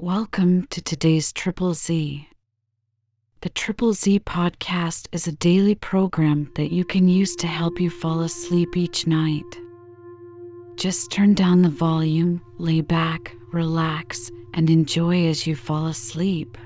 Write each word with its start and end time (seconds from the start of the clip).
Welcome 0.00 0.68
to 0.68 0.80
today's 0.80 1.32
Triple 1.32 1.74
Z. 1.74 2.28
The 3.40 3.48
Triple 3.48 3.92
Z 3.94 4.20
podcast 4.20 5.08
is 5.10 5.26
a 5.26 5.32
daily 5.32 5.74
program 5.74 6.52
that 6.54 6.70
you 6.70 6.84
can 6.84 7.08
use 7.08 7.34
to 7.34 7.48
help 7.48 7.80
you 7.80 7.90
fall 7.90 8.20
asleep 8.20 8.76
each 8.76 9.08
night. 9.08 9.58
Just 10.76 11.10
turn 11.10 11.34
down 11.34 11.62
the 11.62 11.68
volume, 11.68 12.40
lay 12.58 12.80
back, 12.80 13.34
relax, 13.52 14.30
and 14.54 14.70
enjoy 14.70 15.26
as 15.26 15.48
you 15.48 15.56
fall 15.56 15.88
asleep. 15.88 16.56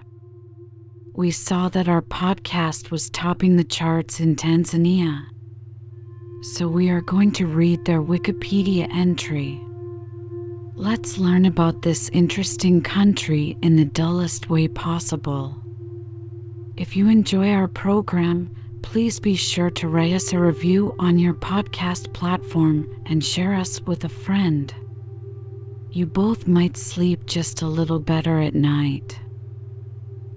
We 1.15 1.31
saw 1.31 1.71
that 1.71 1.89
our 1.89 2.03
podcast 2.03 2.91
was 2.91 3.09
topping 3.09 3.57
the 3.57 3.65
charts 3.65 4.21
in 4.21 4.37
Tanzania. 4.37 5.25
So 6.43 6.69
we 6.69 6.91
are 6.91 7.01
going 7.01 7.33
to 7.33 7.47
read 7.47 7.87
their 7.87 8.03
Wikipedia 8.03 8.95
entry. 8.95 9.59
Let's 10.83 11.17
learn 11.17 11.47
about 11.47 11.83
this 11.83 12.09
interesting 12.09 12.83
country 12.83 13.57
in 13.63 13.77
the 13.77 13.85
dullest 13.85 14.51
way 14.51 14.67
possible. 14.67 15.57
If 16.77 16.97
you 16.97 17.09
enjoy 17.09 17.53
our 17.53 17.69
program, 17.69 18.51
please 18.83 19.21
be 19.21 19.37
sure 19.37 19.71
to 19.71 19.87
write 19.87 20.13
us 20.13 20.33
a 20.33 20.41
review 20.41 20.93
on 20.99 21.21
your 21.21 21.35
podcast 21.35 22.13
platform 22.13 22.89
and 23.07 23.25
share 23.25 23.55
us 23.55 23.81
with 23.87 24.03
a 24.03 24.09
friend. 24.09 24.75
You 25.93 26.07
both 26.07 26.49
might 26.49 26.77
sleep 26.77 27.27
just 27.27 27.63
a 27.63 27.69
little 27.69 28.01
better 28.01 28.41
at 28.41 28.57
night. 28.57 29.17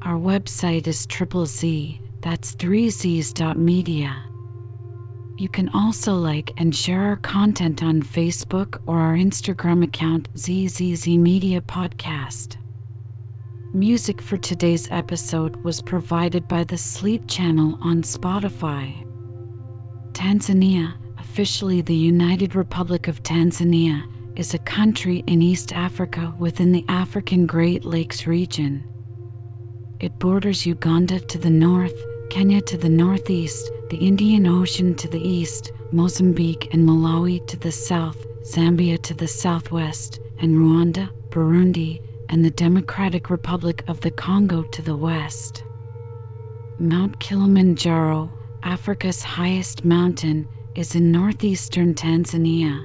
Our 0.04 0.20
website 0.20 0.86
is 0.86 1.08
triple 1.08 1.48
Z, 1.48 2.00
that's 2.22 2.54
3z's.media. 2.54 4.35
You 5.38 5.50
can 5.50 5.68
also 5.74 6.14
like 6.14 6.54
and 6.56 6.74
share 6.74 7.02
our 7.02 7.18
content 7.18 7.84
on 7.84 8.02
Facebook 8.02 8.80
or 8.86 9.00
our 9.00 9.16
Instagram 9.16 9.84
account 9.84 10.30
ZZZ 10.38 11.08
Media 11.10 11.60
Podcast. 11.60 12.56
Music 13.74 14.22
for 14.22 14.38
today's 14.38 14.88
episode 14.92 15.58
was 15.58 15.82
provided 15.82 16.48
by 16.48 16.64
the 16.64 16.78
Sleep 16.78 17.28
Channel 17.28 17.78
on 17.82 18.02
Spotify. 18.04 19.06
Tanzania, 20.14 20.94
officially 21.20 21.82
the 21.82 21.94
United 21.94 22.56
Republic 22.56 23.10
of 23.10 23.22
Tanzania, 23.22 24.04
is 24.38 24.54
a 24.54 24.60
country 24.60 25.22
in 25.28 25.42
East 25.42 25.74
Africa 25.74 26.34
within 26.40 26.72
the 26.72 26.86
African 26.88 27.46
Great 27.46 27.84
Lakes 27.84 28.26
region. 28.26 28.86
It 30.00 30.18
borders 30.18 30.66
Uganda 30.66 31.20
to 31.20 31.38
the 31.38 31.50
north, 31.50 32.02
Kenya 32.36 32.60
to 32.64 32.76
the 32.76 32.90
northeast, 32.90 33.72
the 33.88 33.96
Indian 33.96 34.46
Ocean 34.46 34.94
to 34.96 35.08
the 35.08 35.26
east, 35.26 35.72
Mozambique 35.94 36.68
and 36.74 36.86
Malawi 36.86 37.40
to 37.46 37.56
the 37.56 37.72
south, 37.72 38.26
Zambia 38.44 39.02
to 39.04 39.14
the 39.14 39.30
southwest, 39.30 40.20
and 40.40 40.58
Rwanda, 40.58 41.10
Burundi, 41.32 42.02
and 42.28 42.44
the 42.44 42.50
Democratic 42.50 43.30
Republic 43.30 43.86
of 43.88 44.02
the 44.02 44.12
Congo 44.12 44.64
to 44.64 44.82
the 44.82 44.98
west. 44.98 45.64
Mount 46.78 47.20
Kilimanjaro, 47.20 48.30
Africa's 48.64 49.24
highest 49.24 49.86
mountain, 49.86 50.46
is 50.76 50.94
in 50.94 51.14
northeastern 51.14 51.96
Tanzania. 51.96 52.82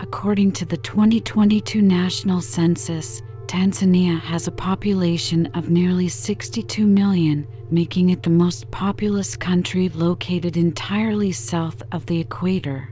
According 0.00 0.50
to 0.58 0.64
the 0.64 0.78
2022 0.78 1.80
National 1.80 2.42
Census, 2.42 3.22
Tanzania 3.46 4.18
has 4.20 4.46
a 4.48 4.52
population 4.52 5.46
of 5.54 5.68
nearly 5.68 6.08
62 6.08 6.86
million, 6.86 7.46
making 7.70 8.10
it 8.10 8.22
the 8.22 8.30
most 8.30 8.70
populous 8.70 9.36
country 9.36 9.90
located 9.90 10.56
entirely 10.56 11.30
south 11.30 11.82
of 11.92 12.06
the 12.06 12.20
equator. 12.20 12.88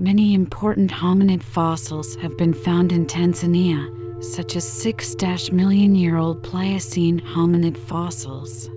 Many 0.00 0.34
important 0.34 0.90
hominid 0.90 1.42
fossils 1.42 2.16
have 2.16 2.36
been 2.36 2.52
found 2.52 2.92
in 2.92 3.06
Tanzania, 3.06 3.88
such 4.22 4.56
as 4.56 4.64
6 4.64 5.14
million 5.52 5.94
year 5.94 6.16
old 6.16 6.42
Pliocene 6.42 7.20
hominid 7.20 7.76
fossils. 7.76 8.68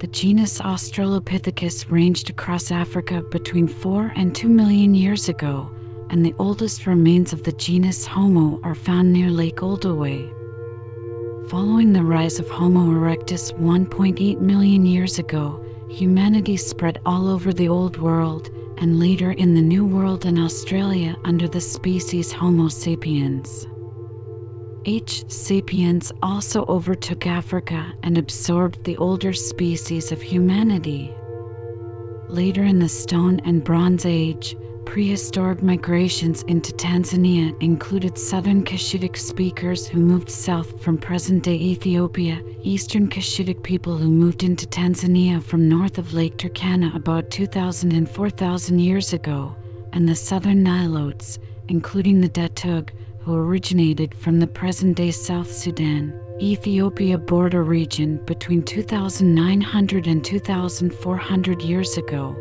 The 0.00 0.06
genus 0.06 0.60
Australopithecus 0.60 1.90
ranged 1.90 2.30
across 2.30 2.70
Africa 2.70 3.22
between 3.30 3.68
4 3.68 4.12
and 4.16 4.34
2 4.34 4.48
million 4.48 4.94
years 4.94 5.28
ago 5.28 5.70
and 6.12 6.26
the 6.26 6.34
oldest 6.38 6.86
remains 6.86 7.32
of 7.32 7.42
the 7.42 7.52
genus 7.52 8.06
Homo 8.06 8.60
are 8.62 8.74
found 8.74 9.10
near 9.10 9.30
Lake 9.30 9.56
Olduvai. 9.62 10.30
Following 11.48 11.94
the 11.94 12.04
rise 12.04 12.38
of 12.38 12.50
Homo 12.50 12.80
erectus 12.92 13.50
1.8 13.54 14.38
million 14.38 14.84
years 14.84 15.18
ago, 15.18 15.64
humanity 15.88 16.58
spread 16.58 17.00
all 17.06 17.28
over 17.28 17.54
the 17.54 17.68
Old 17.68 17.96
World 17.96 18.50
and 18.76 19.00
later 19.00 19.32
in 19.32 19.54
the 19.54 19.62
New 19.62 19.86
World 19.86 20.26
and 20.26 20.38
Australia 20.38 21.16
under 21.24 21.48
the 21.48 21.62
species 21.62 22.30
Homo 22.30 22.68
sapiens. 22.68 23.66
H. 24.84 25.24
sapiens 25.30 26.12
also 26.22 26.66
overtook 26.66 27.26
Africa 27.26 27.94
and 28.02 28.18
absorbed 28.18 28.84
the 28.84 28.98
older 28.98 29.32
species 29.32 30.12
of 30.12 30.20
humanity. 30.20 31.14
Later 32.28 32.64
in 32.64 32.80
the 32.80 32.88
Stone 32.88 33.40
and 33.44 33.64
Bronze 33.64 34.04
Age, 34.04 34.56
Prehistoric 34.84 35.62
migrations 35.62 36.42
into 36.42 36.72
Tanzania 36.72 37.54
included 37.62 38.18
southern 38.18 38.62
Cushitic 38.62 39.16
speakers 39.16 39.86
who 39.86 39.98
moved 40.00 40.28
south 40.28 40.80
from 40.80 40.98
present 40.98 41.44
day 41.44 41.54
Ethiopia, 41.54 42.42
eastern 42.62 43.08
Cushitic 43.08 43.62
people 43.62 43.96
who 43.96 44.10
moved 44.10 44.42
into 44.42 44.66
Tanzania 44.66 45.42
from 45.42 45.68
north 45.68 45.96
of 45.98 46.12
Lake 46.12 46.36
Turkana 46.36 46.94
about 46.94 47.30
2,000 47.30 47.92
and 47.92 48.10
4,000 48.10 48.80
years 48.80 49.12
ago, 49.14 49.56
and 49.94 50.06
the 50.06 50.14
southern 50.14 50.62
Nilotes, 50.62 51.38
including 51.68 52.20
the 52.20 52.28
Datoog, 52.28 52.90
who 53.20 53.34
originated 53.34 54.14
from 54.14 54.40
the 54.40 54.46
present 54.46 54.96
day 54.96 55.10
South 55.10 55.50
Sudan, 55.50 56.12
Ethiopia 56.40 57.16
border 57.16 57.62
region 57.62 58.20
between 58.26 58.62
2,900 58.62 60.06
and 60.06 60.24
2,400 60.24 61.62
years 61.62 61.96
ago. 61.96 62.36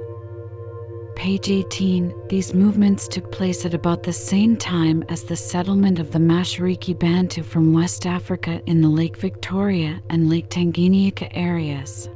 Page 1.16 1.49
18 1.49 2.13
These 2.29 2.53
movements 2.53 3.07
took 3.07 3.31
place 3.31 3.66
at 3.66 3.73
about 3.73 4.03
the 4.03 4.13
same 4.13 4.57
time 4.57 5.03
as 5.09 5.23
the 5.23 5.35
settlement 5.35 5.99
of 5.99 6.11
the 6.11 6.19
Mashariki 6.19 6.97
Bantu 6.97 7.44
from 7.44 7.73
West 7.73 8.05
Africa 8.05 8.61
in 8.66 8.81
the 8.81 8.89
Lake 8.89 9.17
Victoria 9.17 10.01
and 10.09 10.29
Lake 10.29 10.50
Tanganyika 10.50 11.29
areas. 11.33 12.09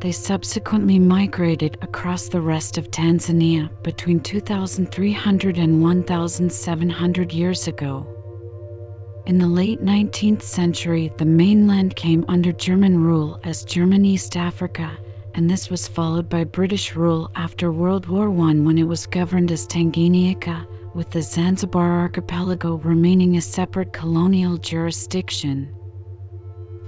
They 0.00 0.12
subsequently 0.12 0.98
migrated 0.98 1.78
across 1.80 2.28
the 2.28 2.40
rest 2.42 2.76
of 2.76 2.90
Tanzania 2.90 3.70
between 3.82 4.20
2,300 4.20 5.58
and 5.58 5.82
1,700 5.82 7.32
years 7.32 7.66
ago. 7.68 8.06
In 9.26 9.38
the 9.38 9.46
late 9.48 9.82
19th 9.82 10.42
century, 10.42 11.12
the 11.16 11.24
mainland 11.24 11.96
came 11.96 12.24
under 12.28 12.52
German 12.52 13.02
rule 13.02 13.40
as 13.42 13.64
German 13.64 14.04
East 14.04 14.36
Africa 14.36 14.98
and 15.36 15.50
this 15.50 15.68
was 15.68 15.86
followed 15.86 16.30
by 16.30 16.44
British 16.44 16.96
rule 16.96 17.30
after 17.36 17.70
World 17.70 18.06
War 18.06 18.28
I 18.30 18.54
when 18.54 18.78
it 18.78 18.88
was 18.88 19.06
governed 19.06 19.52
as 19.52 19.66
Tanganyika, 19.66 20.66
with 20.94 21.10
the 21.10 21.20
Zanzibar 21.20 22.00
archipelago 22.00 22.76
remaining 22.76 23.36
a 23.36 23.42
separate 23.42 23.92
colonial 23.92 24.56
jurisdiction. 24.56 25.68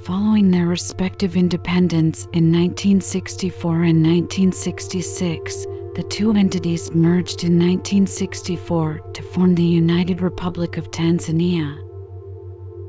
Following 0.04 0.50
their 0.50 0.66
respective 0.66 1.36
independence 1.36 2.22
in 2.32 2.50
1964 2.50 3.74
and 3.82 4.02
1966, 4.02 5.66
the 5.94 6.06
two 6.08 6.32
entities 6.32 6.90
merged 6.94 7.44
in 7.44 7.58
1964 7.58 9.00
to 9.12 9.22
form 9.22 9.54
the 9.56 9.62
United 9.62 10.22
Republic 10.22 10.78
of 10.78 10.90
Tanzania. 10.90 11.87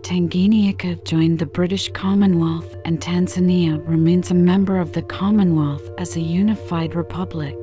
Tanganyika 0.10 1.06
joined 1.06 1.38
the 1.38 1.46
British 1.46 1.92
Commonwealth 1.92 2.76
and 2.84 3.00
Tanzania 3.00 3.78
remains 3.88 4.32
a 4.32 4.34
member 4.34 4.80
of 4.80 4.94
the 4.94 5.04
Commonwealth 5.04 5.88
as 6.00 6.16
a 6.16 6.20
unified 6.20 6.96
republic. 6.96 7.56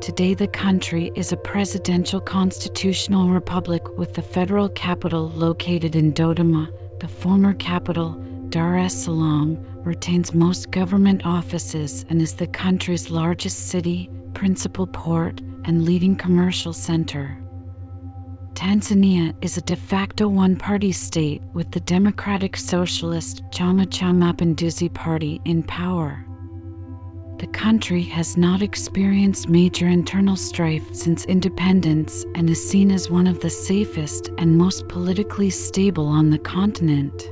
Today, 0.00 0.34
the 0.34 0.46
country 0.46 1.10
is 1.16 1.32
a 1.32 1.36
presidential 1.36 2.20
constitutional 2.20 3.30
republic 3.30 3.98
with 3.98 4.14
the 4.14 4.22
federal 4.22 4.68
capital 4.68 5.30
located 5.30 5.96
in 5.96 6.12
Dodoma. 6.12 6.70
The 7.00 7.08
former 7.08 7.54
capital, 7.54 8.12
Dar 8.50 8.78
es 8.78 8.94
Salaam, 8.94 9.58
retains 9.82 10.32
most 10.32 10.70
government 10.70 11.26
offices 11.26 12.06
and 12.08 12.22
is 12.22 12.34
the 12.34 12.46
country's 12.46 13.10
largest 13.10 13.66
city, 13.66 14.08
principal 14.34 14.86
port, 14.86 15.40
and 15.64 15.84
leading 15.84 16.14
commercial 16.14 16.72
center. 16.72 17.36
Tanzania 18.58 19.32
is 19.40 19.56
a 19.56 19.60
de 19.60 19.76
facto 19.76 20.26
one 20.26 20.56
party 20.56 20.90
state 20.90 21.40
with 21.52 21.70
the 21.70 21.78
Democratic 21.78 22.56
Socialist 22.56 23.44
Chama 23.52 23.88
cha 23.88 24.06
Mapinduzi 24.06 24.92
Party 24.92 25.40
in 25.44 25.62
power. 25.62 26.26
The 27.38 27.46
country 27.46 28.02
has 28.02 28.36
not 28.36 28.60
experienced 28.60 29.48
major 29.48 29.86
internal 29.86 30.34
strife 30.34 30.92
since 30.92 31.24
independence 31.26 32.24
and 32.34 32.50
is 32.50 32.68
seen 32.68 32.90
as 32.90 33.08
one 33.08 33.28
of 33.28 33.38
the 33.38 33.48
safest 33.48 34.32
and 34.38 34.58
most 34.58 34.88
politically 34.88 35.50
stable 35.50 36.08
on 36.08 36.30
the 36.30 36.38
continent. 36.38 37.30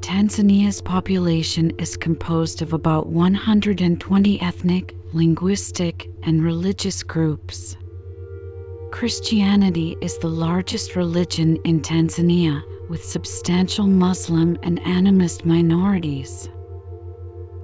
Tanzania's 0.00 0.82
population 0.82 1.72
is 1.78 1.96
composed 1.96 2.60
of 2.60 2.74
about 2.74 3.06
120 3.06 4.42
ethnic, 4.42 4.94
linguistic, 5.14 6.10
and 6.22 6.44
religious 6.44 7.02
groups. 7.02 7.78
Christianity 8.92 9.96
is 10.02 10.18
the 10.18 10.28
largest 10.28 10.96
religion 10.96 11.56
in 11.64 11.80
Tanzania, 11.80 12.62
with 12.90 13.02
substantial 13.02 13.86
Muslim 13.86 14.58
and 14.62 14.80
animist 14.82 15.46
minorities. 15.46 16.48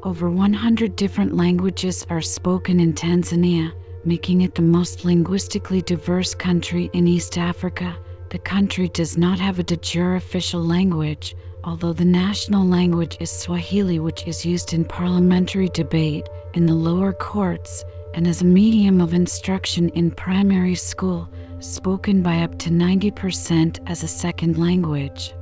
Over 0.02 0.30
100 0.30 0.96
different 0.96 1.36
languages 1.36 2.04
are 2.08 2.22
spoken 2.22 2.80
in 2.80 2.94
Tanzania, 2.94 3.72
making 4.06 4.40
it 4.40 4.54
the 4.54 4.62
most 4.62 5.04
linguistically 5.04 5.82
diverse 5.82 6.34
country 6.34 6.90
in 6.94 7.06
East 7.06 7.36
Africa. 7.36 7.96
The 8.30 8.38
country 8.38 8.88
does 8.88 9.18
not 9.18 9.38
have 9.38 9.58
a 9.58 9.62
de 9.62 9.76
jure 9.76 10.16
official 10.16 10.64
language, 10.64 11.36
although 11.62 11.92
the 11.92 12.06
national 12.06 12.66
language 12.66 13.18
is 13.20 13.30
Swahili, 13.30 13.98
which 13.98 14.26
is 14.26 14.46
used 14.46 14.72
in 14.72 14.86
parliamentary 14.86 15.68
debate, 15.68 16.26
in 16.54 16.64
the 16.64 16.74
lower 16.74 17.12
courts, 17.12 17.84
and 18.14 18.26
as 18.26 18.42
a 18.42 18.44
medium 18.44 19.00
of 19.00 19.14
instruction 19.14 19.88
in 19.90 20.10
primary 20.10 20.74
school, 20.74 21.28
spoken 21.60 22.22
by 22.22 22.42
up 22.42 22.58
to 22.58 22.70
90% 22.70 23.78
as 23.86 24.02
a 24.02 24.08
second 24.08 24.58
language. 24.58 25.34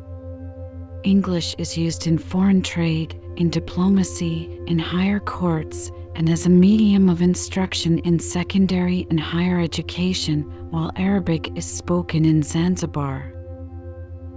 English 1.05 1.55
is 1.59 1.77
used 1.77 2.07
in 2.07 2.19
foreign 2.19 2.63
trade, 2.63 3.21
in 3.37 3.49
diplomacy, 3.51 4.59
in 4.67 4.79
higher 4.79 5.21
courts, 5.21 5.91
and 6.17 6.29
as 6.29 6.47
a 6.47 6.51
medium 6.51 7.09
of 7.09 7.23
instruction 7.23 7.99
in 8.01 8.19
secondary 8.19 9.07
and 9.11 9.21
higher 9.21 9.61
education, 9.61 10.43
while 10.71 10.91
Arabic 10.97 11.57
is 11.57 11.65
spoken 11.65 12.25
in 12.25 12.43
Zanzibar. 12.43 13.33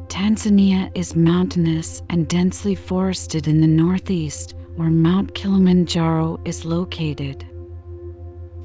Tanzania 0.10 0.92
is 0.96 1.16
mountainous 1.16 2.02
and 2.10 2.28
densely 2.28 2.76
forested 2.76 3.48
in 3.48 3.62
the 3.62 3.68
northeast, 3.68 4.54
where 4.76 4.90
Mount 4.90 5.34
Kilimanjaro 5.34 6.40
is 6.46 6.66
located. 6.66 7.46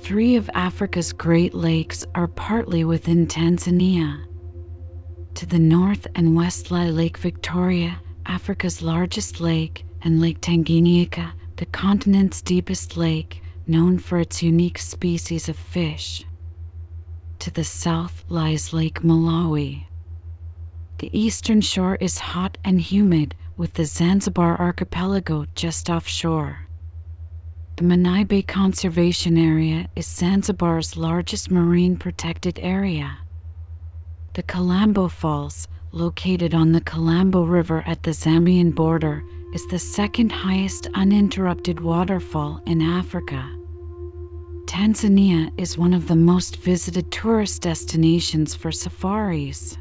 Three 0.04 0.36
of 0.36 0.50
Africa's 0.52 1.14
Great 1.14 1.54
Lakes 1.54 2.04
are 2.14 2.26
partly 2.28 2.84
within 2.84 3.26
Tanzania. 3.26 4.22
To 5.36 5.46
the 5.46 5.58
north 5.58 6.06
and 6.14 6.36
west 6.36 6.70
lie 6.70 6.90
Lake 6.90 7.16
Victoria, 7.16 7.98
Africa's 8.26 8.82
largest 8.82 9.40
lake, 9.40 9.86
and 10.02 10.20
Lake 10.20 10.42
Tanganyika, 10.42 11.32
the 11.56 11.64
continent's 11.64 12.42
deepest 12.42 12.98
lake, 12.98 13.40
known 13.66 13.96
for 13.98 14.18
its 14.20 14.42
unique 14.42 14.76
species 14.76 15.48
of 15.48 15.56
fish. 15.56 16.22
To 17.38 17.50
the 17.50 17.64
south 17.64 18.26
lies 18.28 18.74
Lake 18.74 19.00
Malawi. 19.00 19.86
The 20.98 21.18
eastern 21.18 21.62
shore 21.62 21.96
is 21.98 22.18
hot 22.18 22.58
and 22.62 22.78
humid, 22.78 23.34
with 23.56 23.72
the 23.72 23.86
Zanzibar 23.86 24.60
archipelago 24.60 25.46
just 25.54 25.88
offshore. 25.88 26.63
The 27.76 27.82
Menai 27.82 28.28
Bay 28.28 28.42
Conservation 28.42 29.36
Area 29.36 29.88
is 29.96 30.06
Zanzibar's 30.06 30.96
largest 30.96 31.50
marine 31.50 31.96
protected 31.96 32.60
area. 32.62 33.18
The 34.34 34.44
Kalambo 34.44 35.10
Falls, 35.10 35.66
located 35.90 36.54
on 36.54 36.70
the 36.70 36.80
Kalambo 36.80 37.44
River 37.44 37.82
at 37.84 38.04
the 38.04 38.12
Zambian 38.12 38.72
border, 38.76 39.24
is 39.52 39.66
the 39.66 39.80
second 39.80 40.30
highest 40.30 40.86
uninterrupted 40.94 41.80
waterfall 41.80 42.62
in 42.64 42.80
Africa. 42.80 43.44
Tanzania 44.66 45.50
is 45.58 45.76
one 45.76 45.94
of 45.94 46.06
the 46.06 46.14
most 46.14 46.58
visited 46.58 47.10
tourist 47.10 47.62
destinations 47.62 48.54
for 48.54 48.70
safaris. 48.70 49.76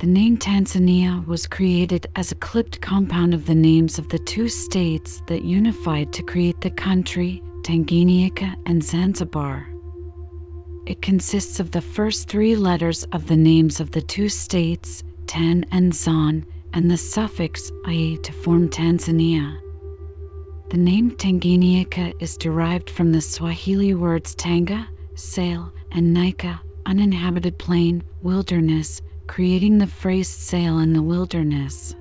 The 0.00 0.06
name 0.06 0.38
Tanzania 0.38 1.26
was 1.26 1.46
created 1.46 2.06
as 2.16 2.32
a 2.32 2.36
clipped 2.36 2.80
compound 2.80 3.34
of 3.34 3.44
the 3.44 3.54
names 3.54 3.98
of 3.98 4.08
the 4.08 4.18
two 4.18 4.48
states 4.48 5.20
that 5.26 5.44
unified 5.44 6.10
to 6.14 6.22
create 6.22 6.62
the 6.62 6.70
country, 6.70 7.42
Tanganyika 7.60 8.56
and 8.64 8.82
Zanzibar. 8.82 9.68
It 10.86 11.02
consists 11.02 11.60
of 11.60 11.72
the 11.72 11.82
first 11.82 12.30
three 12.30 12.56
letters 12.56 13.04
of 13.12 13.26
the 13.26 13.36
names 13.36 13.78
of 13.78 13.90
the 13.90 14.00
two 14.00 14.30
states, 14.30 15.04
Tan 15.26 15.66
and 15.70 15.94
Zan, 15.94 16.46
and 16.72 16.90
the 16.90 16.96
suffix 16.96 17.70
ia 17.86 18.16
to 18.16 18.32
form 18.32 18.70
Tanzania. 18.70 19.58
The 20.70 20.78
name 20.78 21.10
Tanganyika 21.10 22.14
is 22.22 22.38
derived 22.38 22.88
from 22.88 23.12
the 23.12 23.20
Swahili 23.20 23.92
words 23.92 24.34
tanga, 24.34 24.88
sail, 25.14 25.70
and 25.92 26.16
nyika, 26.16 26.58
uninhabited 26.86 27.58
plain, 27.58 28.02
wilderness, 28.22 29.02
creating 29.30 29.78
the 29.78 29.86
phrase 29.86 30.28
sail 30.28 30.80
in 30.80 30.92
the 30.92 31.00
wilderness. 31.00 31.94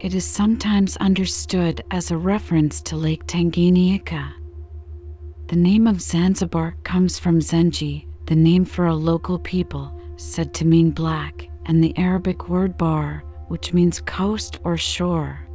It 0.00 0.16
is 0.16 0.24
sometimes 0.24 0.96
understood 0.96 1.84
as 1.92 2.10
a 2.10 2.16
reference 2.16 2.82
to 2.82 2.96
Lake 2.96 3.24
Tanganyika. 3.28 4.32
The 5.46 5.54
name 5.54 5.86
of 5.86 6.02
Zanzibar 6.02 6.74
comes 6.82 7.20
from 7.20 7.38
Zenji, 7.38 8.08
the 8.26 8.34
name 8.34 8.64
for 8.64 8.86
a 8.86 8.96
local 8.96 9.38
people, 9.38 9.96
said 10.16 10.52
to 10.54 10.64
mean 10.64 10.90
black, 10.90 11.48
and 11.66 11.84
the 11.84 11.96
Arabic 11.96 12.48
word 12.48 12.76
bar, 12.76 13.22
which 13.46 13.72
means 13.72 14.00
coast 14.00 14.58
or 14.64 14.76
shore. 14.76 15.46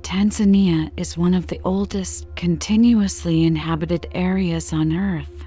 Tanzania 0.00 0.90
is 0.96 1.16
one 1.16 1.34
of 1.34 1.46
the 1.46 1.60
oldest 1.64 2.26
continuously 2.34 3.44
inhabited 3.44 4.08
areas 4.10 4.72
on 4.72 4.92
Earth. 4.92 5.41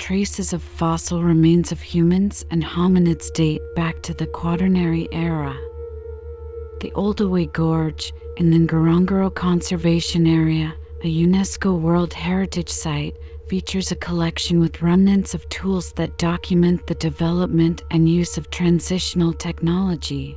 Traces 0.00 0.54
of 0.54 0.62
fossil 0.62 1.22
remains 1.22 1.72
of 1.72 1.82
humans 1.82 2.42
and 2.50 2.64
hominids 2.64 3.30
date 3.34 3.60
back 3.76 4.00
to 4.02 4.14
the 4.14 4.26
Quaternary 4.26 5.06
era. 5.12 5.54
The 6.80 6.90
Olduvai 6.96 7.52
Gorge 7.52 8.14
in 8.38 8.50
the 8.50 8.58
Ngorongoro 8.58 9.32
Conservation 9.32 10.26
Area, 10.26 10.74
a 11.04 11.06
UNESCO 11.06 11.78
World 11.78 12.14
Heritage 12.14 12.70
Site, 12.70 13.14
features 13.46 13.92
a 13.92 13.96
collection 13.96 14.58
with 14.58 14.80
remnants 14.80 15.34
of 15.34 15.46
tools 15.50 15.92
that 15.92 16.16
document 16.16 16.86
the 16.86 16.94
development 16.94 17.82
and 17.90 18.08
use 18.08 18.38
of 18.38 18.50
transitional 18.50 19.34
technology. 19.34 20.34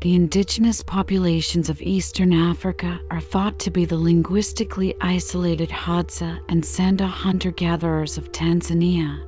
The 0.00 0.14
indigenous 0.14 0.82
populations 0.82 1.68
of 1.68 1.82
eastern 1.82 2.32
Africa 2.32 2.98
are 3.10 3.20
thought 3.20 3.58
to 3.58 3.70
be 3.70 3.84
the 3.84 3.98
linguistically 3.98 4.94
isolated 4.98 5.68
Hadza 5.68 6.40
and 6.48 6.62
Sanda 6.62 7.06
hunter 7.06 7.50
gatherers 7.50 8.16
of 8.16 8.32
Tanzania. 8.32 9.22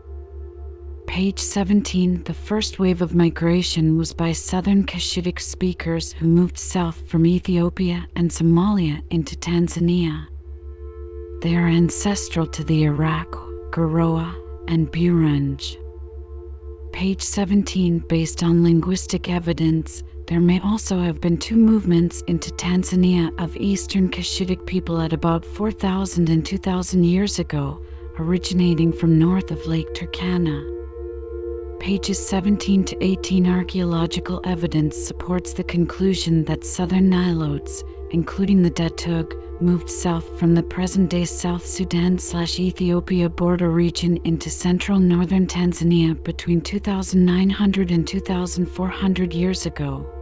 Page 1.06 1.38
17 1.38 2.22
The 2.24 2.32
first 2.32 2.78
wave 2.78 3.02
of 3.02 3.14
migration 3.14 3.98
was 3.98 4.14
by 4.14 4.32
southern 4.32 4.86
Cushitic 4.86 5.40
speakers 5.40 6.10
who 6.10 6.26
moved 6.26 6.56
south 6.56 7.06
from 7.06 7.26
Ethiopia 7.26 8.06
and 8.16 8.30
Somalia 8.30 9.02
into 9.10 9.36
Tanzania. 9.36 10.26
They 11.42 11.54
are 11.54 11.68
ancestral 11.68 12.46
to 12.46 12.64
the 12.64 12.84
Iraqw, 12.84 13.72
Gorowa, 13.72 14.34
and 14.68 14.90
Burunge. 14.90 15.76
Page 16.92 17.20
17 17.20 18.04
Based 18.08 18.42
on 18.42 18.64
linguistic 18.64 19.28
evidence, 19.28 20.02
there 20.32 20.40
may 20.40 20.60
also 20.60 20.98
have 20.98 21.20
been 21.20 21.36
two 21.36 21.56
movements 21.56 22.22
into 22.26 22.50
Tanzania 22.52 23.38
of 23.38 23.54
Eastern 23.54 24.08
Cushitic 24.08 24.64
people 24.64 24.98
at 24.98 25.12
about 25.12 25.44
4,000 25.44 26.30
and 26.30 26.42
2,000 26.42 27.04
years 27.04 27.38
ago, 27.38 27.82
originating 28.18 28.94
from 28.94 29.18
north 29.18 29.50
of 29.50 29.66
Lake 29.66 29.92
Turkana. 29.92 30.64
Pages 31.78 32.18
17 32.26 32.82
to 32.82 33.04
18 33.04 33.46
Archaeological 33.46 34.40
evidence 34.44 34.96
supports 34.96 35.52
the 35.52 35.64
conclusion 35.64 36.46
that 36.46 36.64
southern 36.64 37.10
Nilotes, 37.10 37.84
including 38.10 38.62
the 38.62 38.70
Datoog, 38.70 39.34
moved 39.60 39.90
south 39.90 40.38
from 40.40 40.54
the 40.54 40.62
present-day 40.62 41.26
South 41.26 41.66
Sudan 41.66 42.18
slash 42.18 42.58
Ethiopia 42.58 43.28
border 43.28 43.68
region 43.68 44.16
into 44.24 44.48
central 44.48 44.98
northern 44.98 45.46
Tanzania 45.46 46.14
between 46.24 46.62
2,900 46.62 47.90
and 47.90 48.08
2,400 48.08 49.34
years 49.34 49.66
ago. 49.66 50.22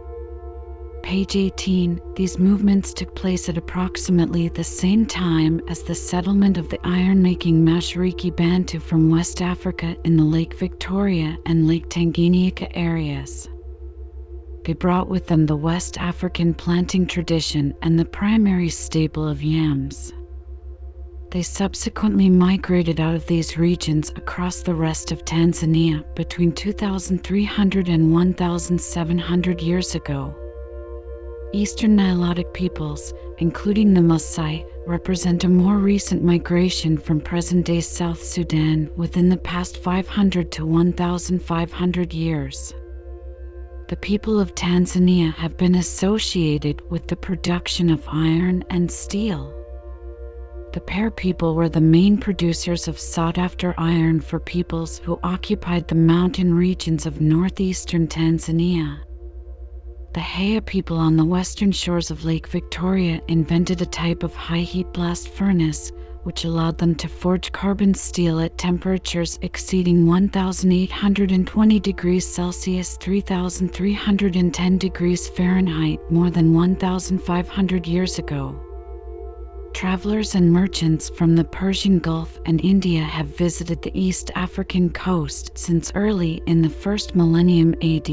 Page 1.03 1.35
18 1.35 1.99
These 2.15 2.37
movements 2.37 2.93
took 2.93 3.15
place 3.15 3.49
at 3.49 3.57
approximately 3.57 4.47
the 4.47 4.63
same 4.63 5.05
time 5.05 5.59
as 5.67 5.83
the 5.83 5.95
settlement 5.95 6.57
of 6.57 6.69
the 6.69 6.79
iron-making 6.85 7.65
Mashariki 7.65 8.33
Bantu 8.33 8.79
from 8.79 9.09
West 9.09 9.41
Africa 9.41 9.97
in 10.05 10.15
the 10.15 10.23
Lake 10.23 10.53
Victoria 10.53 11.37
and 11.45 11.67
Lake 11.67 11.89
Tanganyika 11.89 12.71
areas. 12.75 13.49
They 14.63 14.73
brought 14.73 15.09
with 15.09 15.27
them 15.27 15.47
the 15.47 15.55
West 15.55 15.97
African 15.97 16.53
planting 16.53 17.07
tradition 17.07 17.73
and 17.81 17.97
the 17.97 18.05
primary 18.05 18.69
staple 18.69 19.27
of 19.27 19.43
yams. 19.43 20.13
They 21.31 21.41
subsequently 21.41 22.29
migrated 22.29 22.99
out 22.99 23.15
of 23.15 23.25
these 23.25 23.57
regions 23.57 24.11
across 24.11 24.61
the 24.61 24.75
rest 24.75 25.11
of 25.11 25.25
Tanzania 25.25 26.03
between 26.15 26.51
2,300 26.51 27.89
and 27.89 28.13
1,700 28.13 29.61
years 29.61 29.95
ago. 29.95 30.35
Eastern 31.53 31.97
Nilotic 31.97 32.53
peoples, 32.53 33.13
including 33.39 33.93
the 33.93 33.99
Maasai, 33.99 34.65
represent 34.87 35.43
a 35.43 35.49
more 35.49 35.77
recent 35.77 36.23
migration 36.23 36.97
from 36.97 37.19
present 37.19 37.65
day 37.65 37.81
South 37.81 38.23
Sudan 38.23 38.89
within 38.95 39.27
the 39.27 39.35
past 39.35 39.75
500 39.75 40.49
to 40.53 40.65
1,500 40.65 42.13
years. 42.13 42.73
The 43.89 43.97
people 43.97 44.39
of 44.39 44.55
Tanzania 44.55 45.33
have 45.33 45.57
been 45.57 45.75
associated 45.75 46.89
with 46.89 47.07
the 47.07 47.17
production 47.17 47.89
of 47.89 48.07
iron 48.07 48.63
and 48.69 48.89
steel. 48.89 49.53
The 50.71 50.79
Pare 50.79 51.11
people 51.11 51.53
were 51.53 51.67
the 51.67 51.81
main 51.81 52.17
producers 52.17 52.87
of 52.87 52.97
sought 52.97 53.37
after 53.37 53.75
iron 53.77 54.21
for 54.21 54.39
peoples 54.39 54.99
who 54.99 55.19
occupied 55.21 55.89
the 55.89 55.95
mountain 55.95 56.53
regions 56.53 57.05
of 57.05 57.19
northeastern 57.19 58.07
Tanzania. 58.07 58.99
The 60.13 60.19
Haya 60.19 60.61
people 60.61 60.97
on 60.97 61.15
the 61.15 61.23
western 61.23 61.71
shores 61.71 62.11
of 62.11 62.25
Lake 62.25 62.45
Victoria 62.47 63.21
invented 63.29 63.81
a 63.81 63.85
type 63.85 64.23
of 64.23 64.35
high 64.35 64.59
heat 64.59 64.91
blast 64.91 65.29
furnace 65.29 65.89
which 66.23 66.43
allowed 66.43 66.77
them 66.77 66.95
to 66.95 67.07
forge 67.07 67.53
carbon 67.53 67.93
steel 67.93 68.41
at 68.41 68.57
temperatures 68.57 69.39
exceeding 69.41 70.05
1820 70.05 71.79
degrees 71.79 72.27
Celsius 72.27 72.97
3310 72.97 74.77
degrees 74.77 75.29
Fahrenheit 75.29 76.01
more 76.11 76.29
than 76.29 76.53
1500 76.53 77.87
years 77.87 78.19
ago. 78.19 78.59
Travelers 79.73 80.35
and 80.35 80.51
merchants 80.51 81.09
from 81.09 81.37
the 81.37 81.45
Persian 81.45 81.99
Gulf 81.99 82.37
and 82.45 82.59
India 82.65 83.01
have 83.01 83.37
visited 83.37 83.81
the 83.81 83.97
East 83.97 84.29
African 84.35 84.89
coast 84.89 85.57
since 85.57 85.89
early 85.95 86.41
in 86.47 86.61
the 86.61 86.69
first 86.69 87.15
millennium 87.15 87.73
AD. 87.81 88.09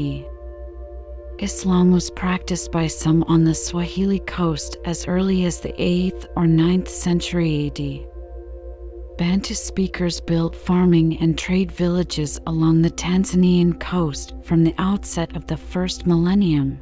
Islam 1.41 1.91
was 1.91 2.09
practiced 2.09 2.69
by 2.69 2.87
some 2.87 3.23
on 3.29 3.45
the 3.45 3.55
Swahili 3.55 4.19
coast 4.19 4.75
as 4.83 5.07
early 5.07 5.45
as 5.45 5.61
the 5.61 5.71
8th 5.71 6.25
or 6.35 6.43
9th 6.43 6.89
century 6.89 7.67
AD. 7.67 9.17
Bantu 9.17 9.53
speakers 9.53 10.19
built 10.19 10.53
farming 10.53 11.17
and 11.19 11.37
trade 11.37 11.71
villages 11.71 12.41
along 12.45 12.81
the 12.81 12.89
Tanzanian 12.89 13.79
coast 13.79 14.33
from 14.43 14.65
the 14.65 14.75
outset 14.77 15.33
of 15.37 15.47
the 15.47 15.55
first 15.55 16.05
millennium. 16.05 16.77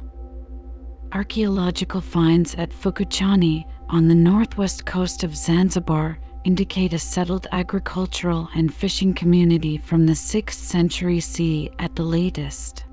Archaeological 1.12 2.00
finds 2.00 2.56
at 2.56 2.72
Fukuchani 2.72 3.64
on 3.88 4.08
the 4.08 4.14
northwest 4.16 4.84
coast 4.84 5.22
of 5.22 5.36
Zanzibar 5.36 6.18
indicate 6.44 6.92
a 6.92 6.98
settled 6.98 7.46
agricultural 7.52 8.48
and 8.56 8.74
fishing 8.74 9.14
community 9.14 9.78
from 9.78 10.06
the 10.06 10.14
6th 10.14 10.50
century 10.50 11.20
CE 11.20 11.68
at 11.78 11.94
the 11.94 12.02
latest. 12.02 12.84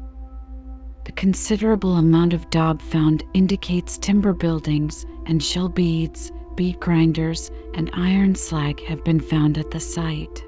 The 1.06 1.12
considerable 1.12 1.98
amount 1.98 2.34
of 2.34 2.50
daub 2.50 2.82
found 2.82 3.24
indicates 3.36 4.00
timber 4.00 4.34
buildings 4.34 5.06
and 5.28 5.42
shell 5.42 5.70
beads, 5.70 6.32
bead 6.56 6.80
grinders, 6.80 7.52
and 7.76 7.92
iron 7.94 8.34
slag 8.34 8.80
have 8.86 9.04
been 9.04 9.20
found 9.20 9.60
at 9.60 9.70
the 9.70 9.80
site. 9.80 10.44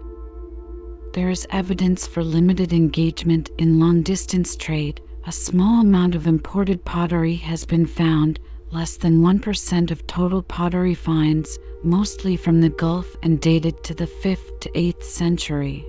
There 1.14 1.30
is 1.30 1.46
evidence 1.52 2.08
for 2.08 2.24
limited 2.24 2.74
engagement 2.74 3.52
in 3.60 3.80
long 3.80 4.02
distance 4.02 4.56
trade. 4.56 5.00
A 5.28 5.32
small 5.32 5.82
amount 5.82 6.16
of 6.16 6.26
imported 6.26 6.84
pottery 6.84 7.36
has 7.36 7.64
been 7.64 7.86
found, 7.86 8.40
less 8.72 8.98
than 8.98 9.22
1% 9.22 9.92
of 9.92 10.08
total 10.08 10.42
pottery 10.42 10.96
finds, 10.96 11.60
mostly 11.84 12.36
from 12.36 12.62
the 12.62 12.70
Gulf 12.70 13.16
and 13.22 13.40
dated 13.40 13.84
to 13.84 13.94
the 13.94 14.08
5th 14.08 14.60
to 14.62 14.70
8th 14.72 15.04
century. 15.04 15.86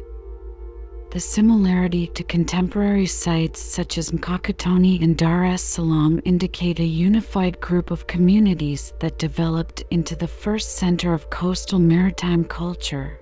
The 1.11 1.21
similarity 1.21 2.07
to 2.09 2.23
contemporary 2.23 3.07
sites 3.07 3.62
such 3.62 3.97
as 3.97 4.11
Mkokotoni 4.11 5.03
and 5.03 5.17
Dar 5.17 5.47
es 5.47 5.62
Salaam 5.62 6.21
indicate 6.27 6.81
a 6.81 6.85
unified 6.85 7.59
group 7.62 7.91
of 7.91 8.07
communities 8.07 8.93
that 9.00 9.19
developed 9.19 9.83
into 9.91 10.15
the 10.15 10.29
first 10.29 10.77
center 10.77 11.15
of 11.15 11.31
coastal 11.31 11.79
maritime 11.79 12.45
culture. 12.45 13.19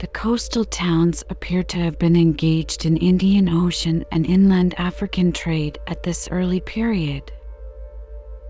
The 0.00 0.08
coastal 0.08 0.64
towns 0.64 1.22
appear 1.30 1.62
to 1.62 1.78
have 1.78 1.96
been 2.00 2.16
engaged 2.16 2.84
in 2.86 2.96
Indian 2.96 3.48
Ocean 3.48 4.04
and 4.10 4.26
inland 4.26 4.74
African 4.76 5.30
trade 5.30 5.78
at 5.86 6.02
this 6.02 6.26
early 6.32 6.58
period 6.58 7.30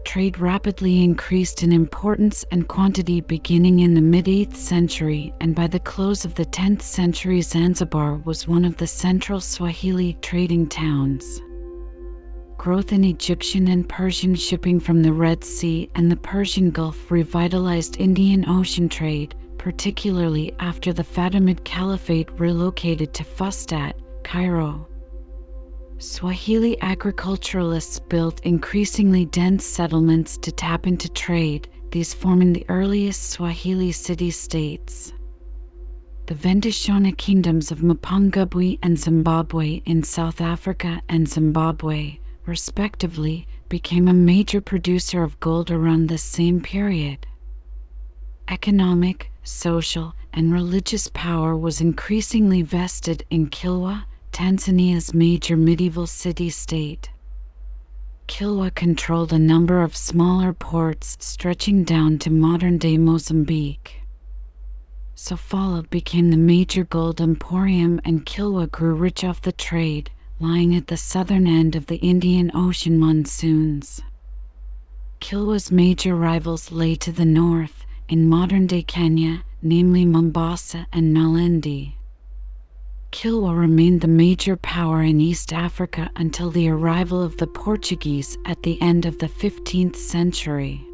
trade 0.04 0.38
rapidly 0.38 1.02
increased 1.02 1.62
in 1.62 1.72
importance 1.72 2.44
and 2.50 2.68
quantity 2.68 3.20
beginning 3.20 3.80
in 3.80 3.94
the 3.94 4.00
mid 4.00 4.26
8th 4.26 4.54
century, 4.54 5.32
and 5.40 5.54
by 5.54 5.66
the 5.66 5.80
close 5.80 6.24
of 6.24 6.34
the 6.34 6.44
10th 6.44 6.82
century, 6.82 7.40
Zanzibar 7.40 8.16
was 8.24 8.46
one 8.46 8.64
of 8.64 8.76
the 8.76 8.86
central 8.86 9.40
Swahili 9.40 10.16
trading 10.20 10.68
towns. 10.68 11.40
Growth 12.56 12.92
in 12.92 13.04
Egyptian 13.04 13.68
and 13.68 13.88
Persian 13.88 14.34
shipping 14.34 14.78
from 14.80 15.02
the 15.02 15.12
Red 15.12 15.42
Sea 15.42 15.90
and 15.94 16.10
the 16.10 16.16
Persian 16.16 16.70
Gulf 16.70 17.10
revitalized 17.10 18.00
Indian 18.00 18.48
Ocean 18.48 18.88
trade, 18.88 19.34
particularly 19.58 20.52
after 20.58 20.92
the 20.92 21.04
Fatimid 21.04 21.64
Caliphate 21.64 22.28
relocated 22.38 23.12
to 23.14 23.24
Fustat, 23.24 23.94
Cairo. 24.22 24.86
Swahili 25.98 26.76
agriculturalists 26.80 28.00
built 28.00 28.40
increasingly 28.40 29.26
dense 29.26 29.64
settlements 29.64 30.36
to 30.38 30.50
tap 30.50 30.88
into 30.88 31.08
trade, 31.08 31.68
these 31.92 32.12
forming 32.12 32.52
the 32.52 32.66
earliest 32.68 33.22
Swahili 33.30 33.92
city 33.92 34.32
states. 34.32 35.12
The 36.26 36.34
Venda-Shona 36.34 37.16
kingdoms 37.16 37.70
of 37.70 37.78
Mapungubwe 37.78 38.80
and 38.82 38.98
Zimbabwe 38.98 39.82
in 39.86 40.02
South 40.02 40.40
Africa 40.40 41.00
and 41.08 41.28
Zimbabwe, 41.28 42.18
respectively, 42.44 43.46
became 43.68 44.08
a 44.08 44.12
major 44.12 44.60
producer 44.60 45.22
of 45.22 45.38
gold 45.38 45.70
around 45.70 46.08
this 46.08 46.24
same 46.24 46.60
period. 46.60 47.24
Economic, 48.48 49.30
social, 49.44 50.14
and 50.32 50.52
religious 50.52 51.08
power 51.14 51.56
was 51.56 51.80
increasingly 51.80 52.62
vested 52.62 53.24
in 53.30 53.46
Kilwa, 53.46 54.04
Tanzania's 54.34 55.14
major 55.14 55.56
medieval 55.56 56.08
city-state. 56.08 57.08
Kilwa 58.26 58.74
controlled 58.74 59.32
a 59.32 59.38
number 59.38 59.80
of 59.80 59.94
smaller 59.96 60.52
ports 60.52 61.16
stretching 61.20 61.84
down 61.84 62.18
to 62.18 62.30
modern-day 62.30 62.98
Mozambique. 62.98 63.94
Sofala 65.14 65.88
became 65.88 66.32
the 66.32 66.36
major 66.36 66.82
gold 66.82 67.20
emporium 67.20 68.00
and 68.04 68.26
Kilwa 68.26 68.68
grew 68.72 68.96
rich 68.96 69.22
off 69.22 69.40
the 69.40 69.52
trade, 69.52 70.10
lying 70.40 70.74
at 70.74 70.88
the 70.88 70.96
southern 70.96 71.46
end 71.46 71.76
of 71.76 71.86
the 71.86 71.98
Indian 71.98 72.50
Ocean 72.56 72.98
monsoons. 72.98 74.02
Kilwa's 75.20 75.70
major 75.70 76.16
rivals 76.16 76.72
lay 76.72 76.96
to 76.96 77.12
the 77.12 77.24
north, 77.24 77.86
in 78.08 78.28
modern-day 78.28 78.82
Kenya, 78.82 79.44
namely 79.62 80.04
Mombasa 80.04 80.88
and 80.92 81.14
Malindi. 81.14 81.92
Kilwa 83.14 83.56
remained 83.56 84.00
the 84.00 84.08
major 84.08 84.56
power 84.56 85.00
in 85.00 85.20
East 85.20 85.52
Africa 85.52 86.10
until 86.16 86.50
the 86.50 86.68
arrival 86.68 87.22
of 87.22 87.36
the 87.36 87.46
Portuguese 87.46 88.36
at 88.44 88.64
the 88.64 88.76
end 88.82 89.06
of 89.06 89.20
the 89.20 89.28
15th 89.28 89.94
century. 89.94 90.84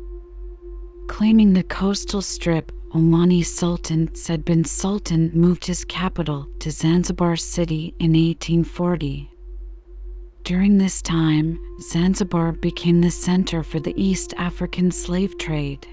Claiming 1.09 1.55
the 1.55 1.63
coastal 1.63 2.21
strip, 2.21 2.73
Omani 2.95 3.43
Sultan 3.43 4.15
Said 4.15 4.45
bin 4.45 4.65
Sultan 4.65 5.31
moved 5.33 5.65
his 5.65 5.87
capital 5.87 6.47
to 6.59 6.71
Zanzibar 6.71 7.37
City 7.37 7.95
in 7.99 8.13
1840. 8.13 9.31
During 10.45 10.77
this 10.77 11.01
time, 11.01 11.59
Zanzibar 11.81 12.53
became 12.53 13.01
the 13.01 13.11
center 13.11 13.63
for 13.63 13.81
the 13.81 13.95
East 13.97 14.35
African 14.37 14.91
slave 14.91 15.39
trade 15.39 15.89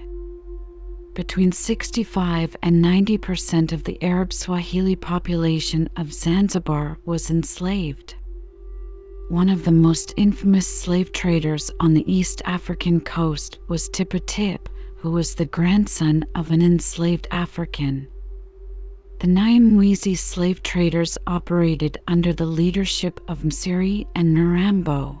between 1.14 1.52
65 1.52 2.56
and 2.62 2.82
90 2.82 3.18
percent 3.18 3.72
of 3.72 3.84
the 3.84 4.02
Arab 4.02 4.32
Swahili 4.32 4.96
population 4.96 5.88
of 5.96 6.12
Zanzibar 6.12 6.98
was 7.04 7.30
enslaved. 7.30 8.14
One 9.28 9.50
of 9.50 9.64
the 9.64 9.72
most 9.72 10.14
infamous 10.16 10.66
slave 10.66 11.12
traders 11.12 11.70
on 11.80 11.94
the 11.94 12.10
East 12.10 12.40
African 12.44 13.00
coast 13.00 13.58
was 13.68 13.90
Tippu 13.90 14.24
Tip, 14.26 14.68
who 14.96 15.10
was 15.10 15.34
the 15.34 15.44
grandson 15.44 16.24
of 16.34 16.50
an 16.50 16.62
enslaved 16.62 17.26
African. 17.30 18.08
The 19.20 19.26
Nyamwezi 19.26 20.16
slave 20.16 20.62
traders 20.62 21.18
operated 21.26 21.98
under 22.06 22.32
the 22.32 22.46
leadership 22.46 23.20
of 23.28 23.42
Msiri 23.42 24.06
and 24.14 24.36
Mirambo. 24.36 25.18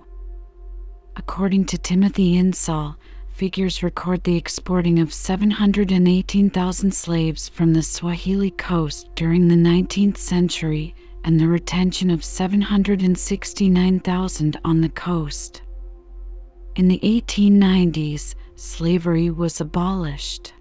According 1.16 1.66
to 1.66 1.78
Timothy 1.78 2.36
Insoll, 2.36 2.96
figures 3.38 3.82
record 3.84 4.24
the 4.24 4.36
exporting 4.36 4.98
of 4.98 5.14
718,000 5.14 6.92
slaves 6.92 7.48
from 7.48 7.72
the 7.72 7.84
Swahili 7.84 8.50
coast 8.50 9.08
during 9.14 9.46
the 9.46 9.54
19th 9.54 10.16
century 10.16 10.92
and 11.22 11.38
the 11.38 11.46
retention 11.46 12.10
of 12.10 12.24
769,000 12.24 14.58
on 14.64 14.80
the 14.80 14.88
coast. 14.88 15.62
In 16.74 16.88
the 16.88 16.98
1890s, 16.98 18.34
slavery 18.56 19.30
was 19.30 19.60
abolished. 19.60 20.52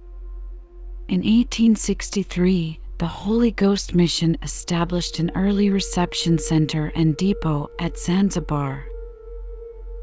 In 1.08 1.22
1863, 1.22 2.80
the 3.00 3.08
Holy 3.08 3.50
Ghost 3.50 3.96
Mission 3.96 4.38
established 4.44 5.18
an 5.18 5.32
early 5.34 5.72
reception 5.72 6.38
center 6.38 6.92
and 6.94 7.18
depot 7.18 7.70
at 7.80 7.98
Zanzibar. 7.98 8.86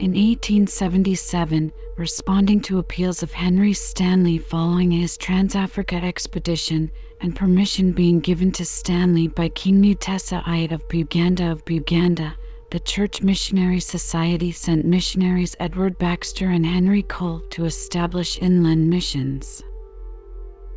In 0.01 0.11
1877, 0.11 1.73
responding 1.97 2.61
to 2.63 2.81
appeals 2.81 3.23
of 3.23 3.33
Henry 3.33 3.73
Stanley 3.73 4.39
following 4.39 4.91
his 4.91 5.17
Trans-Africa 5.17 5.95
expedition 5.95 6.91
and 7.21 7.37
permission 7.37 7.93
being 7.93 8.19
given 8.19 8.51
to 8.53 8.65
Stanley 8.65 9.29
by 9.29 9.51
King 9.51 9.81
Mutesa 9.81 10.43
I 10.45 10.67
of 10.73 10.89
Buganda 10.89 11.53
of 11.53 11.65
Buganda, 11.65 12.35
the 12.73 12.81
Church 12.81 13.23
Missionary 13.23 13.79
Society 13.79 14.51
sent 14.51 14.85
missionaries 14.85 15.55
Edward 15.61 15.97
Baxter 15.97 16.49
and 16.49 16.67
Henry 16.67 17.03
Cole 17.05 17.45
to 17.51 17.65
establish 17.65 18.37
inland 18.43 18.91
missions. 18.91 19.63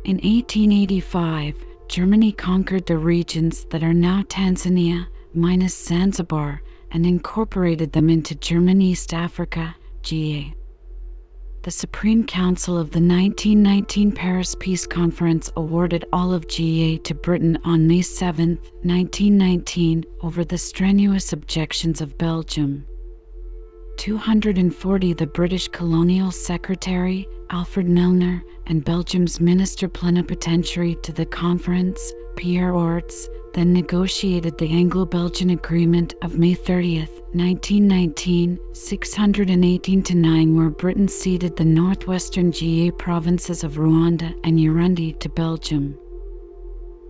In 0.04 0.18
1885, 0.18 1.56
Germany 1.88 2.30
conquered 2.30 2.86
the 2.86 2.98
regions 2.98 3.64
that 3.70 3.82
are 3.82 3.92
now 3.92 4.22
Tanzania, 4.28 5.08
minus 5.34 5.76
Zanzibar, 5.76 6.62
and 6.92 7.06
incorporated 7.06 7.92
them 7.92 8.08
into 8.10 8.34
German 8.34 8.80
East 8.80 9.12
Africa, 9.12 9.74
GA. 10.02 10.54
The 11.62 11.70
Supreme 11.72 12.24
Council 12.24 12.78
of 12.78 12.92
the 12.92 13.00
1919 13.00 14.12
Paris 14.12 14.54
Peace 14.58 14.86
Conference 14.86 15.50
awarded 15.56 16.04
all 16.12 16.32
of 16.32 16.48
GA 16.48 16.98
to 16.98 17.14
Britain 17.14 17.58
on 17.64 17.86
May 17.86 18.00
7, 18.00 18.50
1919, 18.82 20.04
over 20.22 20.44
the 20.44 20.56
strenuous 20.56 21.32
objections 21.32 22.00
of 22.00 22.16
Belgium. 22.16 22.86
240 23.98 25.12
The 25.12 25.26
British 25.26 25.66
Colonial 25.66 26.30
Secretary, 26.30 27.26
Alfred 27.50 27.88
Milner, 27.88 28.44
and 28.68 28.84
Belgium's 28.84 29.40
Minister 29.40 29.88
Plenipotentiary 29.88 30.94
to 31.02 31.12
the 31.12 31.26
conference, 31.26 32.12
Pierre 32.38 32.72
Orts, 32.72 33.28
then 33.52 33.72
negotiated 33.72 34.56
the 34.58 34.70
Anglo 34.70 35.04
Belgian 35.04 35.50
Agreement 35.50 36.14
of 36.22 36.38
May 36.38 36.54
30, 36.54 37.00
1919, 37.32 38.60
618 38.72 40.02
to 40.04 40.14
9, 40.14 40.56
where 40.56 40.70
Britain 40.70 41.08
ceded 41.08 41.56
the 41.56 41.64
northwestern 41.64 42.52
GA 42.52 42.92
provinces 42.92 43.64
of 43.64 43.74
Rwanda 43.74 44.32
and 44.44 44.56
Urundi 44.56 45.18
to 45.18 45.28
Belgium. 45.28 45.98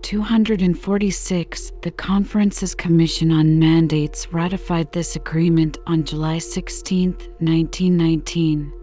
246, 0.01 1.73
the 1.83 1.91
Conference's 1.91 2.73
Commission 2.73 3.31
on 3.31 3.59
Mandates 3.59 4.33
ratified 4.33 4.91
this 4.91 5.15
agreement 5.15 5.77
on 5.85 6.05
July 6.05 6.39
16, 6.39 7.11
1919. 7.37 8.78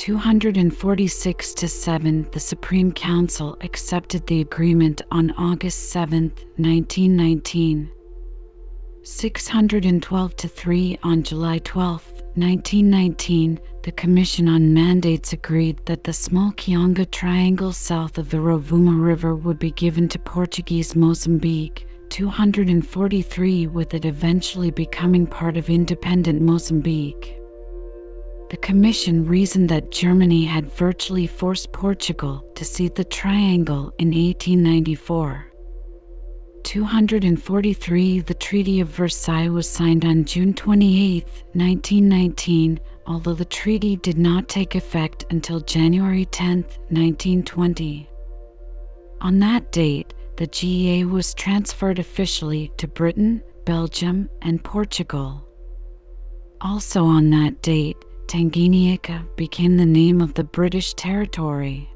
246 0.00 1.52
to 1.52 1.68
7, 1.68 2.26
the 2.32 2.40
Supreme 2.40 2.90
Council 2.90 3.58
accepted 3.60 4.26
the 4.26 4.40
agreement 4.40 5.02
on 5.10 5.30
August 5.32 5.90
7, 5.90 6.32
1919. 6.56 7.90
612 9.02 10.36
to 10.36 10.48
3 10.48 10.98
on 11.02 11.22
July 11.22 11.58
12, 11.58 12.12
1919, 12.34 13.60
the 13.82 13.92
Commission 13.92 14.48
on 14.48 14.72
Mandates 14.72 15.34
agreed 15.34 15.78
that 15.84 16.02
the 16.02 16.14
small 16.14 16.50
Kiunga 16.52 17.04
Triangle 17.10 17.72
south 17.72 18.16
of 18.16 18.30
the 18.30 18.38
Rovuma 18.38 18.98
River 18.98 19.34
would 19.34 19.58
be 19.58 19.72
given 19.72 20.08
to 20.08 20.18
Portuguese 20.18 20.96
Mozambique, 20.96 21.86
243 22.08 23.66
with 23.66 23.92
it 23.92 24.06
eventually 24.06 24.70
becoming 24.70 25.26
part 25.26 25.58
of 25.58 25.68
independent 25.68 26.40
Mozambique. 26.40 27.39
The 28.50 28.56
Commission 28.56 29.26
reasoned 29.26 29.68
that 29.68 29.92
Germany 29.92 30.44
had 30.44 30.72
virtually 30.72 31.28
forced 31.28 31.70
Portugal 31.70 32.44
to 32.56 32.64
cede 32.64 32.96
the 32.96 33.04
triangle 33.04 33.92
in 33.96 34.08
1894. 34.08 35.52
243 36.64 38.18
The 38.18 38.34
Treaty 38.34 38.80
of 38.80 38.88
Versailles 38.88 39.50
was 39.50 39.68
signed 39.68 40.04
on 40.04 40.24
June 40.24 40.52
28, 40.52 41.22
1919, 41.52 42.80
although 43.06 43.34
the 43.34 43.44
treaty 43.44 43.94
did 43.94 44.18
not 44.18 44.48
take 44.48 44.74
effect 44.74 45.26
until 45.30 45.60
January 45.60 46.24
10, 46.24 46.62
1920. 46.88 48.10
On 49.20 49.38
that 49.38 49.70
date, 49.70 50.12
the 50.38 50.48
GEA 50.48 51.08
was 51.08 51.34
transferred 51.34 52.00
officially 52.00 52.72
to 52.78 52.88
Britain, 52.88 53.44
Belgium, 53.64 54.28
and 54.42 54.64
Portugal. 54.64 55.46
Also 56.60 57.04
on 57.04 57.30
that 57.30 57.62
date, 57.62 57.96
Tanganyika 58.30 59.26
became 59.34 59.76
the 59.76 59.84
name 59.84 60.20
of 60.20 60.34
the 60.34 60.44
British 60.44 60.94
territory. 60.94 61.90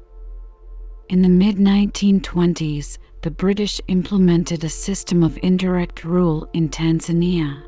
In 1.07 1.21
the 1.21 1.29
mid 1.29 1.55
1920s, 1.55 2.97
the 3.21 3.31
British 3.31 3.79
implemented 3.87 4.61
a 4.65 4.69
system 4.69 5.23
of 5.23 5.39
indirect 5.41 6.03
rule 6.03 6.45
in 6.51 6.67
Tanzania. 6.67 7.63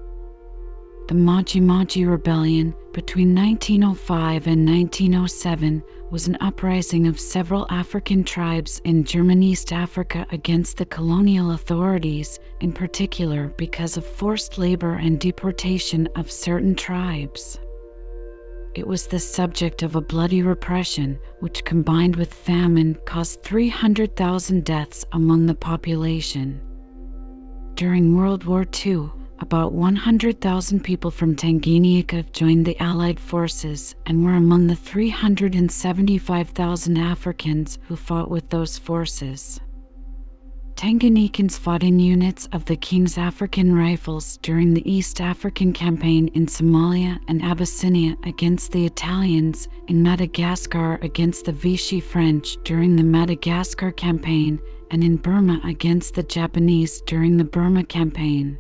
The 1.07 1.13
Maji 1.13 1.61
Maji 1.61 2.05
Rebellion 2.05 2.75
between 2.91 3.33
1905 3.33 4.47
and 4.47 4.67
1907 4.67 5.81
was 6.11 6.27
an 6.27 6.35
uprising 6.41 7.07
of 7.07 7.21
several 7.21 7.67
African 7.69 8.25
tribes 8.25 8.81
in 8.83 9.05
German 9.05 9.43
East 9.43 9.71
Africa 9.71 10.27
against 10.33 10.75
the 10.75 10.85
colonial 10.85 11.51
authorities, 11.51 12.37
in 12.59 12.73
particular 12.73 13.47
because 13.55 13.95
of 13.95 14.05
forced 14.05 14.57
labor 14.57 14.95
and 14.95 15.21
deportation 15.21 16.09
of 16.17 16.29
certain 16.29 16.75
tribes. 16.75 17.61
It 18.77 18.85
was 18.85 19.07
the 19.07 19.17
subject 19.19 19.81
of 19.81 19.95
a 19.95 20.01
bloody 20.01 20.43
repression, 20.43 21.17
which 21.39 21.65
combined 21.65 22.15
with 22.15 22.31
famine 22.31 22.95
caused 23.05 23.41
300,000 23.41 24.63
deaths 24.63 25.03
among 25.11 25.47
the 25.47 25.55
population. 25.55 26.61
During 27.73 28.15
World 28.15 28.43
War 28.43 28.67
II, 28.85 29.09
about 29.39 29.73
100,000 29.73 30.83
people 30.83 31.09
from 31.09 31.35
Tanganyika 31.35 32.31
joined 32.31 32.67
the 32.67 32.79
Allied 32.79 33.19
forces 33.19 33.95
and 34.05 34.23
were 34.23 34.35
among 34.35 34.67
the 34.67 34.75
375,000 34.75 36.97
Africans 36.97 37.79
who 37.87 37.95
fought 37.95 38.29
with 38.29 38.47
those 38.49 38.77
forces. 38.77 39.59
Tanganyikans 40.77 41.57
fought 41.57 41.81
in 41.81 41.99
units 41.99 42.47
of 42.51 42.65
the 42.65 42.75
King's 42.75 43.17
African 43.17 43.73
Rifles 43.73 44.37
during 44.43 44.75
the 44.75 44.87
East 44.87 45.19
African 45.19 45.73
Campaign 45.73 46.27
in 46.35 46.45
Somalia 46.45 47.17
and 47.27 47.41
Abyssinia 47.41 48.15
against 48.23 48.71
the 48.71 48.85
Italians, 48.85 49.67
in 49.87 50.03
Madagascar 50.03 50.99
against 51.01 51.45
the 51.45 51.51
Vichy 51.51 51.99
French 51.99 52.57
during 52.63 52.95
the 52.95 53.03
Madagascar 53.03 53.91
Campaign, 53.91 54.59
and 54.91 55.03
in 55.03 55.15
Burma 55.15 55.59
against 55.63 56.13
the 56.13 56.21
Japanese 56.21 57.01
during 57.07 57.37
the 57.37 57.43
Burma 57.43 57.83
Campaign. 57.83 58.59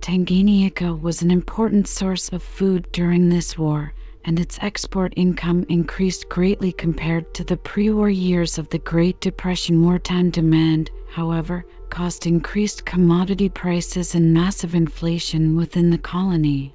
Tanganyika 0.00 1.00
was 1.00 1.22
an 1.22 1.30
important 1.30 1.88
source 1.88 2.28
of 2.34 2.42
food 2.42 2.86
during 2.92 3.30
this 3.30 3.56
war, 3.56 3.94
and 4.28 4.38
its 4.38 4.58
export 4.60 5.14
income 5.16 5.64
increased 5.70 6.28
greatly 6.28 6.70
compared 6.70 7.32
to 7.32 7.42
the 7.44 7.56
pre 7.56 7.88
war 7.88 8.10
years 8.10 8.58
of 8.58 8.68
the 8.68 8.78
Great 8.80 9.18
Depression. 9.22 9.82
Wartime 9.82 10.28
demand, 10.28 10.90
however, 11.10 11.64
caused 11.88 12.26
increased 12.26 12.84
commodity 12.84 13.48
prices 13.48 14.14
and 14.14 14.34
massive 14.34 14.74
inflation 14.74 15.56
within 15.56 15.88
the 15.88 15.96
colony. 15.96 16.74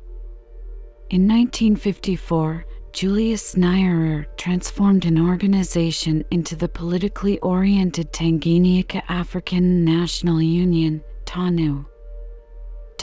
In 1.11 1.27
1954, 1.27 2.65
Julius 2.91 3.53
Nyerere 3.53 4.25
transformed 4.35 5.05
an 5.05 5.19
organization 5.19 6.25
into 6.31 6.55
the 6.55 6.67
politically 6.67 7.37
oriented 7.41 8.11
Tanganyika 8.11 9.03
African 9.07 9.85
National 9.85 10.41
Union, 10.41 11.03
TANU. 11.25 11.85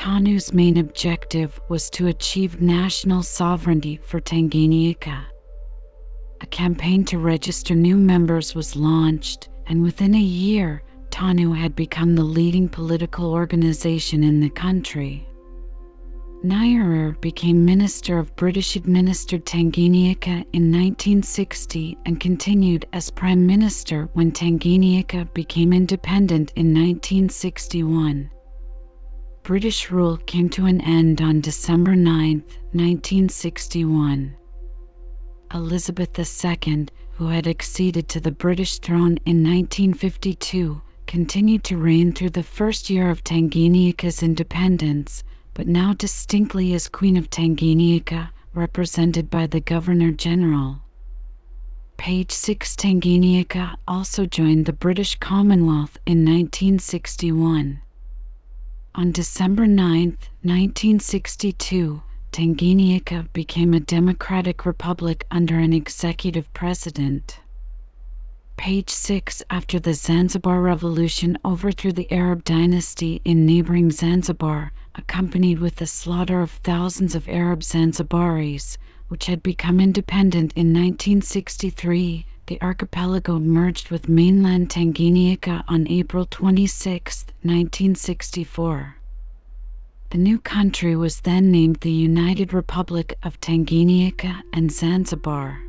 TANU's 0.00 0.54
main 0.54 0.78
objective 0.78 1.60
was 1.68 1.90
to 1.90 2.06
achieve 2.06 2.62
national 2.62 3.22
sovereignty 3.22 4.00
for 4.02 4.18
Tanganyika. 4.18 5.26
A 6.40 6.46
campaign 6.46 7.04
to 7.04 7.18
register 7.18 7.74
new 7.74 7.98
members 7.98 8.54
was 8.54 8.74
launched, 8.74 9.50
and 9.66 9.82
within 9.82 10.14
a 10.14 10.18
year, 10.18 10.82
TANU 11.10 11.52
had 11.52 11.76
become 11.76 12.14
the 12.14 12.24
leading 12.24 12.66
political 12.66 13.30
organization 13.30 14.24
in 14.24 14.40
the 14.40 14.48
country. 14.48 15.28
Nyerere 16.42 17.20
became 17.20 17.66
Minister 17.66 18.18
of 18.18 18.34
British 18.36 18.76
administered 18.76 19.44
Tanganyika 19.44 20.46
in 20.54 20.72
1960 20.72 21.98
and 22.06 22.18
continued 22.18 22.86
as 22.94 23.10
Prime 23.10 23.46
Minister 23.46 24.08
when 24.14 24.32
Tanganyika 24.32 25.30
became 25.34 25.74
independent 25.74 26.54
in 26.56 26.72
1961. 26.72 28.30
British 29.42 29.90
rule 29.90 30.18
came 30.18 30.50
to 30.50 30.66
an 30.66 30.80
end 30.82 31.22
on 31.22 31.40
December 31.40 31.96
9, 31.96 32.44
1961. 32.72 34.34
Elizabeth 35.52 36.18
II, 36.18 36.86
who 37.12 37.26
had 37.26 37.46
acceded 37.46 38.06
to 38.08 38.20
the 38.20 38.30
British 38.30 38.78
throne 38.78 39.18
in 39.24 39.42
1952, 39.42 40.82
continued 41.06 41.64
to 41.64 41.78
reign 41.78 42.12
through 42.12 42.30
the 42.30 42.42
first 42.42 42.90
year 42.90 43.10
of 43.10 43.24
Tanganyika's 43.24 44.22
independence, 44.22 45.24
but 45.54 45.66
now 45.66 45.94
distinctly 45.94 46.74
as 46.74 46.88
Queen 46.88 47.16
of 47.16 47.30
Tanganyika, 47.30 48.30
represented 48.54 49.30
by 49.30 49.46
the 49.46 49.60
Governor 49.60 50.12
General. 50.12 50.82
Page 51.96 52.30
6 52.30 52.76
Tanganyika 52.76 53.76
also 53.88 54.26
joined 54.26 54.66
the 54.66 54.72
British 54.72 55.16
Commonwealth 55.16 55.98
in 56.06 56.24
1961. 56.24 57.80
On 58.96 59.12
December 59.12 59.68
9, 59.68 60.18
1962, 60.42 62.02
Tanganyika 62.32 63.32
became 63.32 63.72
a 63.72 63.78
democratic 63.78 64.66
republic 64.66 65.24
under 65.30 65.60
an 65.60 65.72
executive 65.72 66.52
president. 66.52 67.38
Page 68.56 68.90
6 68.90 69.44
After 69.48 69.78
the 69.78 69.94
Zanzibar 69.94 70.60
Revolution 70.60 71.38
overthrew 71.44 71.92
the 71.92 72.10
Arab 72.10 72.42
dynasty 72.42 73.20
in 73.24 73.46
neighboring 73.46 73.92
Zanzibar, 73.92 74.72
accompanied 74.96 75.60
with 75.60 75.76
the 75.76 75.86
slaughter 75.86 76.40
of 76.40 76.50
thousands 76.50 77.14
of 77.14 77.28
Arab 77.28 77.62
Zanzibaris, 77.62 78.76
which 79.06 79.26
had 79.26 79.40
become 79.40 79.78
independent 79.78 80.52
in 80.54 80.72
1963, 80.72 82.26
the 82.50 82.60
archipelago 82.62 83.38
merged 83.38 83.92
with 83.92 84.08
mainland 84.08 84.68
Tanganyika 84.68 85.62
on 85.68 85.86
April 85.86 86.26
26, 86.28 87.26
1964. 87.42 88.96
The 90.10 90.18
new 90.18 90.40
country 90.40 90.96
was 90.96 91.20
then 91.20 91.52
named 91.52 91.76
the 91.76 91.92
United 91.92 92.52
Republic 92.52 93.16
of 93.22 93.40
Tanganyika 93.40 94.42
and 94.52 94.72
Zanzibar. 94.72 95.60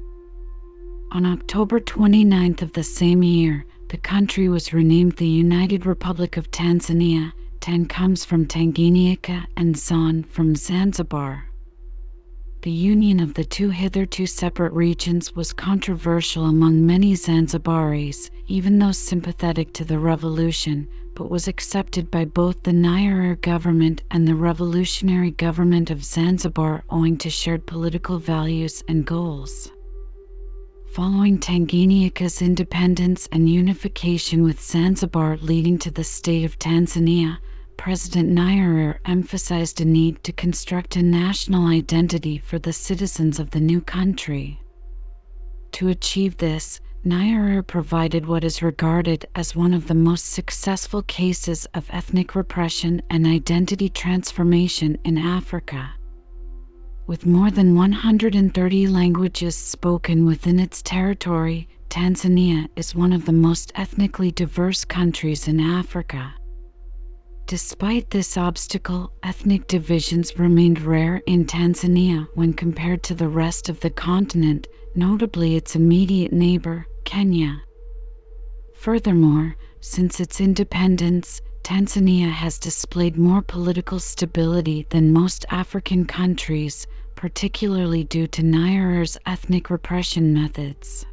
On 1.12 1.24
October 1.24 1.80
29 1.80 2.56
of 2.64 2.74
the 2.74 2.84
same 2.84 3.22
year, 3.22 3.64
the 3.90 3.98
country 3.98 4.50
was 4.50 4.74
renamed 4.74 5.18
the 5.18 5.28
United 5.28 5.86
Republic 5.86 6.36
of 6.36 6.50
Tanzania. 6.50 7.32
Tan 7.60 7.86
comes 7.86 8.26
from 8.26 8.48
Tanganyika 8.48 9.46
and 9.56 9.78
Zan 9.78 10.24
from 10.24 10.56
Zanzibar. 10.56 11.46
The 12.64 12.70
union 12.70 13.20
of 13.20 13.34
the 13.34 13.44
two 13.44 13.72
hitherto 13.72 14.28
separate 14.28 14.74
regions 14.74 15.36
was 15.36 15.52
controversial 15.52 16.46
among 16.46 16.86
many 16.86 17.16
Zanzibaris, 17.16 18.30
even 18.48 18.78
those 18.78 19.00
sympathetic 19.00 19.74
to 19.74 19.84
the 19.84 19.98
revolution, 19.98 20.88
but 21.16 21.32
was 21.32 21.48
accepted 21.48 22.12
by 22.12 22.26
both 22.26 22.62
the 22.62 22.72
Nyerere 22.72 23.42
government 23.42 24.04
and 24.12 24.28
the 24.28 24.36
revolutionary 24.36 25.32
government 25.32 25.90
of 25.90 26.04
Zanzibar 26.04 26.84
owing 26.88 27.18
to 27.18 27.32
shared 27.32 27.66
political 27.66 28.20
values 28.20 28.84
and 28.88 29.08
goals. 29.08 29.72
Following 30.94 31.40
Tanganyika's 31.40 32.44
independence 32.44 33.28
and 33.32 33.50
unification 33.50 34.44
with 34.44 34.62
Zanzibar 34.62 35.38
leading 35.38 35.80
to 35.80 35.90
the 35.90 36.04
state 36.04 36.44
of 36.44 36.60
Tanzania, 36.60 37.40
President 37.84 38.30
Nyerere 38.30 39.00
emphasized 39.06 39.82
a 39.82 39.86
need 39.86 40.24
to 40.24 40.32
construct 40.32 40.96
a 40.96 41.02
national 41.02 41.66
identity 41.66 42.38
for 42.38 42.60
the 42.60 42.72
citizens 42.72 43.40
of 43.40 43.50
the 43.50 43.60
new 43.60 43.82
country. 43.82 44.62
To 45.72 45.88
achieve 45.88 46.38
this, 46.38 46.80
Nyerere 47.04 47.66
provided 47.66 48.28
what 48.28 48.44
is 48.44 48.62
regarded 48.62 49.26
as 49.34 49.56
one 49.56 49.74
of 49.74 49.88
the 49.88 49.96
most 49.96 50.28
successful 50.28 51.02
cases 51.02 51.66
of 51.74 51.90
ethnic 51.90 52.36
repression 52.36 53.02
and 53.10 53.26
identity 53.26 53.90
transformation 53.90 55.00
in 55.04 55.18
Africa. 55.18 55.90
With 57.08 57.26
more 57.26 57.50
than 57.50 57.74
130 57.74 58.88
languages 58.90 59.56
spoken 59.56 60.28
within 60.28 60.60
its 60.60 60.84
territory, 60.84 61.68
Tanzania 61.90 62.68
is 62.76 62.94
one 62.94 63.12
of 63.12 63.26
the 63.26 63.34
most 63.34 63.72
ethnically 63.74 64.30
diverse 64.30 64.86
countries 64.86 65.48
in 65.48 65.60
Africa. 65.60 66.36
Despite 67.52 68.12
this 68.12 68.38
obstacle, 68.38 69.12
ethnic 69.24 69.68
divisions 69.68 70.40
remained 70.40 70.80
rare 70.80 71.18
in 71.26 71.44
Tanzania 71.44 72.30
when 72.34 72.54
compared 72.54 73.04
to 73.04 73.14
the 73.14 73.28
rest 73.28 73.68
of 73.68 73.82
the 73.82 73.90
continent, 73.90 74.70
notably 74.96 75.58
its 75.58 75.76
immediate 75.76 76.32
neighbor, 76.32 76.88
Kenya. 77.04 77.62
Furthermore, 78.74 79.58
since 79.82 80.22
its 80.22 80.40
independence, 80.40 81.42
Tanzania 81.62 82.32
has 82.32 82.58
displayed 82.58 83.18
more 83.18 83.42
political 83.42 84.00
stability 84.00 84.88
than 84.90 85.12
most 85.12 85.46
African 85.50 86.06
countries, 86.06 86.88
particularly 87.18 88.06
due 88.06 88.28
to 88.28 88.42
Nyerere's 88.42 89.18
ethnic 89.26 89.70
repression 89.70 90.34
methods. 90.34 91.06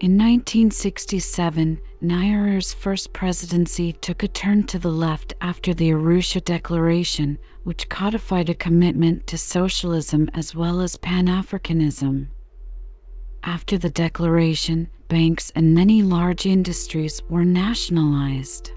In 0.00 0.12
1967, 0.12 1.80
Nyerere's 2.00 2.72
first 2.72 3.12
presidency 3.12 3.92
took 3.94 4.22
a 4.22 4.28
turn 4.28 4.64
to 4.68 4.78
the 4.78 4.92
left 4.92 5.34
after 5.40 5.74
the 5.74 5.90
Arusha 5.90 6.40
Declaration, 6.44 7.36
which 7.64 7.88
codified 7.88 8.48
a 8.48 8.54
commitment 8.54 9.26
to 9.26 9.36
socialism 9.36 10.30
as 10.34 10.54
well 10.54 10.80
as 10.80 10.96
Pan 10.98 11.26
Africanism. 11.26 12.28
After 13.42 13.76
the 13.76 13.90
declaration, 13.90 14.86
banks 15.08 15.50
and 15.56 15.74
many 15.74 16.04
large 16.04 16.46
industries 16.46 17.20
were 17.28 17.44
nationalized. 17.44 18.70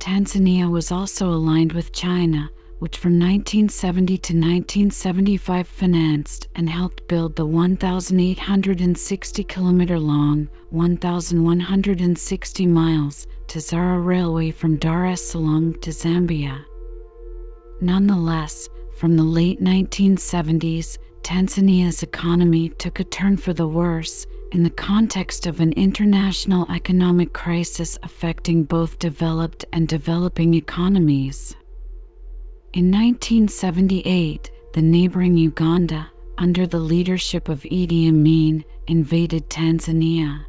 Tanzania 0.00 0.68
was 0.68 0.90
also 0.90 1.28
aligned 1.32 1.72
with 1.72 1.92
China, 1.92 2.50
which 2.80 2.96
from 2.96 3.12
1970 3.12 4.16
to 4.16 4.32
1975 4.32 5.68
financed 5.68 6.48
and 6.54 6.68
helped 6.68 7.06
build 7.08 7.36
the 7.36 7.44
1,860 7.44 9.44
kilometer 9.44 9.98
long, 9.98 10.48
1,160 10.70 12.66
miles 12.66 13.26
Tazara 13.46 14.02
Railway 14.02 14.50
from 14.50 14.76
Dar 14.76 15.04
es 15.04 15.20
Salaam 15.20 15.74
to 15.82 15.90
Zambia. 15.90 16.64
Nonetheless, 17.82 18.66
from 18.96 19.14
the 19.14 19.24
late 19.24 19.62
1970s, 19.62 20.96
Tanzania's 21.22 22.02
economy 22.02 22.70
took 22.70 22.98
a 22.98 23.04
turn 23.04 23.36
for 23.36 23.52
the 23.52 23.68
worse 23.68 24.26
in 24.52 24.62
the 24.62 24.70
context 24.70 25.46
of 25.46 25.60
an 25.60 25.72
international 25.72 26.66
economic 26.70 27.34
crisis 27.34 27.98
affecting 28.02 28.64
both 28.64 28.98
developed 28.98 29.66
and 29.70 29.86
developing 29.86 30.54
economies. 30.54 31.54
In 32.72 32.92
1978, 32.92 34.48
the 34.74 34.80
neighboring 34.80 35.36
Uganda, 35.36 36.08
under 36.38 36.68
the 36.68 36.78
leadership 36.78 37.48
of 37.48 37.64
Idi 37.64 38.06
Amin, 38.06 38.64
invaded 38.86 39.50
Tanzania. 39.50 40.46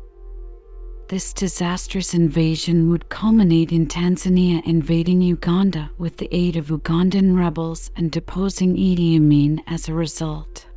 This 1.07 1.33
disastrous 1.33 2.13
invasion 2.13 2.91
would 2.91 3.09
culminate 3.09 3.71
in 3.71 3.87
Tanzania 3.87 4.61
invading 4.67 5.23
Uganda 5.23 5.89
with 5.97 6.17
the 6.17 6.29
aid 6.31 6.57
of 6.57 6.67
Ugandan 6.67 7.35
rebels 7.35 7.89
and 7.95 8.11
deposing 8.11 8.75
Idi 8.75 9.15
Amin 9.15 9.63
as 9.65 9.89
a 9.89 9.93
result. 9.95 10.67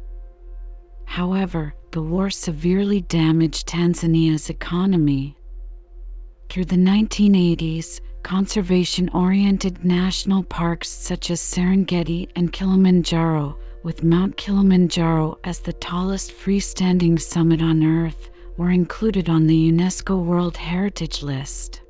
However, 1.04 1.74
the 1.90 2.02
war 2.02 2.30
severely 2.30 3.02
damaged 3.02 3.68
Tanzania's 3.68 4.48
economy. 4.48 5.36
Through 6.48 6.64
the 6.64 6.76
1980s, 6.76 8.00
conservation 8.24 9.10
oriented 9.10 9.84
national 9.84 10.42
parks 10.42 10.88
such 10.88 11.30
as 11.30 11.42
Serengeti 11.42 12.26
and 12.34 12.50
Kilimanjaro, 12.50 13.58
with 13.82 14.02
Mount 14.02 14.34
Kilimanjaro 14.38 15.38
as 15.44 15.60
the 15.60 15.74
tallest 15.74 16.32
freestanding 16.32 17.20
summit 17.20 17.60
on 17.60 17.84
Earth, 17.84 18.30
were 18.56 18.70
included 18.70 19.28
on 19.28 19.46
the 19.46 19.70
UNESCO 19.70 20.24
World 20.24 20.56
Heritage 20.56 21.22
List. 21.22 21.82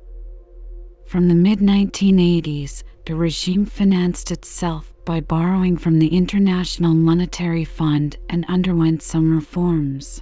From 1.05 1.29
the 1.29 1.35
mid 1.35 1.59
1980s, 1.59 2.83
the 3.05 3.15
regime 3.15 3.65
financed 3.65 4.29
itself 4.29 4.93
by 5.05 5.21
borrowing 5.21 5.77
from 5.77 5.99
the 5.99 6.09
International 6.09 6.93
Monetary 6.93 7.63
Fund 7.63 8.17
and 8.29 8.43
underwent 8.49 9.01
some 9.01 9.33
reforms. 9.33 10.21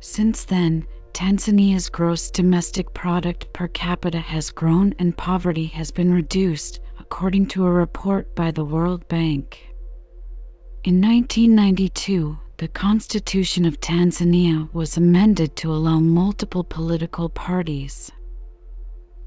Since 0.00 0.44
then, 0.44 0.86
Tanzania's 1.16 1.88
gross 1.88 2.30
domestic 2.30 2.92
product 2.92 3.50
per 3.54 3.68
capita 3.68 4.18
has 4.18 4.50
grown 4.50 4.94
and 4.98 5.16
poverty 5.16 5.64
has 5.64 5.90
been 5.90 6.12
reduced, 6.12 6.78
according 6.98 7.46
to 7.46 7.64
a 7.64 7.70
report 7.70 8.36
by 8.36 8.50
the 8.50 8.66
World 8.66 9.08
Bank. 9.08 9.66
In 10.84 11.00
1992, 11.00 12.36
the 12.58 12.68
Constitution 12.68 13.64
of 13.64 13.80
Tanzania 13.80 14.68
was 14.74 14.98
amended 14.98 15.56
to 15.56 15.72
allow 15.72 16.00
multiple 16.00 16.64
political 16.64 17.30
parties. 17.30 18.12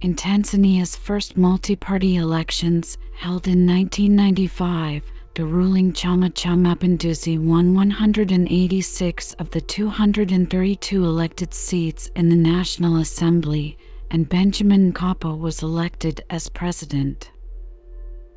In 0.01 0.13
Tanzania's 0.13 0.95
first 0.95 1.37
multi-party 1.37 2.17
elections, 2.17 2.99
held 3.15 3.47
in 3.47 3.65
1995, 3.65 5.01
the 5.39 5.45
ruling 5.45 5.93
Chama 5.93 6.29
cha 6.35 6.53
Mapinduzi 6.53 7.39
won 7.39 7.73
186 7.73 9.33
of 9.35 9.49
the 9.51 9.61
232 9.61 11.05
elected 11.05 11.53
seats 11.53 12.11
in 12.13 12.27
the 12.27 12.35
National 12.35 12.97
Assembly, 12.97 13.77
and 14.11 14.27
Benjamin 14.27 14.91
Mkapa 14.91 15.39
was 15.39 15.63
elected 15.63 16.19
as 16.29 16.49
president. 16.49 17.31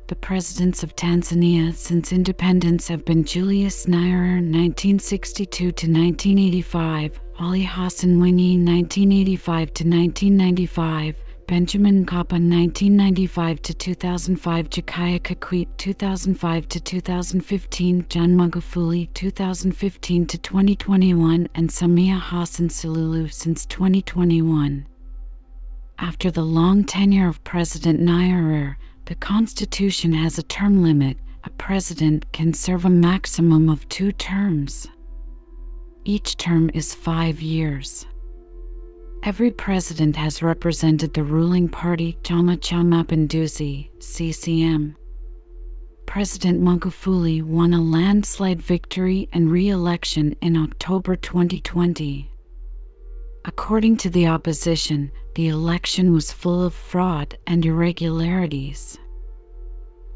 The 0.07 0.15
presidents 0.15 0.81
of 0.81 0.95
Tanzania 0.95 1.73
since 1.75 2.13
independence 2.13 2.87
have 2.87 3.03
been 3.03 3.25
Julius 3.25 3.85
Nyerere 3.85 4.35
(1962 4.39 5.57
to 5.57 5.87
1985), 5.87 7.19
Ali 7.37 7.63
Hassan 7.63 8.11
Mwinyi 8.11 8.63
(1985 8.63 9.73
to 9.73 9.83
1995), 9.83 11.15
Benjamin 11.45 12.05
Mkapa 12.05 12.39
1995 12.39 13.61
to 13.63 13.73
2005 13.73 14.69
Jakaya 14.69 15.19
Kikwete 15.19 15.67
2005 15.75 16.69
to 16.69 16.79
2015 16.79 18.05
John 18.07 18.29
Magufuli 18.29 19.13
2015 19.13 20.25
to 20.27 20.37
2021 20.37 21.49
and 21.53 21.69
Samia 21.69 22.17
Hassan 22.17 22.69
Suluhu 22.69 23.29
since 23.29 23.65
2021 23.65 24.85
After 25.99 26.31
the 26.31 26.45
long 26.45 26.85
tenure 26.85 27.27
of 27.27 27.43
President 27.43 27.99
Nyerere 27.99 28.77
the 29.03 29.15
constitution 29.15 30.13
has 30.13 30.37
a 30.37 30.43
term 30.43 30.81
limit. 30.81 31.17
A 31.43 31.49
president 31.49 32.31
can 32.31 32.53
serve 32.53 32.85
a 32.85 32.89
maximum 32.89 33.67
of 33.67 33.89
2 33.89 34.13
terms. 34.13 34.87
Each 36.05 36.37
term 36.37 36.71
is 36.73 36.95
5 36.95 37.41
years 37.41 38.05
Every 39.25 39.51
president 39.51 40.17
has 40.17 40.43
represented 40.43 41.13
the 41.13 41.23
ruling 41.23 41.69
party 41.69 42.17
Chama 42.23 42.59
cha 42.59 42.81
Mapinduzi 42.83 43.87
(CCM). 43.97 44.97
President 46.05 46.61
Magufuli 46.61 47.41
won 47.41 47.73
a 47.73 47.81
landslide 47.81 48.61
victory 48.61 49.29
and 49.31 49.49
re-election 49.49 50.35
in 50.41 50.57
October 50.57 51.15
2020. 51.15 52.29
According 53.45 53.95
to 53.95 54.09
the 54.09 54.27
opposition, 54.27 55.09
the 55.35 55.47
election 55.47 56.11
was 56.11 56.33
full 56.33 56.61
of 56.61 56.73
fraud 56.73 57.37
and 57.47 57.65
irregularities. 57.65 58.99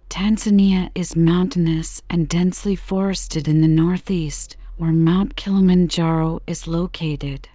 Tanzania 0.10 0.90
is 0.96 1.18
mountainous 1.18 2.02
and 2.10 2.30
densely 2.30 2.78
forested 2.78 3.50
in 3.50 3.60
the 3.60 3.68
northeast, 3.68 4.56
where 4.78 4.94
Mount 4.94 5.36
Kilimanjaro 5.36 6.42
is 6.48 6.66
located. 6.66 7.50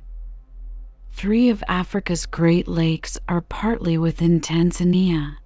Three 1.12 1.48
of 1.48 1.64
Africa's 1.66 2.26
Great 2.26 2.68
Lakes 2.68 3.16
are 3.30 3.40
partly 3.40 3.96
within 3.96 4.42
Tanzania. 4.42 5.36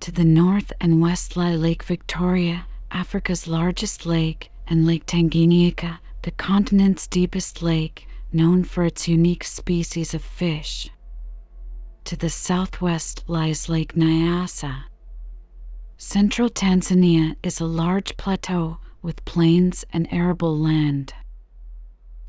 To 0.00 0.12
the 0.12 0.26
north 0.26 0.70
and 0.82 1.00
west 1.00 1.34
lie 1.34 1.54
Lake 1.54 1.82
Victoria, 1.82 2.66
Africa's 2.90 3.48
largest 3.48 4.04
lake, 4.04 4.50
and 4.66 4.86
Lake 4.86 5.06
Tanganyika, 5.06 5.98
the 6.22 6.30
continent's 6.32 7.06
deepest 7.06 7.62
lake, 7.62 8.08
known 8.32 8.64
for 8.64 8.84
its 8.84 9.06
unique 9.08 9.44
species 9.44 10.14
of 10.14 10.22
fish. 10.22 10.90
To 12.04 12.16
the 12.16 12.30
southwest 12.30 13.24
lies 13.28 13.68
Lake 13.68 13.94
Nyasa. 13.94 14.84
Central 15.96 16.50
Tanzania 16.50 17.36
is 17.42 17.60
a 17.60 17.64
large 17.64 18.16
plateau 18.16 18.78
with 19.02 19.24
plains 19.24 19.84
and 19.92 20.12
arable 20.12 20.58
land. 20.58 21.14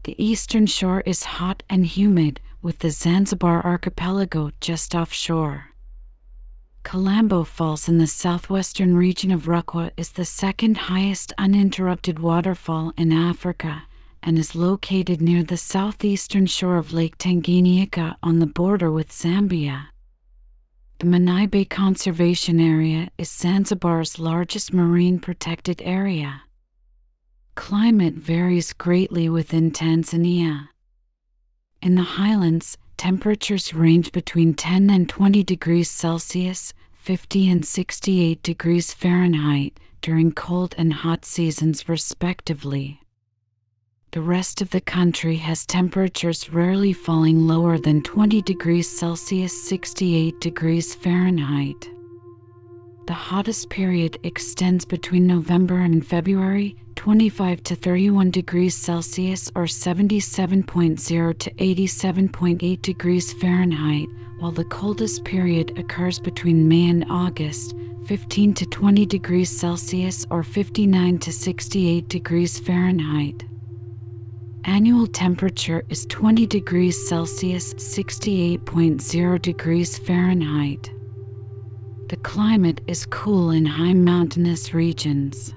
The 0.04 0.16
eastern 0.24 0.68
shore 0.68 1.02
is 1.02 1.24
hot 1.24 1.64
and 1.70 1.86
humid, 1.86 2.40
with 2.62 2.80
the 2.80 2.92
Zanzibar 2.92 3.66
archipelago 3.66 4.52
just 4.62 4.96
offshore. 4.96 5.74
Kalambo 6.84 7.46
Falls 7.46 7.90
in 7.90 7.98
the 7.98 8.08
southwestern 8.08 8.96
region 8.96 9.32
of 9.32 9.46
Rukwa 9.48 9.92
is 9.98 10.12
the 10.12 10.26
second 10.26 10.78
highest 10.78 11.34
uninterrupted 11.38 12.20
waterfall 12.20 12.94
in 12.98 13.12
Africa 13.12 13.84
and 14.24 14.40
is 14.40 14.56
located 14.56 15.22
near 15.22 15.44
the 15.44 15.58
southeastern 15.58 16.46
shore 16.46 16.78
of 16.78 16.94
Lake 16.94 17.18
Tanganyika 17.18 18.16
on 18.24 18.40
the 18.40 18.48
border 18.48 18.92
with 18.92 19.12
Zambia. 19.12 19.88
The 21.00 21.06
Menai 21.08 21.50
Bay 21.50 21.66
Conservation 21.66 22.60
Area 22.60 23.10
is 23.18 23.30
Zanzibar's 23.30 24.18
largest 24.18 24.74
marine 24.74 25.20
protected 25.20 25.82
area. 25.84 26.42
Climate 27.56 28.16
varies 28.16 28.74
greatly 28.74 29.30
within 29.30 29.72
Tanzania. 29.72 30.70
In 31.82 31.96
the 31.96 32.04
highlands, 32.04 32.78
temperatures 32.98 33.74
range 33.74 34.12
between 34.12 34.54
10 34.54 34.90
and 34.90 35.08
20 35.08 35.44
degrees 35.44 35.90
Celsius, 35.90 36.74
50 36.94 37.50
and 37.50 37.66
68 37.66 38.44
degrees 38.44 38.94
Fahrenheit 38.94 39.80
during 40.02 40.32
cold 40.32 40.76
and 40.78 40.92
hot 40.92 41.24
seasons, 41.24 41.88
respectively. 41.88 43.00
The 44.12 44.22
rest 44.22 44.62
of 44.62 44.70
the 44.72 44.82
country 44.82 45.36
has 45.36 45.66
temperatures 45.66 46.50
rarely 46.50 46.94
falling 46.94 47.48
lower 47.48 47.78
than 47.78 48.02
20 48.02 48.42
degrees 48.42 48.90
Celsius, 48.90 49.68
68 49.68 50.40
degrees 50.40 50.96
Fahrenheit. 50.96 51.90
The 53.08 53.14
hottest 53.14 53.70
period 53.70 54.20
extends 54.24 54.84
between 54.84 55.28
November 55.28 55.80
and 55.80 56.06
February, 56.06 56.76
25 56.98 57.64
to 57.64 57.76
31 57.76 58.32
degrees 58.32 58.76
Celsius 58.76 59.50
or 59.56 59.64
77.0 59.64 61.38
to 61.38 61.52
87.8 61.52 62.82
degrees 62.82 63.32
Fahrenheit, 63.32 64.10
while 64.40 64.52
the 64.52 64.66
coldest 64.66 65.24
period 65.24 65.72
occurs 65.78 66.20
between 66.20 66.68
May 66.68 66.90
and 66.90 67.06
August, 67.10 67.74
15 68.08 68.54
to 68.56 68.66
20 68.66 69.06
degrees 69.06 69.58
Celsius 69.58 70.26
or 70.30 70.44
59 70.44 71.18
to 71.20 71.32
68 71.32 72.10
degrees 72.10 72.60
Fahrenheit. 72.60 73.46
Annual 74.66 75.08
temperature 75.08 75.82
is 75.88 76.06
20 76.08 76.46
degrees 76.46 77.08
Celsius, 77.08 77.74
68.0 77.76 79.42
degrees 79.42 79.98
Fahrenheit. 79.98 80.97
The 82.10 82.16
climate 82.16 82.80
is 82.88 83.06
cool 83.06 83.50
in 83.52 83.66
high 83.66 83.94
mountainous 83.94 84.74
regions. 84.74 85.54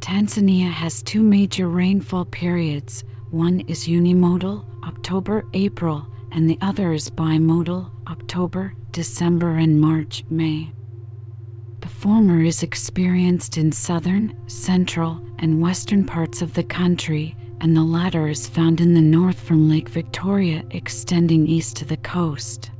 Tanzania 0.00 0.68
has 0.72 1.00
two 1.00 1.22
major 1.22 1.68
rainfall 1.68 2.24
periods. 2.24 3.04
One 3.30 3.60
is 3.60 3.86
unimodal, 3.86 4.64
October 4.84 5.44
April, 5.54 6.08
and 6.32 6.50
the 6.50 6.58
other 6.60 6.92
is 6.92 7.08
bimodal, 7.08 7.88
October 8.08 8.74
December 8.90 9.54
and 9.54 9.80
March 9.80 10.24
May. 10.28 10.72
The 11.82 11.88
former 11.88 12.42
is 12.42 12.64
experienced 12.64 13.56
in 13.56 13.70
southern, 13.70 14.34
central, 14.48 15.20
and 15.38 15.60
western 15.62 16.04
parts 16.04 16.42
of 16.42 16.54
the 16.54 16.64
country, 16.64 17.36
and 17.60 17.76
the 17.76 17.84
latter 17.84 18.26
is 18.26 18.48
found 18.48 18.80
in 18.80 18.92
the 18.92 19.00
north 19.00 19.38
from 19.38 19.68
Lake 19.68 19.88
Victoria 19.88 20.64
extending 20.72 21.46
east 21.46 21.76
to 21.76 21.84
the 21.84 21.96
coast. 21.98 22.72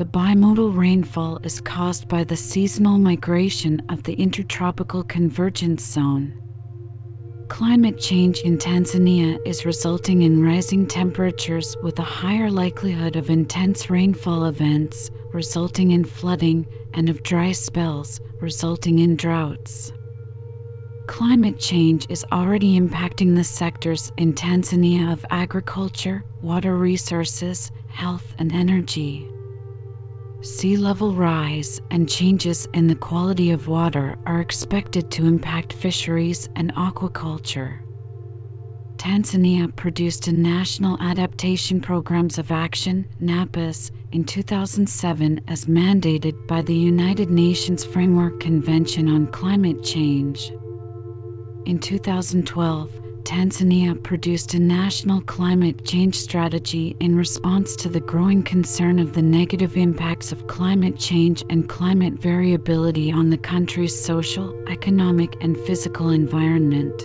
The 0.00 0.06
bimodal 0.06 0.74
rainfall 0.74 1.40
is 1.44 1.60
caused 1.60 2.08
by 2.08 2.24
the 2.24 2.34
seasonal 2.34 2.96
migration 2.96 3.82
of 3.90 4.02
the 4.02 4.14
Intertropical 4.14 5.02
Convergence 5.04 5.84
Zone. 5.92 6.32
Climate 7.50 7.98
change 7.98 8.40
in 8.40 8.56
Tanzania 8.56 9.38
is 9.44 9.66
resulting 9.66 10.22
in 10.22 10.42
rising 10.42 10.86
temperatures 10.86 11.76
with 11.82 11.98
a 11.98 12.02
higher 12.02 12.50
likelihood 12.50 13.14
of 13.16 13.28
intense 13.28 13.90
rainfall 13.90 14.46
events, 14.46 15.10
resulting 15.34 15.90
in 15.90 16.04
flooding, 16.04 16.64
and 16.94 17.10
of 17.10 17.22
dry 17.22 17.52
spells, 17.52 18.22
resulting 18.40 19.00
in 19.00 19.16
droughts. 19.16 19.92
Climate 21.08 21.58
change 21.58 22.06
is 22.08 22.24
already 22.32 22.80
impacting 22.80 23.36
the 23.36 23.44
sectors 23.44 24.10
in 24.16 24.32
Tanzania 24.32 25.12
of 25.12 25.26
agriculture, 25.28 26.24
water 26.40 26.74
resources, 26.74 27.70
health, 27.90 28.34
and 28.38 28.54
energy. 28.54 29.28
Sea 30.42 30.78
level 30.78 31.14
rise 31.14 31.78
and 31.90 32.08
changes 32.08 32.66
in 32.72 32.86
the 32.86 32.94
quality 32.94 33.50
of 33.50 33.68
water 33.68 34.16
are 34.24 34.40
expected 34.40 35.10
to 35.10 35.26
impact 35.26 35.74
fisheries 35.74 36.48
and 36.56 36.74
aquaculture. 36.76 37.80
Tanzania 38.96 39.74
produced 39.76 40.28
a 40.28 40.32
National 40.32 40.96
Adaptation 40.98 41.82
Programs 41.82 42.38
of 42.38 42.50
Action 42.50 43.04
NAPAS 43.20 43.90
in 44.12 44.24
2007 44.24 45.42
as 45.46 45.66
mandated 45.66 46.46
by 46.46 46.62
the 46.62 46.74
United 46.74 47.28
Nations 47.28 47.84
Framework 47.84 48.40
Convention 48.40 49.08
on 49.08 49.26
Climate 49.26 49.82
Change. 49.84 50.52
In 51.66 51.78
2012, 51.78 52.99
Tanzania 53.24 54.02
produced 54.02 54.54
a 54.54 54.58
national 54.58 55.20
climate 55.20 55.84
change 55.84 56.14
strategy 56.14 56.96
in 57.00 57.14
response 57.14 57.76
to 57.76 57.88
the 57.88 58.00
growing 58.00 58.42
concern 58.42 58.98
of 58.98 59.12
the 59.12 59.22
negative 59.22 59.76
impacts 59.76 60.32
of 60.32 60.46
climate 60.46 60.98
change 60.98 61.44
and 61.50 61.68
climate 61.68 62.14
variability 62.14 63.12
on 63.12 63.28
the 63.28 63.38
country's 63.38 63.94
social, 63.94 64.54
economic, 64.68 65.36
and 65.42 65.56
physical 65.58 66.10
environment. 66.10 66.98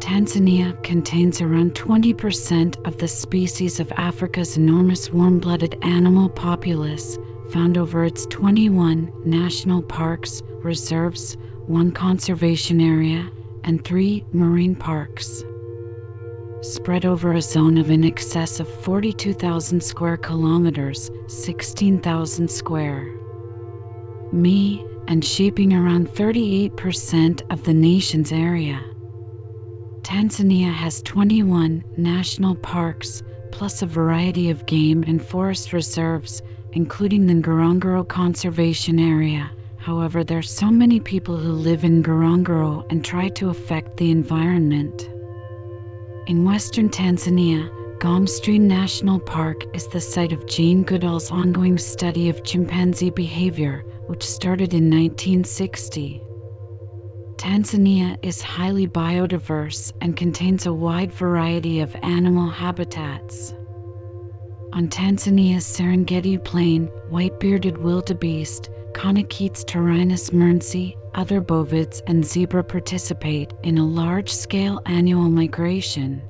Tanzania 0.00 0.80
contains 0.82 1.40
around 1.40 1.74
20% 1.74 2.86
of 2.86 2.96
the 2.98 3.08
species 3.08 3.80
of 3.80 3.92
Africa's 3.96 4.56
enormous 4.56 5.10
warm 5.12 5.38
blooded 5.40 5.76
animal 5.82 6.28
populace, 6.28 7.18
found 7.50 7.78
over 7.78 8.04
its 8.04 8.26
21 8.26 9.12
national 9.24 9.82
parks, 9.82 10.42
reserves, 10.62 11.36
one 11.66 11.90
conservation 11.90 12.80
area, 12.80 13.30
and 13.64 13.84
three 13.84 14.24
marine 14.32 14.74
parks. 14.76 15.42
Spread 16.62 17.04
over 17.04 17.32
a 17.32 17.42
zone 17.42 17.76
of 17.78 17.90
in 17.90 18.04
excess 18.04 18.60
of 18.60 18.68
42,000 18.68 19.82
square 19.82 20.16
kilometers, 20.16 21.10
16,000 21.28 22.50
square 22.50 23.14
mi, 24.34 24.84
and 25.06 25.24
shaping 25.24 25.72
around 25.72 26.08
38% 26.08 27.42
of 27.50 27.62
the 27.62 27.74
nation's 27.74 28.32
area. 28.32 28.82
Tanzania 30.02 30.72
has 30.72 31.02
21 31.02 31.84
national 31.96 32.56
parks, 32.56 33.22
plus 33.52 33.80
a 33.82 33.86
variety 33.86 34.50
of 34.50 34.66
game 34.66 35.04
and 35.06 35.24
forest 35.24 35.72
reserves, 35.72 36.42
including 36.72 37.26
the 37.26 37.34
Ngorongoro 37.34 38.06
Conservation 38.08 38.98
Area, 38.98 39.50
However, 39.84 40.24
there 40.24 40.38
are 40.38 40.42
so 40.62 40.70
many 40.70 40.98
people 40.98 41.36
who 41.36 41.52
live 41.52 41.84
in 41.84 42.02
Ngorongoro 42.02 42.86
and 42.88 43.04
try 43.04 43.28
to 43.28 43.50
affect 43.50 43.98
the 43.98 44.10
environment. 44.10 45.10
In 46.26 46.42
western 46.42 46.88
Tanzania, 46.88 47.68
Gombe 48.00 48.26
National 48.66 49.20
Park 49.20 49.64
is 49.74 49.86
the 49.88 50.00
site 50.00 50.32
of 50.32 50.46
Jane 50.46 50.84
Goodall's 50.84 51.30
ongoing 51.30 51.76
study 51.76 52.30
of 52.30 52.44
chimpanzee 52.44 53.10
behavior, 53.10 53.84
which 54.06 54.22
started 54.22 54.72
in 54.72 54.88
1960. 54.88 56.22
Tanzania 57.36 58.16
is 58.22 58.40
highly 58.40 58.88
biodiverse 58.88 59.92
and 60.00 60.16
contains 60.16 60.64
a 60.64 60.72
wide 60.72 61.12
variety 61.12 61.80
of 61.80 61.94
animal 61.96 62.48
habitats. 62.48 63.52
On 64.72 64.88
Tanzania's 64.88 65.66
Serengeti 65.66 66.42
Plain, 66.42 66.86
white-bearded 67.10 67.76
wildebeest, 67.76 68.70
Connochaetes 68.94 69.64
taurinus 69.64 70.30
mearnsi, 70.30 70.94
other 71.14 71.40
bovids, 71.42 72.00
and 72.06 72.24
zebra 72.24 72.64
participate 72.64 73.52
in 73.62 73.76
a 73.76 73.86
large 73.86 74.30
scale 74.30 74.80
annual 74.86 75.28
migration. 75.28 76.22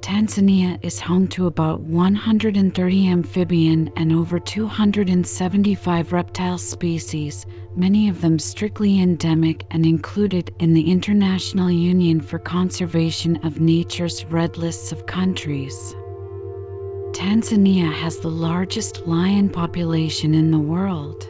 Tanzania 0.00 0.78
is 0.82 1.00
home 1.00 1.26
to 1.28 1.46
about 1.46 1.80
130 1.80 3.08
amphibian 3.08 3.90
and 3.96 4.12
over 4.12 4.38
275 4.38 6.12
reptile 6.12 6.58
species, 6.58 7.46
many 7.74 8.08
of 8.08 8.20
them 8.20 8.38
strictly 8.38 9.00
endemic 9.00 9.64
and 9.72 9.84
included 9.84 10.54
in 10.60 10.74
the 10.74 10.88
International 10.88 11.70
Union 11.70 12.20
for 12.20 12.38
Conservation 12.38 13.44
of 13.44 13.60
Nature's 13.60 14.24
Red 14.26 14.56
Lists 14.58 14.92
of 14.92 15.06
Countries. 15.06 15.96
Tanzania 17.10 17.90
has 17.90 18.18
the 18.18 18.30
largest 18.30 19.06
lion 19.06 19.48
population 19.48 20.34
in 20.34 20.50
the 20.50 20.58
world. 20.58 21.28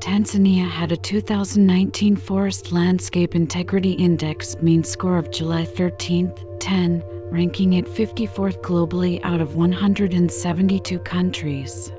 Tanzania 0.00 0.68
had 0.68 0.92
a 0.92 0.96
2019 0.96 2.16
Forest 2.16 2.70
Landscape 2.70 3.34
Integrity 3.34 3.92
Index 3.92 4.56
mean 4.60 4.84
score 4.84 5.16
of 5.16 5.32
July 5.32 5.64
13, 5.64 6.32
10, 6.60 7.02
ranking 7.30 7.72
it 7.72 7.86
54th 7.86 8.60
globally 8.60 9.20
out 9.24 9.40
of 9.40 9.56
172 9.56 10.98
countries. 11.00 11.90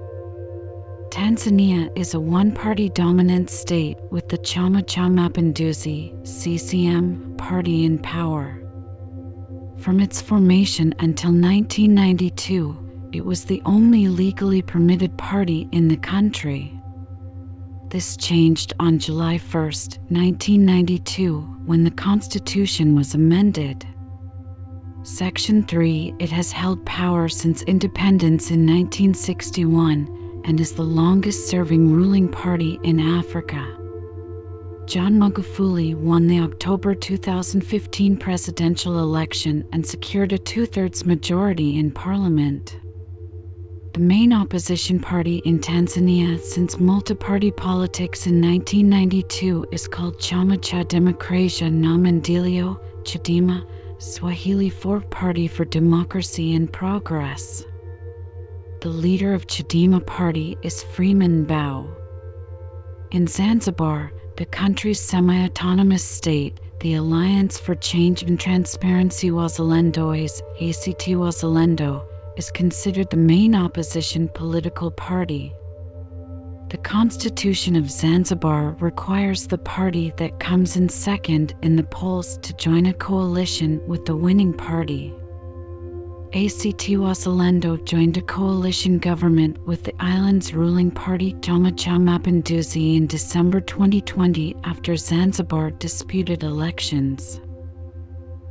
Tanzania 1.09 1.89
is 1.97 2.13
a 2.13 2.19
one-party 2.19 2.89
dominant 2.89 3.49
state 3.49 3.97
with 4.11 4.29
the 4.29 4.37
Chama 4.37 4.85
cha 4.85 5.07
Mapinduzi 5.07 6.13
(CCM) 6.25 7.35
party 7.37 7.83
in 7.83 7.97
power. 7.97 8.61
From 9.77 9.99
its 9.99 10.21
formation 10.21 10.93
until 10.99 11.31
1992, 11.31 13.09
it 13.13 13.25
was 13.25 13.45
the 13.45 13.61
only 13.65 14.07
legally 14.07 14.61
permitted 14.61 15.17
party 15.17 15.67
in 15.71 15.87
the 15.87 15.97
country. 15.97 16.76
This 17.89 18.17
changed 18.17 18.73
on 18.81 18.99
July 18.99 19.37
1, 19.37 19.63
1992, 19.63 21.39
when 21.65 21.85
the 21.85 21.91
Constitution 21.91 22.95
was 22.95 23.13
amended. 23.13 23.85
Section 25.03 25.63
3 25.63 26.15
It 26.19 26.29
has 26.29 26.51
held 26.51 26.85
power 26.85 27.29
since 27.29 27.61
independence 27.61 28.51
in 28.51 28.65
1961 28.65 30.41
and 30.43 30.59
is 30.59 30.73
the 30.73 30.83
longest 30.83 31.47
serving 31.47 31.93
ruling 31.93 32.27
party 32.27 32.77
in 32.83 32.99
Africa. 32.99 33.65
John 34.85 35.17
Magufuli 35.17 35.95
won 35.95 36.27
the 36.27 36.41
October 36.41 36.93
2015 36.93 38.17
presidential 38.17 38.99
election 38.99 39.65
and 39.71 39.85
secured 39.85 40.33
a 40.33 40.37
two 40.37 40.65
thirds 40.65 41.05
majority 41.05 41.79
in 41.79 41.91
parliament. 41.91 42.77
The 43.97 44.03
main 44.03 44.31
opposition 44.31 44.99
party 44.99 45.37
in 45.37 45.57
Tanzania 45.57 46.39
since 46.39 46.79
multi-party 46.79 47.49
politics 47.49 48.27
in 48.27 48.39
1992 48.39 49.65
is 49.71 49.87
called 49.87 50.19
Chama 50.19 50.61
cha 50.61 50.83
Demokrasia 50.83 51.71
na 51.73 51.97
Maendeleo, 51.97 52.77
Chadema, 53.01 53.65
Swahili 53.97 54.69
for 54.69 55.01
Party 55.01 55.47
for 55.47 55.65
Democracy 55.65 56.53
and 56.53 56.71
Progress. 56.71 57.65
The 58.81 58.89
leader 58.89 59.33
of 59.33 59.47
Chadema 59.47 60.05
party 60.05 60.59
is 60.61 60.83
Freeman 60.83 61.47
Mbowe. 61.47 61.89
In 63.09 63.25
Zanzibar, 63.25 64.11
the 64.35 64.45
country's 64.45 65.01
semi-autonomous 65.01 66.03
state, 66.03 66.59
the 66.81 66.93
Alliance 66.93 67.57
for 67.57 67.73
Change 67.73 68.21
and 68.21 68.39
Transparency 68.39 69.31
Wazalendo's 69.31 70.43
ACT 70.61 71.07
Wazalendo 71.17 72.06
is 72.37 72.51
considered 72.51 73.09
the 73.09 73.17
main 73.17 73.55
opposition 73.55 74.29
political 74.29 74.91
party. 74.91 75.51
The 76.69 76.77
Constitution 76.77 77.75
of 77.75 77.89
Zanzibar 77.89 78.77
requires 78.79 79.47
the 79.47 79.57
party 79.57 80.13
that 80.17 80.39
comes 80.39 80.77
in 80.77 80.87
second 80.89 81.55
in 81.61 81.75
the 81.75 81.83
polls 81.83 82.37
to 82.43 82.53
join 82.53 82.85
a 82.85 82.93
coalition 82.93 83.81
with 83.87 84.05
the 84.05 84.15
winning 84.15 84.53
party. 84.53 85.13
ACT 86.33 86.89
Wazalendo 86.89 87.83
joined 87.85 88.17
a 88.17 88.21
coalition 88.21 88.99
government 88.99 89.65
with 89.65 89.83
the 89.83 89.93
island's 89.99 90.53
ruling 90.53 90.91
party 90.91 91.33
Chama 91.35 91.75
cha 91.75 91.97
Mapinduzi 91.97 92.97
in 92.97 93.07
December 93.07 93.61
2020 93.61 94.55
after 94.65 94.95
Zanzibar 94.97 95.71
disputed 95.71 96.43
elections. 96.43 97.39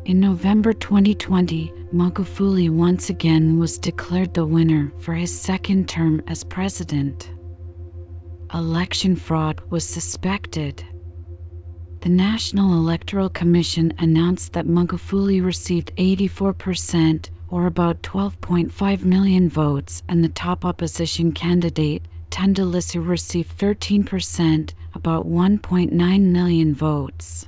In 0.07 0.21
November 0.21 0.73
2020, 0.73 1.73
Magufuli 1.93 2.71
once 2.71 3.11
again 3.11 3.59
was 3.59 3.77
declared 3.77 4.35
the 4.35 4.47
winner 4.47 4.93
for 5.01 5.15
his 5.15 5.37
second 5.37 5.89
term 5.89 6.23
as 6.29 6.45
president. 6.45 7.29
Election 8.55 9.17
fraud 9.17 9.61
was 9.69 9.85
suspected. 9.85 10.85
The 12.03 12.09
National 12.09 12.75
Electoral 12.75 13.29
Commission 13.29 13.95
announced 13.99 14.53
that 14.53 14.69
Magufuli 14.69 15.45
received 15.45 15.91
84%, 15.97 17.29
or 17.49 17.67
about 17.67 18.01
12.5 18.05 19.05
million 19.05 19.49
votes, 19.49 20.05
and 20.09 20.23
the 20.23 20.29
top 20.29 20.65
opposition 20.65 21.33
candidate, 21.33 22.07
Tundu 22.31 22.71
received 23.05 23.59
13%, 23.59 24.71
about 24.95 25.27
1.9 25.27 26.21
million 26.21 26.75
votes. 26.77 27.45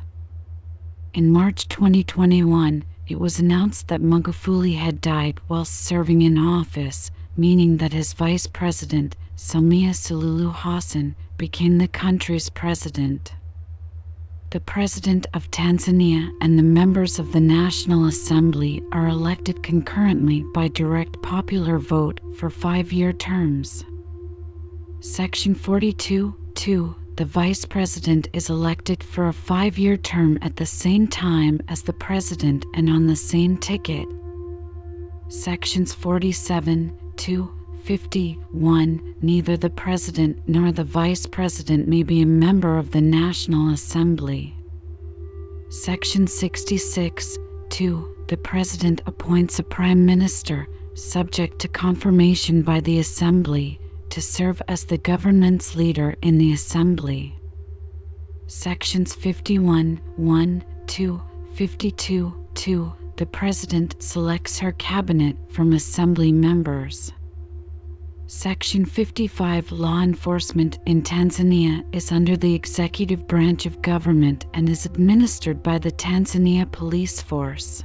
In 1.19 1.33
March 1.33 1.67
2021, 1.67 2.85
it 3.09 3.19
was 3.19 3.41
announced 3.41 3.89
that 3.89 4.01
Magufuli 4.01 4.77
had 4.77 5.01
died 5.01 5.41
while 5.49 5.65
serving 5.65 6.23
in 6.23 6.39
office, 6.39 7.11
meaning 7.37 7.79
that 7.79 7.93
his 7.93 8.13
vice 8.13 8.47
president, 8.47 9.17
Samia 9.37 9.97
Suluhu 9.97 10.53
Hassan, 10.55 11.17
became 11.37 11.79
the 11.79 11.89
country's 11.89 12.49
president. 12.51 13.35
The 14.51 14.61
President 14.61 15.27
of 15.35 15.51
Tanzania 15.51 16.31
and 16.41 16.57
the 16.57 16.63
members 16.63 17.19
of 17.19 17.33
the 17.33 17.41
National 17.41 18.05
Assembly 18.05 18.81
are 18.93 19.09
elected 19.09 19.61
concurrently 19.65 20.45
by 20.55 20.69
direct 20.69 21.21
popular 21.21 21.81
vote 21.81 22.21
for 22.37 22.49
five 22.49 22.93
year 22.93 23.13
terms. 23.13 23.85
Section 25.01 25.57
42 25.57 26.33
2 26.55 26.95
the 27.19 27.25
Vice 27.25 27.65
President 27.65 28.29
is 28.33 28.49
elected 28.49 29.03
for 29.03 29.27
a 29.27 29.33
five 29.33 29.77
year 29.77 29.97
term 29.97 30.39
at 30.41 30.55
the 30.55 30.65
same 30.65 31.09
time 31.09 31.61
as 31.67 31.83
the 31.83 31.93
President 31.93 32.65
and 32.75 32.89
on 32.89 33.09
the 33.09 33.17
same 33.17 33.57
ticket. 33.57 34.07
Sections 35.27 35.93
47 35.93 36.93
to 37.17 37.51
51 37.83 39.17
Neither 39.21 39.57
the 39.57 39.69
President 39.69 40.49
nor 40.49 40.71
the 40.71 40.85
Vice 40.85 41.27
President 41.27 41.89
may 41.89 42.05
be 42.05 42.23
a 42.23 42.27
member 42.27 42.79
of 42.79 42.93
the 42.93 43.01
National 43.01 43.73
Assembly. 43.73 44.55
Section 45.71 46.29
66 46.29 47.37
2. 47.71 48.17
The 48.29 48.37
President 48.37 49.03
appoints 49.07 49.59
a 49.59 49.65
Prime 49.65 50.07
Minister, 50.07 50.69
subject 50.95 51.59
to 51.59 51.67
confirmation 51.67 52.63
by 52.63 52.79
the 52.79 53.01
Assembly 53.01 53.81
to 54.11 54.21
serve 54.21 54.61
as 54.69 54.85
the 54.85 54.99
government's 54.99 55.77
leader 55.77 56.15
in 56.23 56.39
the 56.39 56.53
Assembly. 56.53 57.35
Sections 58.47 59.15
51, 59.15 60.01
1, 60.17 60.65
2, 60.87 61.21
52, 61.55 62.47
2. 62.55 62.93
The 63.17 63.27
President 63.27 64.03
selects 64.03 64.59
her 64.61 64.73
cabinet 64.73 65.37
from 65.51 65.73
Assembly 65.73 66.33
members. 66.33 67.13
Section 68.27 68.85
55 68.85 69.73
Law 69.73 70.03
enforcement 70.03 70.79
in 70.87 71.03
Tanzania 71.03 71.83
is 71.93 72.13
under 72.13 72.37
the 72.37 72.55
executive 72.55 73.27
branch 73.27 73.67
of 73.67 73.83
government 73.83 74.47
and 74.55 74.69
is 74.69 74.87
administered 74.87 75.63
by 75.63 75.79
the 75.79 75.91
Tanzania 75.91 76.71
Police 76.71 77.21
Force. 77.23 77.83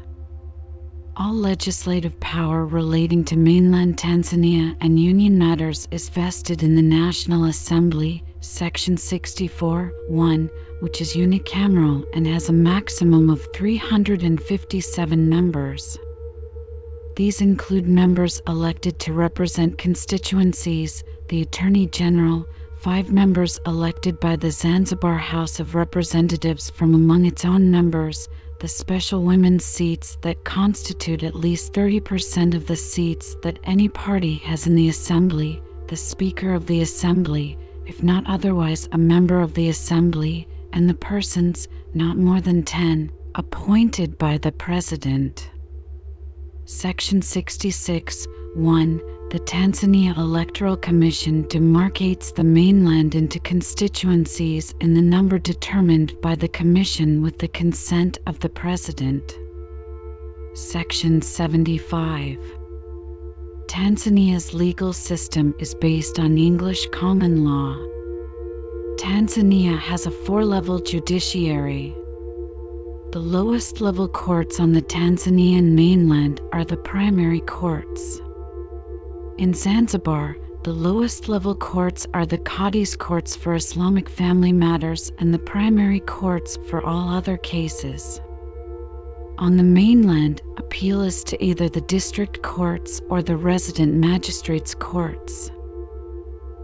All 1.15 1.35
legislative 1.35 2.19
power 2.19 2.65
relating 2.65 3.23
to 3.25 3.37
mainland 3.37 3.97
Tanzania 3.97 4.75
and 4.81 4.99
union 4.99 5.37
matters 5.37 5.87
is 5.91 6.09
vested 6.09 6.63
in 6.63 6.75
the 6.75 6.81
National 6.81 7.43
Assembly, 7.43 8.23
Section 8.39 8.97
64 8.97 9.93
1, 10.07 10.49
which 10.79 11.01
is 11.01 11.13
unicameral 11.13 12.03
and 12.15 12.25
has 12.25 12.49
a 12.49 12.53
maximum 12.53 13.29
of 13.29 13.45
357 13.53 15.29
members. 15.29 15.99
These 17.15 17.41
include 17.41 17.87
members 17.87 18.41
elected 18.47 18.97
to 19.01 19.13
represent 19.13 19.77
constituencies, 19.77 21.03
the 21.29 21.43
Attorney 21.43 21.85
General, 21.85 22.43
five 22.77 23.11
members 23.11 23.59
elected 23.67 24.19
by 24.19 24.35
the 24.35 24.49
Zanzibar 24.49 25.19
House 25.19 25.59
of 25.59 25.75
Representatives 25.75 26.71
from 26.71 26.95
among 26.95 27.25
its 27.25 27.45
own 27.45 27.69
members, 27.69 28.27
the 28.63 28.69
special 28.69 29.21
women's 29.21 29.65
seats 29.65 30.17
that 30.21 30.45
constitute 30.45 31.21
at 31.21 31.35
least 31.35 31.73
30% 31.73 32.55
of 32.55 32.65
the 32.65 32.77
seats 32.77 33.35
that 33.43 33.59
any 33.65 33.89
party 33.89 34.35
has 34.35 34.65
in 34.65 34.73
the 34.73 34.87
Assembly, 34.87 35.61
the 35.89 35.97
Speaker 35.97 36.53
of 36.53 36.65
the 36.65 36.79
Assembly, 36.79 37.57
if 37.85 38.01
not 38.01 38.23
otherwise 38.25 38.87
a 38.93 38.97
member 38.97 39.41
of 39.41 39.53
the 39.53 39.67
Assembly, 39.67 40.47
and 40.71 40.87
the 40.89 40.93
persons, 40.93 41.67
not 41.93 42.15
more 42.15 42.39
than 42.39 42.63
10, 42.63 43.11
appointed 43.35 44.17
by 44.17 44.37
the 44.37 44.53
President. 44.53 45.51
Section 46.63 47.21
66 47.21 48.25
1. 48.55 49.01
The 49.33 49.39
Tanzania 49.39 50.15
Electoral 50.15 50.77
Commission 50.77 51.45
demarcates 51.45 52.35
the 52.35 52.43
mainland 52.43 53.15
into 53.15 53.39
constituencies 53.39 54.75
in 54.79 54.93
the 54.93 55.01
number 55.01 55.39
determined 55.39 56.13
by 56.21 56.35
the 56.35 56.47
Commission 56.47 57.23
with 57.23 57.39
the 57.39 57.47
consent 57.47 58.19
of 58.27 58.39
the 58.41 58.49
President. 58.49 59.35
Section 60.53 61.23
75 61.23 62.37
Tanzania's 63.65 64.53
legal 64.53 64.93
system 64.93 65.55
is 65.57 65.73
based 65.73 66.19
on 66.19 66.37
English 66.37 66.85
common 66.89 67.43
law. 67.43 67.75
Tanzania 68.97 69.79
has 69.79 70.05
a 70.05 70.11
four 70.11 70.45
level 70.45 70.77
judiciary. 70.77 71.91
The 73.13 73.19
lowest 73.19 73.81
level 73.81 74.07
courts 74.07 74.59
on 74.59 74.73
the 74.73 74.83
Tanzanian 74.83 75.71
mainland 75.71 76.39
are 76.51 76.65
the 76.65 76.77
primary 76.77 77.41
courts. 77.41 78.21
In 79.43 79.53
Zanzibar, 79.53 80.37
the 80.63 80.71
lowest 80.71 81.27
level 81.27 81.53
courts 81.53 82.07
are 82.13 82.25
the 82.25 82.37
Qadis 82.37 82.97
courts 82.97 83.35
for 83.35 83.55
Islamic 83.55 84.07
family 84.07 84.53
matters 84.53 85.11
and 85.19 85.33
the 85.33 85.37
primary 85.53 85.99
courts 85.99 86.57
for 86.69 86.81
all 86.81 87.09
other 87.09 87.35
cases. 87.35 88.21
On 89.37 89.57
the 89.57 89.63
mainland, 89.63 90.41
appeal 90.55 91.01
is 91.01 91.25
to 91.25 91.43
either 91.43 91.67
the 91.67 91.81
district 91.81 92.41
courts 92.41 93.01
or 93.09 93.21
the 93.21 93.35
resident 93.35 93.93
magistrates' 93.95 94.75
courts. 94.75 95.51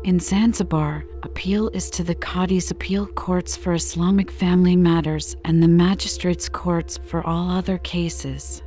In 0.05 0.17
Zanzibar, 0.17 1.03
appeal 1.23 1.67
is 1.73 1.89
to 1.89 2.03
the 2.05 2.15
Qadi's 2.15 2.71
appeal 2.71 3.07
courts 3.07 3.57
for 3.57 3.73
Islamic 3.73 4.31
family 4.31 4.77
matters 4.77 5.35
and 5.43 5.61
the 5.61 5.67
magistrates' 5.67 6.47
courts 6.47 6.97
for 7.03 7.27
all 7.27 7.49
other 7.49 7.77
cases. 7.77 8.61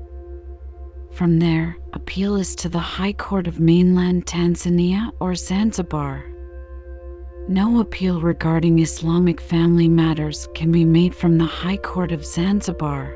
From 1.13 1.39
there, 1.39 1.77
appeal 1.93 2.37
is 2.37 2.55
to 2.57 2.71
the 2.71 2.79
High 2.79 3.13
Court 3.13 3.47
of 3.47 3.61
mainland 3.61 4.25
Tanzania 4.25 5.13
or 5.21 5.35
Zanzibar. 5.35 6.25
No 7.49 7.81
appeal 7.81 8.21
regarding 8.21 8.79
Islamic 8.79 9.39
family 9.39 9.89
matters 9.89 10.49
can 10.55 10.73
be 10.73 10.87
made 10.87 11.15
from 11.15 11.37
the 11.37 11.45
High 11.45 11.77
Court 11.77 12.13
of 12.13 12.25
Zanzibar. 12.25 13.15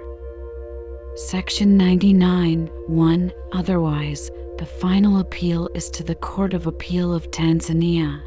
Section 1.15 1.79
99 1.79 2.69
1. 2.87 3.33
Otherwise, 3.53 4.31
the 4.59 4.67
final 4.67 5.19
appeal 5.19 5.71
is 5.75 5.89
to 5.91 6.05
the 6.05 6.17
Court 6.17 6.53
of 6.53 6.67
Appeal 6.67 7.15
of 7.15 7.31
Tanzania. 7.31 8.21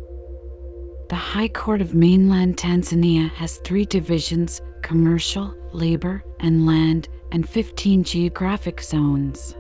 The 1.10 1.16
High 1.16 1.50
Court 1.50 1.82
of 1.82 1.94
mainland 1.94 2.58
Tanzania 2.58 3.30
has 3.32 3.58
three 3.58 3.86
divisions 3.86 4.62
commercial, 4.82 5.54
labor, 5.74 6.24
and 6.40 6.66
land, 6.66 7.08
and 7.32 7.48
15 7.48 8.04
geographic 8.04 8.82
zones. 8.82 9.56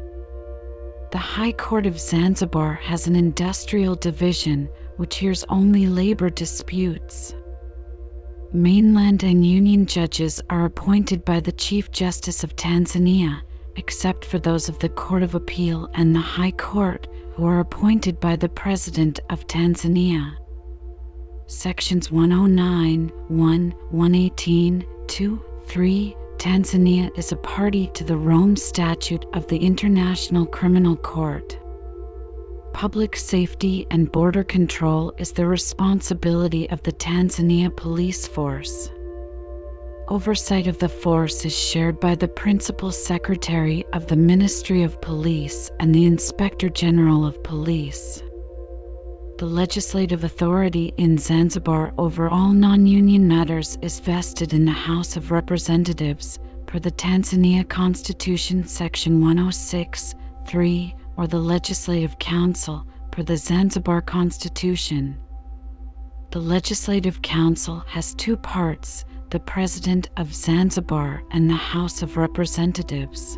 The 1.12 1.18
High 1.18 1.53
Court 1.53 1.88
of 1.88 1.99
Zanzibar 1.99 2.76
has 2.76 3.07
an 3.07 3.16
industrial 3.16 3.95
division 3.95 4.70
which 4.97 5.18
hears 5.18 5.43
only 5.49 5.88
labor 5.88 6.30
disputes. 6.30 7.34
Mainland 8.53 9.24
and 9.24 9.43
union 9.43 9.88
judges 9.88 10.39
are 10.51 10.66
appointed 10.66 11.26
by 11.26 11.39
the 11.39 11.51
Chief 11.51 11.91
Justice 11.91 12.43
of 12.43 12.55
Tanzania 12.55 13.41
except 13.76 14.24
for 14.24 14.38
those 14.38 14.70
of 14.70 14.78
the 14.78 14.89
Court 14.89 15.24
of 15.24 15.34
Appeal 15.34 15.89
and 15.95 16.14
the 16.14 16.20
High 16.20 16.51
Court, 16.51 17.07
who 17.34 17.45
are 17.45 17.60
appointed 17.60 18.20
by 18.20 18.36
the 18.36 18.49
President 18.49 19.20
of 19.32 19.47
Tanzania. 19.47 20.36
Sections 21.47 22.12
109, 22.12 23.12
1, 23.30 23.74
118, 23.89 24.86
2, 25.07 25.41
3 25.66 26.16
Tanzania 26.40 27.12
is 27.18 27.34
a 27.34 27.36
party 27.36 27.88
to 27.96 28.06
the 28.06 28.16
Rome 28.16 28.56
Statute 28.56 29.26
of 29.34 29.48
the 29.48 29.58
International 29.58 30.46
Criminal 30.46 30.96
Court. 30.96 31.60
Public 32.72 33.18
safety 33.18 33.86
and 33.92 34.10
border 34.10 34.46
control 34.46 35.12
is 35.18 35.34
the 35.34 35.46
responsibility 35.46 36.70
of 36.70 36.82
the 36.84 36.94
Tanzania 36.94 37.76
Police 37.76 38.26
Force. 38.26 38.90
Oversight 40.08 40.68
of 40.68 40.80
the 40.80 40.88
force 40.88 41.44
is 41.44 41.54
shared 41.54 42.00
by 42.00 42.16
the 42.16 42.30
Principal 42.30 42.94
Secretary 42.94 43.84
of 43.92 44.08
the 44.08 44.16
Ministry 44.16 44.84
of 44.84 45.02
Police 45.02 45.70
and 45.82 45.94
the 45.94 46.06
Inspector 46.06 46.70
General 46.70 47.26
of 47.26 47.44
Police. 47.44 48.24
The 49.40 49.46
legislative 49.46 50.26
authority 50.26 50.92
in 50.98 51.18
Zanzibar 51.18 51.94
over 51.98 52.28
all 52.28 52.52
non 52.52 52.86
union 52.86 53.26
matters 53.26 53.78
is 53.82 54.02
vested 54.02 54.54
in 54.54 54.66
the 54.66 54.74
House 54.74 55.16
of 55.16 55.32
Representatives 55.32 56.40
per 56.66 56.78
the 56.78 56.92
Tanzania 56.92 57.64
Constitution, 57.64 58.68
Section 58.68 59.22
106 59.22 60.14
3, 60.46 60.94
or 61.16 61.26
the 61.26 61.40
Legislative 61.40 62.20
Council 62.20 62.86
per 63.12 63.24
the 63.24 63.38
Zanzibar 63.38 64.02
Constitution. 64.02 65.16
The 66.32 66.42
Legislative 66.42 67.22
Council 67.22 67.82
has 67.88 68.14
two 68.16 68.36
parts 68.36 69.06
the 69.30 69.40
President 69.40 70.10
of 70.18 70.36
Zanzibar 70.36 71.24
and 71.32 71.50
the 71.50 71.56
House 71.56 72.02
of 72.02 72.18
Representatives. 72.18 73.38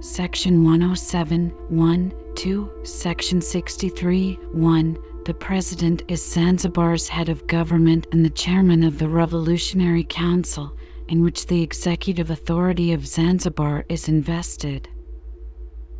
Section 0.00 0.62
107 0.62 1.48
1 1.70 2.12
2 2.34 2.70
Section 2.82 3.40
63 3.40 4.34
1 4.52 4.98
The 5.24 5.32
President 5.32 6.02
is 6.06 6.22
Zanzibar's 6.22 7.08
head 7.08 7.30
of 7.30 7.46
government 7.46 8.06
and 8.12 8.22
the 8.22 8.28
chairman 8.28 8.84
of 8.84 8.98
the 8.98 9.08
Revolutionary 9.08 10.04
Council, 10.04 10.76
in 11.08 11.22
which 11.22 11.46
the 11.46 11.62
executive 11.62 12.30
authority 12.30 12.92
of 12.92 13.06
Zanzibar 13.06 13.86
is 13.88 14.06
invested. 14.06 14.86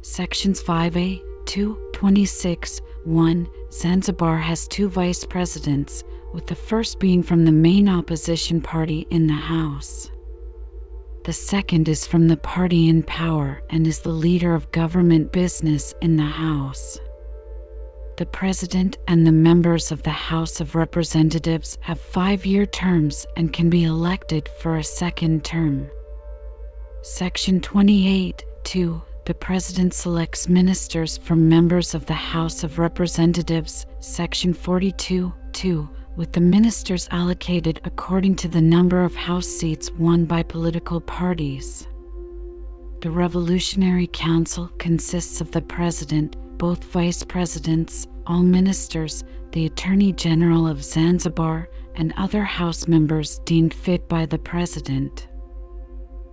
Sections 0.03 0.62
5a 0.62 1.22
2 1.47 1.90
26 1.94 2.82
1 3.05 3.49
Zanzibar 3.72 4.36
has 4.36 4.68
two 4.68 4.90
vice 4.90 5.24
presidents 5.24 6.05
with 6.34 6.47
the 6.47 6.55
first 6.55 6.99
being 6.99 7.22
from 7.22 7.47
the 7.47 7.53
main 7.53 7.88
opposition 7.88 8.61
party 8.61 9.07
in 9.09 9.26
the 9.26 9.32
House. 9.32 10.11
The 11.26 11.32
second 11.32 11.88
is 11.88 12.06
from 12.06 12.28
the 12.28 12.36
party 12.36 12.88
in 12.88 13.02
power 13.02 13.60
and 13.68 13.84
is 13.84 13.98
the 13.98 14.12
leader 14.12 14.54
of 14.54 14.70
government 14.70 15.32
business 15.32 15.92
in 16.00 16.16
the 16.16 16.22
House. 16.22 17.00
the 18.16 18.26
President 18.26 18.96
and 19.08 19.26
the 19.26 19.32
members 19.32 19.90
of 19.90 20.04
the 20.04 20.10
House 20.30 20.60
of 20.60 20.76
Representatives 20.76 21.78
have 21.80 22.00
five 22.00 22.46
year 22.46 22.64
terms 22.64 23.26
and 23.36 23.52
can 23.52 23.68
be 23.68 23.82
elected 23.82 24.48
for 24.60 24.76
a 24.76 24.84
second 24.84 25.42
term. 25.42 25.90
Section 27.02 27.60
28 27.60 28.44
2. 28.62 29.02
The 29.24 29.34
President 29.34 29.94
selects 29.94 30.48
ministers 30.48 31.18
from 31.18 31.48
members 31.48 31.92
of 31.92 32.06
the 32.06 32.14
House 32.14 32.62
of 32.62 32.78
Representatives. 32.78 33.84
Section 33.98 34.54
42 34.54 35.32
2. 35.52 35.88
With 36.16 36.32
the 36.32 36.40
ministers 36.40 37.08
allocated 37.10 37.78
according 37.84 38.36
to 38.36 38.48
the 38.48 38.62
number 38.62 39.04
of 39.04 39.14
House 39.14 39.46
seats 39.46 39.92
won 39.92 40.24
by 40.24 40.42
political 40.44 40.98
parties. 40.98 41.86
The 43.02 43.10
Revolutionary 43.10 44.06
Council 44.10 44.70
consists 44.78 45.42
of 45.42 45.50
the 45.50 45.60
President, 45.60 46.34
both 46.56 46.84
vice 46.84 47.22
presidents, 47.22 48.06
all 48.26 48.42
ministers, 48.42 49.24
the 49.52 49.66
Attorney 49.66 50.14
General 50.14 50.66
of 50.66 50.82
Zanzibar, 50.82 51.68
and 51.96 52.14
other 52.16 52.44
House 52.44 52.88
members 52.88 53.38
deemed 53.44 53.74
fit 53.74 54.08
by 54.08 54.24
the 54.24 54.38
President. 54.38 55.28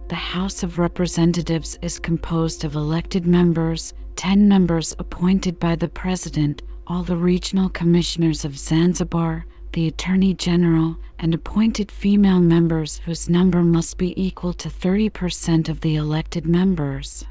The 0.08 0.16
House 0.16 0.64
of 0.64 0.80
Representatives 0.80 1.78
is 1.82 2.00
composed 2.00 2.64
of 2.64 2.76
elected 2.76 3.28
members, 3.28 3.94
10 4.16 4.48
members 4.48 4.96
appointed 4.98 5.60
by 5.60 5.76
the 5.76 5.90
President, 5.90 6.62
all 6.88 7.04
the 7.04 7.18
regional 7.18 7.68
commissioners 7.68 8.46
of 8.46 8.58
Zanzibar, 8.58 9.46
the 9.74 9.88
Attorney 9.88 10.36
General, 10.36 10.96
and 11.18 11.34
appointed 11.34 11.92
female 11.92 12.40
members 12.40 13.00
whose 13.00 13.28
number 13.28 13.64
must 13.64 13.98
be 13.98 14.14
equal 14.22 14.54
to 14.54 14.70
30% 14.70 15.68
of 15.68 15.82
the 15.82 15.96
elected 15.96 16.46
members. 16.46 17.26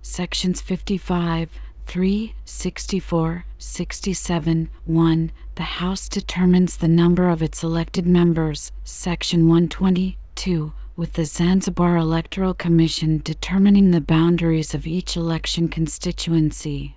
Sections 0.00 0.60
55, 0.60 1.50
3, 1.86 2.34
64, 2.44 3.44
67, 3.58 4.68
1. 4.84 5.32
The 5.56 5.62
House 5.62 6.08
determines 6.08 6.76
the 6.76 6.88
number 6.88 7.28
of 7.28 7.42
its 7.42 7.64
elected 7.64 8.06
members. 8.06 8.70
Section 8.84 9.48
122, 9.48 10.72
with 10.96 11.14
the 11.14 11.24
Zanzibar 11.24 11.96
Electoral 11.96 12.54
Commission 12.54 13.20
determining 13.24 13.90
the 13.90 14.00
boundaries 14.00 14.72
of 14.72 14.86
each 14.86 15.16
election 15.16 15.68
constituency. 15.68 16.96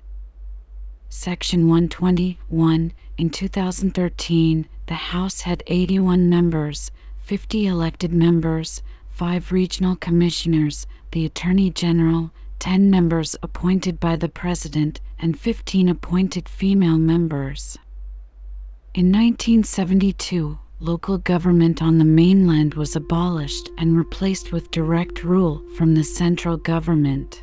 Section 1.10 1.68
121. 1.68 2.94
In 3.20 3.32
2013, 3.32 4.68
the 4.86 4.94
House 4.94 5.42
had 5.42 5.64
81 5.66 6.30
members, 6.30 6.92
50 7.24 7.66
elected 7.66 8.14
members, 8.14 8.84
5 9.10 9.52
regional 9.52 9.96
commissioners, 9.96 10.86
the 11.12 11.26
Attorney 11.26 11.72
General, 11.72 12.30
10 12.60 12.92
members 12.92 13.36
appointed 13.42 14.00
by 14.00 14.18
the 14.18 14.30
President, 14.30 15.02
and 15.18 15.40
15 15.40 15.90
appointed 15.90 16.48
female 16.48 17.00
members. 17.00 17.80
In 18.94 19.08
1972, 19.08 20.60
local 20.80 21.18
government 21.18 21.82
on 21.82 21.98
the 21.98 22.06
mainland 22.06 22.76
was 22.76 22.96
abolished 22.96 23.72
and 23.80 23.98
replaced 23.98 24.52
with 24.52 24.70
direct 24.70 25.24
rule 25.24 25.64
from 25.76 25.96
the 25.96 26.04
central 26.04 26.56
government. 26.56 27.42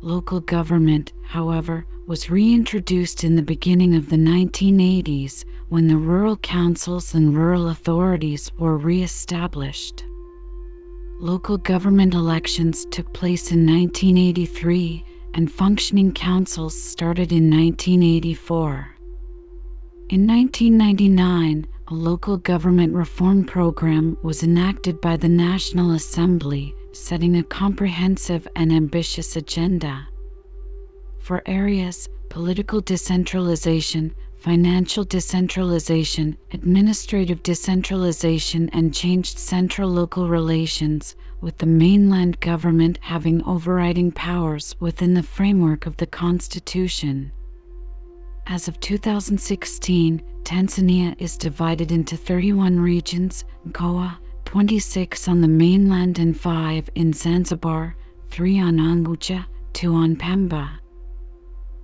Local 0.00 0.38
government, 0.38 1.12
however, 1.24 1.84
was 2.06 2.30
reintroduced 2.30 3.24
in 3.24 3.34
the 3.34 3.42
beginning 3.42 3.96
of 3.96 4.08
the 4.08 4.16
1980s 4.16 5.44
when 5.68 5.88
the 5.88 5.96
rural 5.96 6.36
councils 6.36 7.14
and 7.14 7.36
rural 7.36 7.68
authorities 7.68 8.50
were 8.58 8.76
re 8.76 9.02
established. 9.02 10.04
Local 11.20 11.58
government 11.58 12.14
elections 12.14 12.86
took 12.92 13.12
place 13.12 13.50
in 13.50 13.66
1983 13.66 15.04
and 15.34 15.50
functioning 15.50 16.12
councils 16.12 16.80
started 16.80 17.32
in 17.32 17.50
1984. 17.50 18.94
In 20.10 20.26
1999, 20.28 21.66
a 21.88 21.94
local 21.94 22.36
government 22.36 22.94
reform 22.94 23.44
program 23.44 24.16
was 24.22 24.44
enacted 24.44 25.00
by 25.00 25.16
the 25.16 25.28
National 25.28 25.90
Assembly, 25.90 26.72
setting 26.98 27.36
a 27.36 27.42
comprehensive 27.42 28.48
and 28.56 28.72
ambitious 28.72 29.36
agenda. 29.36 30.08
For 31.20 31.42
areas, 31.46 32.08
political 32.28 32.80
decentralization, 32.80 34.14
financial 34.36 35.04
decentralization, 35.04 36.36
administrative 36.52 37.42
decentralization, 37.42 38.68
and 38.70 38.94
changed 38.94 39.38
central 39.38 39.90
local 39.90 40.28
relations, 40.28 41.16
with 41.40 41.58
the 41.58 41.66
mainland 41.66 42.38
government 42.40 42.98
having 43.00 43.42
overriding 43.44 44.12
powers 44.12 44.76
within 44.80 45.14
the 45.14 45.22
framework 45.22 45.86
of 45.86 45.96
the 45.96 46.06
Constitution. 46.06 47.32
As 48.46 48.68
of 48.68 48.80
2016, 48.80 50.22
Tanzania 50.42 51.14
is 51.18 51.36
divided 51.36 51.92
into 51.92 52.16
31 52.16 52.80
regions, 52.80 53.44
Goa, 53.72 54.18
26 54.48 55.28
on 55.28 55.42
the 55.42 55.46
mainland 55.46 56.18
and 56.18 56.40
5 56.40 56.88
in 56.94 57.12
Zanzibar, 57.12 57.94
3 58.30 58.60
on 58.60 58.78
Unguja, 58.78 59.44
2 59.74 59.92
on 59.92 60.16
Pemba. 60.16 60.70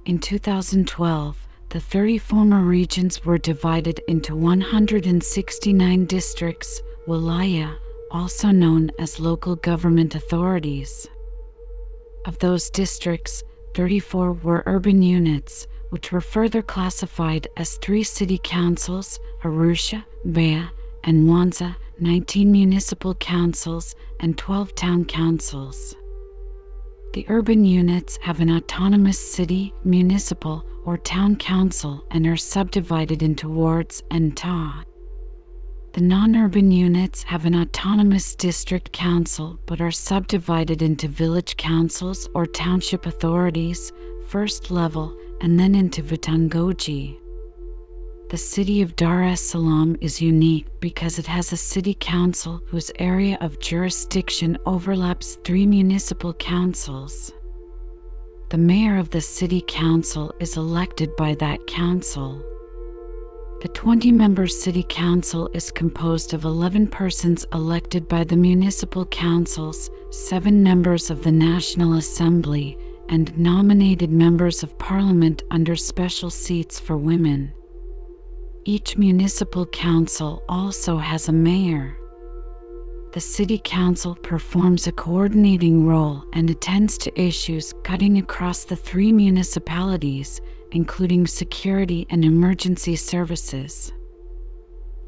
In 0.07 0.19
2012, 0.19 1.37
the 1.69 1.79
30 1.79 2.17
former 2.17 2.63
regions 2.63 3.23
were 3.23 3.37
divided 3.37 4.01
into 4.09 4.35
169 4.35 6.07
districts, 6.07 6.81
wilaya, 7.07 7.77
also 8.11 8.51
known 8.51 8.91
as 8.99 9.21
local 9.21 9.57
government 9.57 10.15
authorities. 10.15 11.07
Of 12.25 12.39
those 12.39 12.71
districts, 12.71 13.45
34 13.75 14.33
were 14.33 14.63
urban 14.65 15.03
units, 15.03 15.67
which 15.91 16.11
were 16.11 16.23
further 16.23 16.63
classified 16.63 17.47
as 17.59 17.77
three 17.77 18.05
city 18.05 18.41
councils 18.43 19.21
Arusha, 19.43 20.03
Mbeya, 20.27 20.71
and 21.05 21.29
Mwanza, 21.29 21.77
19 22.01 22.51
municipal 22.51 23.15
councils, 23.15 23.95
and 24.21 24.37
12 24.37 24.75
town 24.75 25.05
councils. 25.05 25.95
The 27.13 27.25
urban 27.29 27.65
units 27.65 28.19
have 28.23 28.41
an 28.41 28.51
autonomous 28.51 29.19
city, 29.19 29.73
municipal, 29.85 30.65
or 30.85 30.99
town 30.99 31.37
council 31.37 32.05
and 32.11 32.27
are 32.27 32.37
subdivided 32.37 33.23
into 33.23 33.49
wards 33.49 34.03
and 34.11 34.37
taa. 34.37 34.83
The 35.93 36.01
non 36.01 36.35
urban 36.35 36.73
units 36.73 37.23
have 37.23 37.47
an 37.47 37.55
autonomous 37.55 38.35
district 38.35 38.91
council 38.91 39.61
but 39.65 39.81
are 39.81 39.93
subdivided 39.93 40.83
into 40.83 41.07
village 41.07 41.57
councils 41.57 42.29
or 42.35 42.47
township 42.47 43.07
authorities, 43.07 43.93
first 44.27 44.73
level, 44.73 45.17
and 45.41 45.61
then 45.61 45.77
into 45.77 46.03
vitongoji. 46.03 47.17
The 48.31 48.39
city 48.39 48.81
of 48.81 48.97
Dar 48.97 49.23
es 49.23 49.43
Salaam 49.43 49.99
is 50.01 50.23
unique 50.23 50.67
because 50.81 51.19
it 51.19 51.27
has 51.27 51.53
a 51.53 51.59
city 51.59 51.95
council 52.01 52.63
whose 52.69 52.91
area 52.99 53.37
of 53.43 53.61
jurisdiction 53.61 54.57
overlaps 54.65 55.37
three 55.45 55.67
municipal 55.67 56.33
councils. 56.33 57.33
The 58.49 58.57
mayor 58.57 58.97
of 58.97 59.11
the 59.11 59.21
city 59.21 59.63
council 59.67 60.35
is 60.41 60.57
elected 60.57 61.15
by 61.17 61.35
that 61.35 61.67
council. 61.67 62.43
The 63.61 63.69
20 63.69 64.11
member 64.13 64.47
city 64.47 64.87
council 64.89 65.51
is 65.53 65.71
composed 65.71 66.33
of 66.33 66.47
11 66.47 66.87
persons 66.89 67.45
elected 67.53 68.09
by 68.09 68.25
the 68.25 68.39
municipal 68.39 69.05
councils, 69.05 69.91
7 70.11 70.63
members 70.63 71.11
of 71.11 71.23
the 71.23 71.33
National 71.33 71.93
Assembly, 71.93 72.79
and 73.11 73.39
nominated 73.39 74.11
members 74.11 74.63
of 74.63 74.79
parliament 74.79 75.43
under 75.51 75.77
special 75.77 76.31
seats 76.31 76.81
for 76.81 76.97
women. 76.97 77.53
Each 78.67 78.97
municipal 78.97 79.67
council 79.67 80.43
also 80.49 80.97
has 80.97 81.29
a 81.29 81.33
mayor. 81.33 81.99
The 83.13 83.21
City 83.21 83.61
Council 83.63 84.15
performs 84.15 84.87
a 84.87 84.93
coordinating 84.93 85.87
role 85.87 86.25
and 86.33 86.49
attends 86.49 86.97
to 86.99 87.21
issues 87.21 87.75
cutting 87.83 88.17
across 88.17 88.65
the 88.65 88.75
three 88.75 89.13
municipalities, 89.13 90.41
including 90.73 91.27
security 91.27 92.07
and 92.09 92.25
emergency 92.25 92.97
services. 92.97 93.93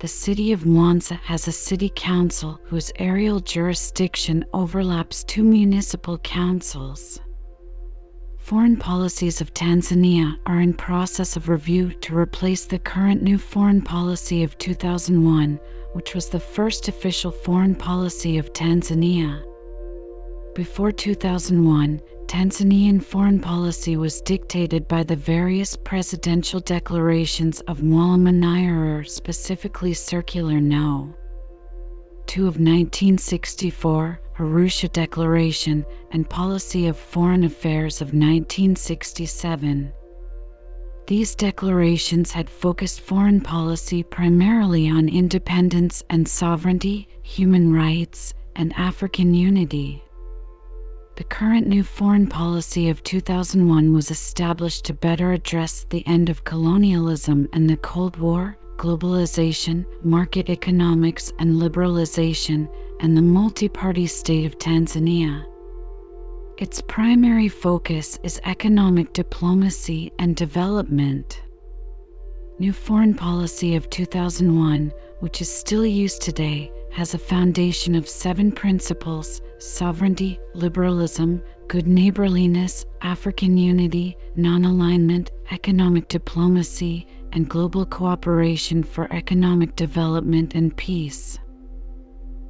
The 0.01 0.09
City 0.09 0.53
of 0.53 0.65
Mwanza 0.65 1.17
has 1.21 1.49
a 1.49 1.53
City 1.53 1.91
Council 1.97 2.61
whose 2.65 2.93
aerial 2.97 3.41
jurisdiction 3.41 4.45
overlaps 4.53 5.25
two 5.25 5.43
municipal 5.43 6.19
councils. 6.19 7.21
Foreign 8.47 8.77
policies 8.77 9.41
of 9.41 9.53
Tanzania 9.55 10.37
are 10.47 10.61
in 10.61 10.73
process 10.73 11.37
of 11.37 11.49
review 11.49 11.91
to 12.03 12.17
replace 12.17 12.65
the 12.65 12.79
current 12.79 13.21
new 13.21 13.39
foreign 13.39 13.83
policy 13.83 14.45
of 14.45 14.57
2001, 14.57 15.59
which 15.95 16.15
was 16.15 16.29
the 16.29 16.39
first 16.39 16.87
official 16.87 17.33
foreign 17.33 17.75
policy 17.75 18.39
of 18.39 18.53
Tanzania. 18.53 19.43
Before 20.55 20.93
2001, 20.93 22.01
Tanzanian 22.29 23.03
foreign 23.03 23.41
policy 23.41 23.97
was 23.97 24.21
dictated 24.21 24.87
by 24.87 25.03
the 25.03 25.17
various 25.17 25.75
presidential 25.75 26.61
declarations 26.61 27.59
of 27.63 27.81
Mwalimu 27.81 28.33
Nyerere, 28.33 29.09
specifically 29.09 29.93
Circular 29.93 30.61
No. 30.61 31.13
2 32.27 32.43
of 32.43 32.55
1964, 32.59 34.21
Arusha 34.39 34.93
Declaration, 34.93 35.85
and 36.11 36.29
Policy 36.29 36.89
of 36.89 36.97
Foreign 36.97 37.45
Affairs 37.45 38.01
of 38.01 38.09
1967. 38.09 39.93
These 41.07 41.35
declarations 41.37 42.33
had 42.33 42.51
focused 42.51 43.01
foreign 43.01 43.41
policy 43.41 44.03
primarily 44.03 44.89
on 44.89 45.09
independence 45.09 46.03
and 46.11 46.27
sovereignty, 46.27 47.07
human 47.23 47.73
rights, 47.73 48.35
and 48.57 48.73
African 48.73 49.33
unity. 49.33 50.03
The 51.15 51.25
current 51.25 51.69
new 51.69 51.85
foreign 51.85 52.27
policy 52.27 52.89
of 52.89 53.03
2001 53.05 53.93
was 53.93 54.11
established 54.11 54.85
to 54.87 54.95
better 54.95 55.33
address 55.33 55.87
the 55.89 56.05
end 56.07 56.29
of 56.29 56.45
colonialism 56.45 57.49
and 57.53 57.71
the 57.71 57.77
Cold 57.77 58.17
War, 58.19 58.59
globalization, 58.77 59.85
market 60.05 60.51
economics 60.51 61.33
and 61.39 61.57
liberalization, 61.57 62.69
and 63.01 63.17
the 63.17 63.23
multi 63.23 63.69
party 63.69 64.07
state 64.07 64.47
of 64.47 64.59
Tanzania. 64.59 65.45
Its 66.59 66.83
primary 66.89 67.49
focus 67.49 68.19
is 68.23 68.41
economic 68.45 69.13
diplomacy 69.13 70.13
and 70.19 70.35
development. 70.37 71.43
New 72.59 72.73
Foreign 72.73 73.13
Policy 73.13 73.77
of 73.77 73.91
2001, 73.91 74.91
which 75.21 75.43
is 75.43 75.49
still 75.51 75.85
used 75.85 76.23
today, 76.23 76.73
has 76.91 77.13
a 77.13 77.19
foundation 77.19 77.95
of 77.95 78.09
seven 78.09 78.51
principles 78.51 79.43
sovereignty, 79.59 80.39
liberalism, 80.55 81.43
good 81.69 81.87
neighborliness, 81.87 82.87
African 83.03 83.59
unity, 83.59 84.17
non 84.37 84.65
alignment, 84.65 85.31
economic 85.51 86.09
diplomacy, 86.09 87.07
and 87.37 87.51
global 87.51 87.85
cooperation 87.85 88.83
for 88.83 89.13
economic 89.13 89.77
development 89.77 90.55
and 90.55 90.75
peace. 90.75 91.39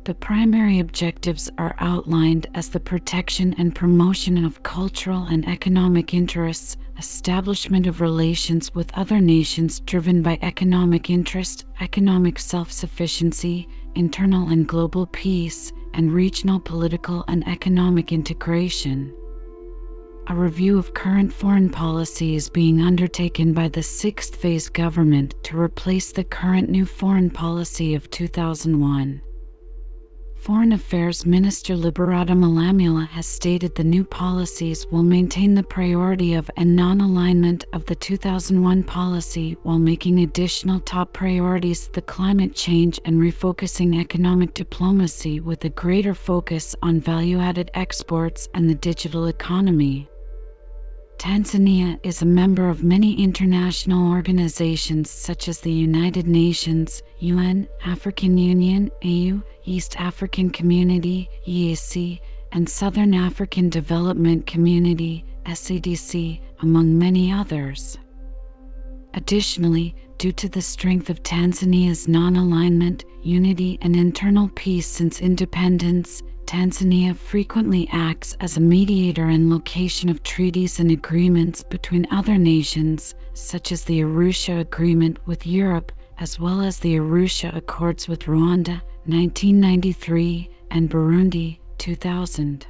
The 0.05 0.15
primary 0.15 0.79
objectives 0.79 1.51
are 1.59 1.75
outlined 1.81 2.47
as 2.55 2.69
the 2.69 2.79
protection 2.79 3.53
and 3.59 3.75
promotion 3.75 4.45
of 4.45 4.63
cultural 4.63 5.25
and 5.25 5.49
economic 5.49 6.15
interests, 6.15 6.77
establishment 6.97 7.89
of 7.89 8.01
relations 8.01 8.73
with 8.77 8.97
other 8.97 9.21
nations 9.21 9.81
driven 9.81 10.23
by 10.23 10.39
economic 10.41 11.11
interest, 11.11 11.65
economic 11.81 12.39
self 12.39 12.71
sufficiency, 12.71 13.67
internal 13.97 14.51
and 14.51 14.69
global 14.69 15.07
peace, 15.07 15.73
and 15.95 16.13
regional 16.13 16.61
political 16.61 17.25
and 17.27 17.43
economic 17.49 18.13
integration. 18.13 19.13
A 20.29 20.35
review 20.35 20.77
of 20.77 20.93
current 20.93 21.33
foreign 21.33 21.71
policy 21.71 22.35
is 22.35 22.49
being 22.49 22.81
undertaken 22.81 23.53
by 23.53 23.69
the 23.69 23.83
Sixth 23.85 24.35
Phase 24.35 24.69
government 24.69 25.37
to 25.45 25.57
replace 25.57 26.11
the 26.11 26.25
current 26.25 26.69
new 26.69 26.85
foreign 26.85 27.31
policy 27.31 27.95
of 27.95 28.11
2001. 28.11 29.21
Foreign 30.35 30.73
Affairs 30.73 31.25
Minister 31.25 31.77
Liberata 31.77 32.37
Mulamula 32.37 33.07
has 33.07 33.25
stated 33.25 33.77
the 33.77 33.85
new 33.85 34.03
policies 34.03 34.85
will 34.91 35.05
maintain 35.05 35.55
the 35.55 35.63
priority 35.63 36.35
of 36.35 36.51
and 36.57 36.75
non 36.75 37.01
alignment 37.01 37.65
of 37.73 37.87
the 37.87 37.95
2001 37.95 38.83
policy 38.83 39.57
while 39.63 39.79
making 39.79 40.19
additional 40.19 40.81
top 40.81 41.13
priorities 41.13 41.87
the 41.87 42.03
climate 42.03 42.53
change 42.53 42.99
and 43.05 43.21
refocusing 43.21 43.97
economic 43.97 44.55
diplomacy 44.55 45.39
with 45.39 45.65
a 45.65 45.69
greater 45.69 46.15
focus 46.15 46.75
on 46.83 46.99
value 47.01 47.39
added 47.39 47.71
exports 47.75 48.49
and 48.55 48.69
the 48.69 48.75
digital 48.75 49.27
economy. 49.27 50.09
Tanzania 51.29 51.99
is 52.05 52.23
a 52.23 52.25
member 52.25 52.69
of 52.69 52.85
many 52.85 53.21
international 53.21 54.13
organizations 54.13 55.11
such 55.11 55.49
as 55.49 55.59
the 55.59 55.73
United 55.73 56.25
Nations, 56.29 57.03
UN, 57.19 57.67
African 57.85 58.39
Union, 58.39 58.93
AU, 59.05 59.43
East 59.65 59.97
African 59.99 60.51
Community, 60.51 61.29
EAC, 61.45 62.21
and 62.53 62.69
Southern 62.69 63.13
African 63.13 63.69
Development 63.69 64.47
Community, 64.47 65.25
SADC, 65.47 66.39
among 66.61 66.97
many 66.97 67.33
others. 67.33 67.99
Additionally, 69.15 69.97
due 70.19 70.31
to 70.31 70.49
the 70.49 70.63
strength 70.63 71.11
of 71.11 71.25
Tanzania's 71.25 72.07
non 72.07 72.37
alignment, 72.37 73.05
unity, 73.25 73.79
and 73.83 73.97
internal 73.97 74.49
peace 74.55 74.87
since 74.87 75.21
independence, 75.21 76.23
Tanzania 76.47 77.17
frequently 77.17 77.89
acts 77.91 78.37
as 78.39 78.57
a 78.57 78.61
mediator 78.61 79.25
and 79.27 79.51
location 79.51 80.09
of 80.09 80.23
treaties 80.23 80.79
and 80.79 80.93
agreements 80.93 81.65
between 81.65 82.07
other 82.13 82.39
nations, 82.39 83.17
such 83.35 83.73
as 83.73 83.83
the 83.83 83.99
Arusha 84.03 84.61
Agreement 84.61 85.19
with 85.27 85.45
Europe, 85.45 85.91
as 86.19 86.39
well 86.39 86.61
as 86.61 86.79
the 86.79 86.95
Arusha 86.95 87.53
Accords 87.53 88.07
with 88.07 88.27
Rwanda, 88.27 88.81
1993, 89.07 90.49
and 90.71 90.89
Burundi, 90.89 91.59
2000. 91.79 92.65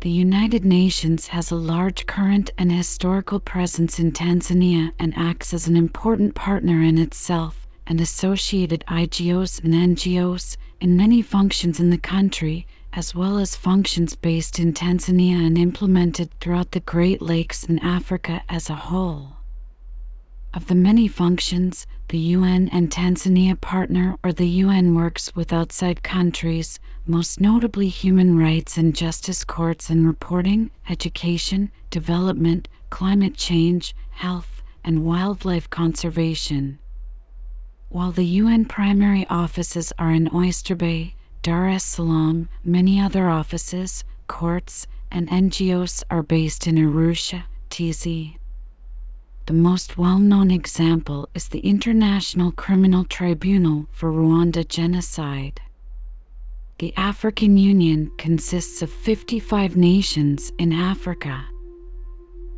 The 0.00 0.10
United 0.10 0.64
Nations 0.64 1.26
has 1.26 1.50
a 1.50 1.56
large 1.56 2.06
current 2.06 2.50
and 2.56 2.72
historical 2.72 3.40
presence 3.40 3.98
in 3.98 4.10
Tanzania 4.10 4.90
and 4.98 5.12
acts 5.18 5.52
as 5.52 5.68
an 5.68 5.76
important 5.76 6.34
partner 6.34 6.82
in 6.82 6.96
itself 6.96 7.68
and 7.86 8.00
associated 8.00 8.82
IGOs 8.88 9.62
and 9.62 9.74
NGOs 9.74 10.56
in 10.80 10.96
many 10.96 11.22
functions 11.22 11.80
in 11.80 11.90
the 11.90 11.98
country, 11.98 12.66
as 12.92 13.14
well 13.14 13.38
as 13.38 13.56
functions 13.56 14.14
based 14.14 14.58
in 14.58 14.72
Tanzania 14.72 15.46
and 15.46 15.58
implemented 15.58 16.30
throughout 16.40 16.70
the 16.70 16.80
Great 16.80 17.20
Lakes 17.20 17.64
and 17.64 17.82
Africa 17.82 18.42
as 18.48 18.70
a 18.70 18.74
whole. 18.74 19.36
Of 20.52 20.66
the 20.68 20.76
many 20.76 21.08
functions, 21.08 21.86
the 22.08 22.18
UN 22.18 22.68
and 22.68 22.88
Tanzania 22.88 23.60
partner 23.60 24.16
or 24.22 24.32
the 24.32 24.46
UN 24.46 24.94
works 24.94 25.34
with 25.34 25.52
outside 25.52 26.04
countries, 26.04 26.78
most 27.06 27.40
notably 27.40 27.88
human 27.88 28.38
rights 28.38 28.78
and 28.78 28.94
justice 28.94 29.42
courts 29.42 29.90
and 29.90 30.06
reporting, 30.06 30.70
education, 30.88 31.72
development, 31.90 32.68
climate 32.90 33.34
change, 33.34 33.96
health, 34.10 34.62
and 34.84 35.04
wildlife 35.04 35.68
conservation. 35.68 36.78
While 37.90 38.12
the 38.12 38.24
UN 38.24 38.64
primary 38.64 39.26
offices 39.28 39.92
are 39.98 40.10
in 40.10 40.30
Oyster 40.34 40.74
Bay, 40.74 41.14
Dar 41.42 41.68
es 41.68 41.84
Salaam, 41.84 42.48
many 42.64 42.98
other 42.98 43.28
offices, 43.28 44.04
courts, 44.26 44.86
and 45.10 45.28
NGOs 45.28 46.02
are 46.10 46.22
based 46.22 46.66
in 46.66 46.76
Arusha, 46.76 47.44
TZ. 47.68 48.38
The 49.46 49.52
most 49.52 49.98
well 49.98 50.18
known 50.18 50.50
example 50.50 51.28
is 51.34 51.48
the 51.48 51.58
International 51.58 52.52
Criminal 52.52 53.04
Tribunal 53.04 53.86
for 53.92 54.10
Rwanda 54.10 54.66
Genocide. 54.66 55.60
The 56.78 56.96
African 56.96 57.58
Union 57.58 58.10
consists 58.16 58.80
of 58.80 58.90
55 58.90 59.76
nations 59.76 60.50
in 60.58 60.72
Africa. 60.72 61.44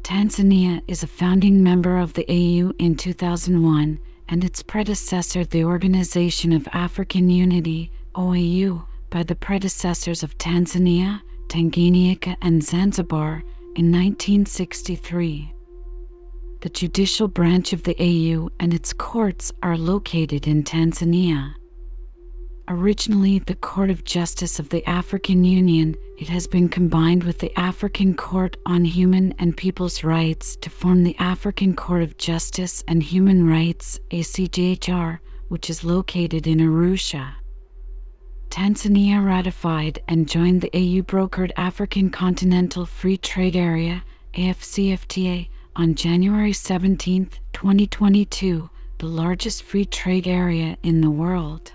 Tanzania 0.05 0.83
is 0.87 1.03
a 1.03 1.09
founding 1.09 1.65
member 1.65 1.99
of 1.99 2.13
the 2.13 2.25
AU 2.31 2.73
in 2.79 2.95
2001 2.95 3.99
and 4.29 4.45
its 4.45 4.63
predecessor, 4.63 5.45
the 5.45 5.65
Organization 5.65 6.53
of 6.53 6.69
African 6.73 7.31
Unity, 7.31 7.91
OAU, 8.15 8.85
by 9.11 9.23
the 9.23 9.35
predecessors 9.35 10.23
of 10.23 10.37
Tanzania, 10.39 11.21
Tanganyika, 11.49 12.37
and 12.43 12.63
Zanzibar 12.63 13.43
in 13.77 13.93
1963. 13.93 15.53
The 16.61 16.69
judicial 16.71 17.29
branch 17.29 17.73
of 17.73 17.83
the 17.85 17.97
AU 18.01 18.49
and 18.59 18.75
its 18.75 18.93
courts 18.93 19.53
are 19.63 19.77
located 19.77 20.47
in 20.49 20.65
Tanzania. 20.65 21.55
Originally 22.69 23.39
the 23.39 23.55
Court 23.55 23.91
of 23.91 24.03
Justice 24.03 24.59
of 24.59 24.71
the 24.71 24.85
African 24.89 25.45
Union, 25.45 25.95
it 26.19 26.29
has 26.29 26.49
been 26.49 26.69
combined 26.69 27.23
with 27.23 27.39
the 27.39 27.57
African 27.57 28.15
Court 28.15 28.57
on 28.67 28.85
Human 28.85 29.33
and 29.39 29.57
People's 29.57 30.03
Rights 30.03 30.57
to 30.57 30.69
form 30.69 31.05
the 31.05 31.15
African 31.21 31.77
Court 31.77 32.03
of 32.03 32.19
Justice 32.19 32.83
and 32.89 33.01
Human 33.01 33.47
Rights, 33.47 34.01
ACJHR, 34.11 35.21
which 35.47 35.71
is 35.71 35.85
located 35.85 36.49
in 36.49 36.59
Arusha. 36.59 37.35
Tanzania 38.51 39.25
ratified 39.25 40.01
and 40.09 40.29
joined 40.29 40.61
the 40.61 40.77
AU 40.77 41.03
brokered 41.03 41.53
African 41.57 42.11
Continental 42.11 42.85
Free 42.85 43.17
Trade 43.17 43.55
Area, 43.55 44.03
AFCFTA, 44.35 45.49
on 45.77 45.95
January 45.95 46.53
17, 46.53 47.31
2022, 47.53 48.69
the 48.99 49.07
largest 49.07 49.63
free 49.63 49.85
trade 49.85 50.27
area 50.27 50.77
in 50.83 51.01
the 51.01 51.11
world 51.11 51.71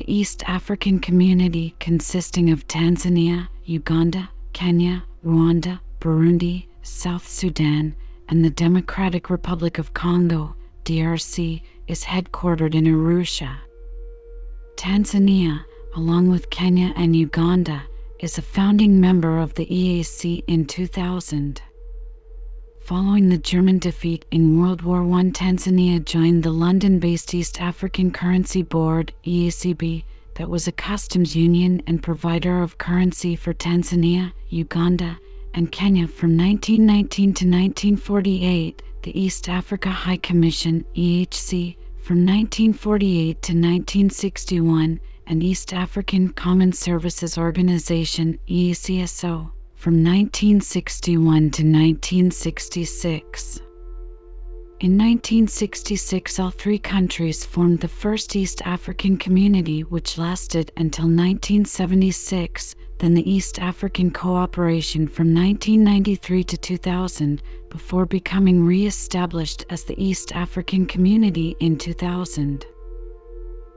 the 0.00 0.14
East 0.14 0.42
African 0.46 0.98
Community 0.98 1.74
consisting 1.78 2.48
of 2.48 2.66
Tanzania, 2.66 3.48
Uganda, 3.66 4.30
Kenya, 4.54 5.04
Rwanda, 5.22 5.78
Burundi, 6.00 6.64
South 6.80 7.28
Sudan, 7.28 7.94
and 8.26 8.42
the 8.42 8.48
Democratic 8.48 9.28
Republic 9.28 9.76
of 9.76 9.92
Congo, 9.92 10.54
DRC, 10.86 11.60
is 11.86 12.02
headquartered 12.02 12.74
in 12.74 12.84
Arusha. 12.84 13.58
Tanzania, 14.76 15.66
along 15.94 16.30
with 16.30 16.48
Kenya 16.48 16.94
and 16.96 17.14
Uganda, 17.14 17.82
is 18.20 18.38
a 18.38 18.42
founding 18.56 19.02
member 19.02 19.38
of 19.38 19.52
the 19.52 19.66
EAC 19.66 20.42
in 20.46 20.64
2000. 20.64 21.60
Following 22.90 23.28
the 23.28 23.38
German 23.38 23.78
defeat 23.78 24.24
in 24.32 24.58
World 24.58 24.82
War 24.82 25.02
I, 25.02 25.22
Tanzania 25.30 26.04
joined 26.04 26.42
the 26.42 26.50
London 26.50 26.98
based 26.98 27.32
East 27.32 27.60
African 27.60 28.10
Currency 28.10 28.62
Board 28.62 29.12
(EACB), 29.24 30.02
that 30.34 30.50
was 30.50 30.66
a 30.66 30.72
customs 30.72 31.36
union 31.36 31.82
and 31.86 32.02
provider 32.02 32.60
of 32.64 32.78
currency 32.78 33.36
for 33.36 33.54
Tanzania, 33.54 34.32
Uganda, 34.48 35.20
and 35.54 35.70
Kenya 35.70 36.08
from 36.08 36.36
1919 36.36 37.26
to 37.26 37.44
1948. 37.44 38.82
the 39.02 39.20
East 39.20 39.48
Africa 39.48 39.90
High 39.90 40.16
Commission 40.16 40.84
EHC 40.96 41.76
from 42.02 42.26
1948 42.26 43.40
to 43.40 43.52
1961 43.52 44.98
and 45.28 45.44
East 45.44 45.72
African 45.72 46.30
Common 46.30 46.72
Services 46.72 47.38
Organization 47.38 48.36
EACSO 48.48 49.52
from 49.80 49.94
1961 49.94 51.22
to 51.24 51.62
1966. 51.62 53.60
In 54.80 54.98
1966, 54.98 56.38
all 56.38 56.50
three 56.50 56.78
countries 56.78 57.46
formed 57.46 57.80
the 57.80 57.88
first 57.88 58.36
East 58.36 58.60
African 58.66 59.16
Community, 59.16 59.80
which 59.80 60.18
lasted 60.18 60.70
until 60.76 61.06
1976, 61.06 62.76
then 62.98 63.14
the 63.14 63.30
East 63.30 63.58
African 63.58 64.10
Cooperation 64.10 65.08
from 65.08 65.34
1993 65.34 66.44
to 66.44 66.58
2000, 66.58 67.40
before 67.70 68.04
becoming 68.04 68.62
re 68.62 68.84
established 68.84 69.64
as 69.70 69.84
the 69.84 69.98
East 69.98 70.30
African 70.32 70.84
Community 70.84 71.56
in 71.58 71.78
2000. 71.78 72.66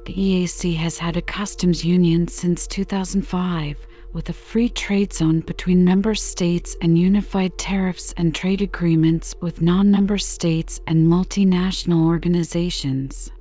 The 0.05 0.13
EAC 0.13 0.75
has 0.75 0.97
had 0.97 1.15
a 1.15 1.21
customs 1.21 1.85
union 1.85 2.27
since 2.27 2.67
2005 2.67 3.77
with 4.13 4.29
a 4.29 4.33
free 4.33 4.69
trade 4.69 5.11
zone 5.11 5.39
between 5.39 5.83
member 5.83 6.13
states 6.13 6.77
and 6.81 6.99
unified 6.99 7.57
tariffs 7.57 8.13
and 8.15 8.35
trade 8.35 8.61
agreements 8.61 9.33
with 9.41 9.59
non 9.59 9.89
member 9.89 10.19
states 10.19 10.79
and 10.85 11.07
multinational 11.07 12.05
organizations. 12.05 13.31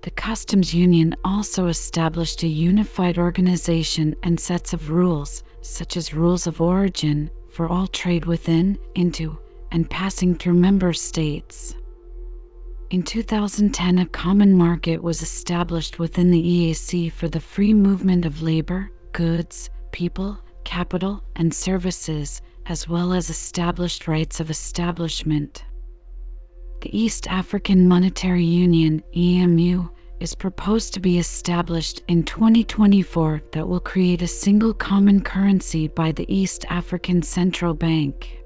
The 0.00 0.10
Customs 0.10 0.72
Union 0.72 1.14
also 1.22 1.66
established 1.66 2.42
a 2.42 2.48
unified 2.48 3.18
organization 3.18 4.16
and 4.22 4.40
sets 4.40 4.72
of 4.72 4.90
rules, 4.90 5.42
such 5.60 5.98
as 5.98 6.14
rules 6.14 6.46
of 6.46 6.62
origin, 6.62 7.30
for 7.50 7.68
all 7.68 7.88
trade 7.88 8.24
within, 8.24 8.78
into, 8.94 9.36
and 9.70 9.90
passing 9.90 10.34
through 10.34 10.54
member 10.54 10.94
states. 10.94 11.74
In 12.88 13.02
2010, 13.02 13.98
a 13.98 14.06
common 14.06 14.56
market 14.56 15.02
was 15.02 15.20
established 15.20 15.98
within 15.98 16.30
the 16.30 16.42
EAC 16.42 17.12
for 17.12 17.28
the 17.28 17.40
free 17.40 17.74
movement 17.74 18.24
of 18.24 18.40
labor, 18.40 18.90
goods, 19.12 19.70
people, 19.92 20.38
capital, 20.64 21.22
and 21.36 21.52
services, 21.52 22.42
as 22.66 22.88
well 22.88 23.12
as 23.12 23.30
established 23.30 24.06
rights 24.06 24.40
of 24.40 24.50
establishment. 24.50 25.64
The 26.80 26.96
East 26.96 27.26
African 27.26 27.88
Monetary 27.88 28.44
Union 28.44 29.02
EMU 29.16 29.88
is 30.20 30.34
proposed 30.34 30.94
to 30.94 31.00
be 31.00 31.18
established 31.18 32.02
in 32.08 32.22
2024 32.22 33.42
that 33.52 33.66
will 33.66 33.80
create 33.80 34.22
a 34.22 34.26
single 34.26 34.74
common 34.74 35.22
currency 35.22 35.88
by 35.88 36.12
the 36.12 36.32
East 36.32 36.64
African 36.68 37.22
Central 37.22 37.74
Bank. 37.74 38.38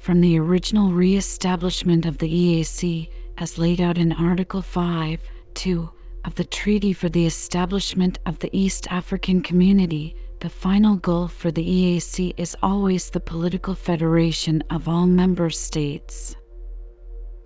From 0.00 0.20
the 0.20 0.38
original 0.38 0.92
re 0.92 1.16
establishment 1.16 2.06
of 2.06 2.18
the 2.18 2.28
EAC, 2.28 3.08
as 3.38 3.58
laid 3.58 3.80
out 3.80 3.98
in 3.98 4.12
Article 4.12 4.62
5 4.62 5.20
2 5.54 5.90
of 6.24 6.34
the 6.34 6.44
Treaty 6.44 6.92
for 6.92 7.08
the 7.08 7.26
Establishment 7.26 8.18
of 8.26 8.38
the 8.38 8.50
East 8.56 8.86
African 8.90 9.42
Community, 9.42 10.16
the 10.40 10.48
final 10.48 10.96
goal 10.96 11.28
for 11.28 11.50
the 11.50 11.64
EAC 11.64 12.34
is 12.36 12.56
always 12.62 13.10
the 13.10 13.20
political 13.20 13.74
federation 13.74 14.62
of 14.70 14.88
all 14.88 15.06
member 15.06 15.50
states. 15.50 16.34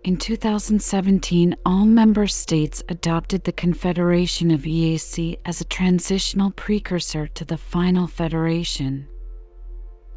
In 0.05 0.16
2017, 0.16 1.57
all 1.66 1.85
member 1.85 2.26
states 2.26 2.83
adopted 2.89 3.45
the 3.45 3.53
Confederation 3.53 4.51
of 4.53 4.62
EAC 4.62 5.39
as 5.45 5.61
a 5.61 5.64
transitional 5.64 6.53
precursor 6.53 7.26
to 7.26 7.45
the 7.45 7.59
final 7.59 8.07
federation. 8.07 9.09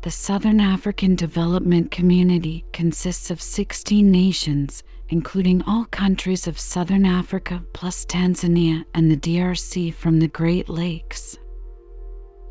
The 0.03 0.12
Southern 0.12 0.59
African 0.59 1.16
Development 1.16 1.91
Community 1.91 2.64
consists 2.74 3.32
of 3.32 3.41
16 3.41 4.09
nations, 4.09 4.84
including 5.12 5.62
all 5.64 5.84
countries 5.86 6.47
of 6.47 6.57
southern 6.57 7.05
Africa 7.05 7.62
plus 7.74 8.05
Tanzania 8.05 8.86
and 8.93 9.12
the 9.12 9.18
DRC 9.18 9.93
from 9.93 10.20
the 10.20 10.30
Great 10.30 10.70
Lakes. 10.70 11.38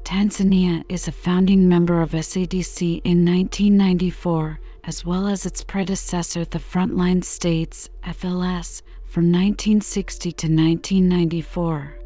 Tanzania 0.04 0.84
is 0.88 1.08
a 1.08 1.12
founding 1.12 1.66
member 1.66 2.02
of 2.02 2.10
SADC 2.10 3.00
in 3.02 3.24
1994, 3.24 4.60
as 4.84 5.06
well 5.06 5.26
as 5.26 5.46
its 5.46 5.64
predecessor, 5.64 6.44
the 6.44 6.58
Frontline 6.58 7.24
States 7.24 7.88
FLS, 8.04 8.82
from 9.04 9.24
1960 9.24 10.32
to 10.32 10.46
1994. 10.46 11.98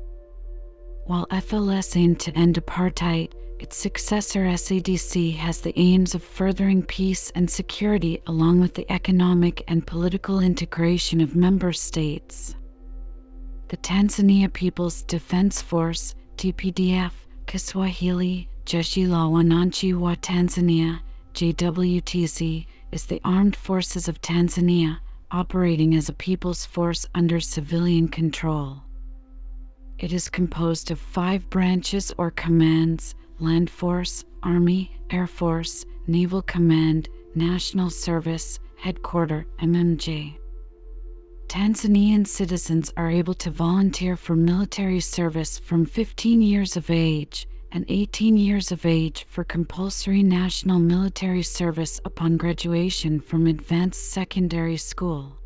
While 1.06 1.26
FLS 1.26 1.96
aimed 1.96 2.20
to 2.20 2.38
end 2.38 2.54
apartheid, 2.54 3.32
its 3.64 3.78
successor 3.78 4.44
SADC 4.44 5.34
has 5.36 5.62
the 5.62 5.72
aims 5.80 6.14
of 6.14 6.22
furthering 6.22 6.82
peace 6.82 7.32
and 7.34 7.48
security 7.48 8.20
along 8.26 8.60
with 8.60 8.74
the 8.74 8.84
economic 8.92 9.64
and 9.66 9.86
political 9.86 10.40
integration 10.40 11.22
of 11.22 11.34
member 11.34 11.72
states. 11.72 12.54
The 13.68 13.78
Tanzania 13.78 14.52
People's 14.52 15.00
Defense 15.04 15.62
Force, 15.62 16.14
TPDF, 16.36 17.12
Kiswahili, 17.46 18.50
Jeshi 18.66 19.08
la 19.08 19.30
Wananchi 19.30 19.98
wa 19.98 20.14
Tanzania, 20.16 21.00
JWTZ, 21.32 22.66
is 22.92 23.06
the 23.06 23.22
Armed 23.24 23.56
Forces 23.56 24.08
of 24.08 24.20
Tanzania, 24.20 24.98
operating 25.30 25.94
as 25.94 26.10
a 26.10 26.12
people's 26.12 26.66
force 26.66 27.06
under 27.14 27.40
civilian 27.40 28.08
control. 28.08 28.82
It 29.98 30.12
is 30.12 30.28
composed 30.28 30.90
of 30.90 31.00
five 31.00 31.48
branches 31.48 32.12
or 32.18 32.30
commands 32.30 33.14
Land 33.40 33.68
Force, 33.68 34.24
Army, 34.44 34.92
Air 35.10 35.26
Force, 35.26 35.84
Naval 36.06 36.42
Command, 36.42 37.08
National 37.34 37.90
Service, 37.90 38.60
Headquarter, 38.76 39.44
MMJ. 39.60 40.36
Tanzanian 41.48 42.26
citizens 42.26 42.92
are 42.96 43.10
able 43.10 43.34
to 43.34 43.50
volunteer 43.50 44.16
for 44.16 44.36
military 44.36 45.00
service 45.00 45.58
from 45.58 45.84
15 45.84 46.42
years 46.42 46.76
of 46.76 46.90
age 46.90 47.48
and 47.72 47.84
18 47.88 48.36
years 48.36 48.70
of 48.70 48.86
age 48.86 49.26
for 49.28 49.42
compulsory 49.42 50.22
national 50.22 50.78
military 50.78 51.42
service 51.42 52.00
upon 52.04 52.36
graduation 52.36 53.18
from 53.18 53.48
advanced 53.48 54.12
secondary 54.12 54.76
school. 54.76 55.36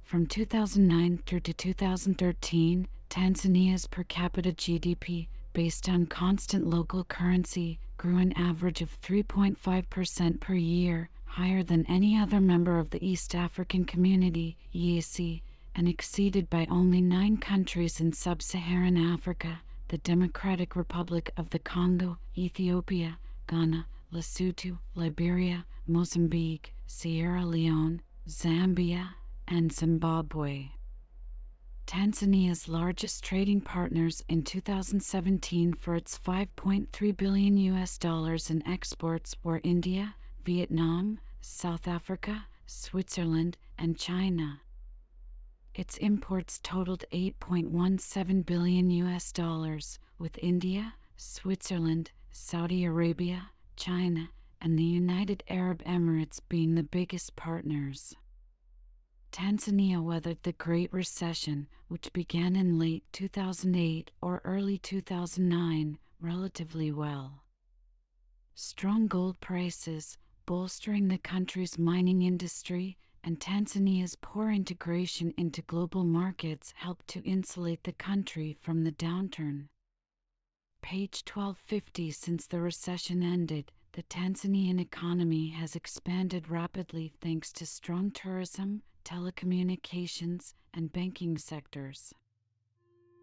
From 0.02 0.26
2009 0.26 1.22
through 1.26 1.40
to 1.40 1.52
2013, 1.52 2.88
Tanzania's 3.08 3.86
per 3.86 4.02
capita 4.04 4.52
GDP 4.52 5.28
based 5.52 5.88
on 5.88 6.06
constant 6.06 6.66
local 6.66 7.04
currency, 7.04 7.78
grew 7.98 8.18
an 8.18 8.32
average 8.34 8.82
of 8.82 9.00
3.5% 9.00 10.40
per 10.40 10.54
year, 10.54 11.08
higher 11.24 11.62
than 11.62 11.86
any 11.86 12.16
other 12.16 12.40
member 12.40 12.78
of 12.78 12.90
the 12.90 13.06
East 13.06 13.34
African 13.34 13.84
Community 13.84 14.56
(EAC), 14.74 15.40
and 15.74 15.88
exceeded 15.88 16.50
by 16.50 16.66
only 16.66 17.00
nine 17.00 17.36
countries 17.36 18.00
in 18.00 18.12
sub-Saharan 18.12 18.96
Africa 18.96 19.60
the 19.88 19.98
Democratic 19.98 20.74
Republic 20.76 21.30
of 21.36 21.48
the 21.50 21.58
Congo, 21.58 22.18
Ethiopia, 22.36 23.18
Ghana, 23.46 23.86
Lesotho, 24.12 24.78
Liberia, 24.94 25.64
Mozambique, 25.86 26.74
Sierra 26.86 27.44
Leone, 27.46 28.02
Zambia, 28.28 29.14
and 29.48 29.72
Zimbabwe. 29.72 30.68
Tanzania's 31.86 32.66
largest 32.68 33.22
trading 33.22 33.60
partners 33.60 34.20
in 34.28 34.42
2017 34.42 35.72
for 35.74 35.94
its 35.94 36.18
5.3 36.18 37.16
billion 37.16 37.56
US 37.56 37.96
dollars 37.96 38.50
in 38.50 38.66
exports 38.66 39.36
were 39.44 39.60
India, 39.62 40.16
Vietnam, 40.44 41.20
South 41.40 41.86
Africa, 41.86 42.44
Switzerland, 42.66 43.56
and 43.78 43.96
China. 43.96 44.60
Its 45.76 45.96
imports 45.98 46.58
totaled 46.60 47.04
8.17 47.12 48.44
billion 48.44 48.90
US 48.90 49.30
dollars, 49.30 50.00
with 50.18 50.36
India, 50.42 50.92
Switzerland, 51.16 52.10
Saudi 52.32 52.84
Arabia, 52.84 53.48
China, 53.76 54.28
and 54.60 54.76
the 54.76 54.82
United 54.82 55.44
Arab 55.48 55.84
Emirates 55.84 56.40
being 56.48 56.74
the 56.74 56.82
biggest 56.82 57.36
partners. 57.36 58.16
Tanzania 59.36 60.02
weathered 60.02 60.42
the 60.42 60.54
Great 60.54 60.90
Recession, 60.94 61.68
which 61.88 62.10
began 62.14 62.56
in 62.56 62.78
late 62.78 63.04
2008 63.12 64.10
or 64.22 64.40
early 64.46 64.78
2009, 64.78 65.98
relatively 66.20 66.90
well. 66.90 67.44
Strong 68.54 69.08
gold 69.08 69.38
prices, 69.38 70.16
bolstering 70.46 71.06
the 71.06 71.18
country's 71.18 71.78
mining 71.78 72.22
industry, 72.22 72.96
and 73.22 73.38
Tanzania's 73.38 74.16
poor 74.22 74.50
integration 74.50 75.34
into 75.36 75.60
global 75.60 76.02
markets 76.02 76.72
helped 76.74 77.06
to 77.08 77.22
insulate 77.22 77.84
the 77.84 77.92
country 77.92 78.56
from 78.62 78.84
the 78.84 78.92
downturn. 78.92 79.68
Page 80.80 81.22
1250 81.26 82.10
Since 82.10 82.46
the 82.46 82.62
recession 82.62 83.22
ended, 83.22 83.70
the 83.92 84.02
Tanzanian 84.04 84.80
economy 84.80 85.48
has 85.48 85.76
expanded 85.76 86.48
rapidly 86.48 87.12
thanks 87.20 87.52
to 87.52 87.66
strong 87.66 88.10
tourism, 88.12 88.82
telecommunications, 89.06 90.52
and 90.74 90.92
banking 90.92 91.38
sectors. 91.38 92.12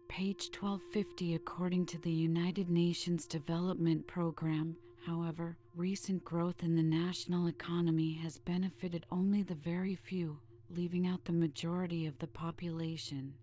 Page 0.08 0.48
1250 0.58 1.34
According 1.34 1.84
to 1.84 1.98
the 1.98 2.10
United 2.10 2.70
Nations 2.70 3.26
Development 3.26 4.06
Programme, 4.06 4.74
however, 5.04 5.58
recent 5.76 6.24
growth 6.24 6.62
in 6.62 6.74
the 6.74 6.82
national 6.82 7.48
economy 7.48 8.14
has 8.14 8.38
benefited 8.38 9.04
only 9.10 9.42
the 9.42 9.56
very 9.56 9.94
few, 9.94 10.38
leaving 10.70 11.06
out 11.06 11.22
the 11.26 11.32
majority 11.32 12.06
of 12.06 12.18
the 12.18 12.28
population. 12.28 13.34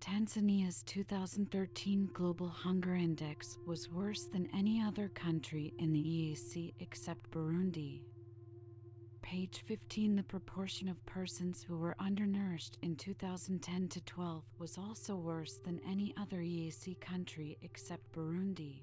Tanzania's 0.00 0.82
2013 0.82 2.10
Global 2.12 2.48
Hunger 2.48 2.94
Index 2.94 3.56
was 3.64 3.88
worse 3.88 4.24
than 4.24 4.50
any 4.52 4.82
other 4.82 5.08
country 5.08 5.72
in 5.78 5.92
the 5.92 6.02
EAC 6.02 6.74
except 6.80 7.30
Burundi. 7.30 8.02
Page 9.22 9.62
15 9.66 10.16
The 10.16 10.22
proportion 10.24 10.88
of 10.88 11.06
persons 11.06 11.62
who 11.62 11.78
were 11.78 11.94
undernourished 11.98 12.76
in 12.82 12.96
2010 12.96 13.88
to 13.88 14.00
12 14.00 14.42
was 14.58 14.76
also 14.76 15.16
worse 15.16 15.58
than 15.64 15.80
any 15.88 16.12
other 16.16 16.38
EAC 16.38 17.00
country 17.00 17.56
except 17.62 18.12
Burundi. 18.12 18.82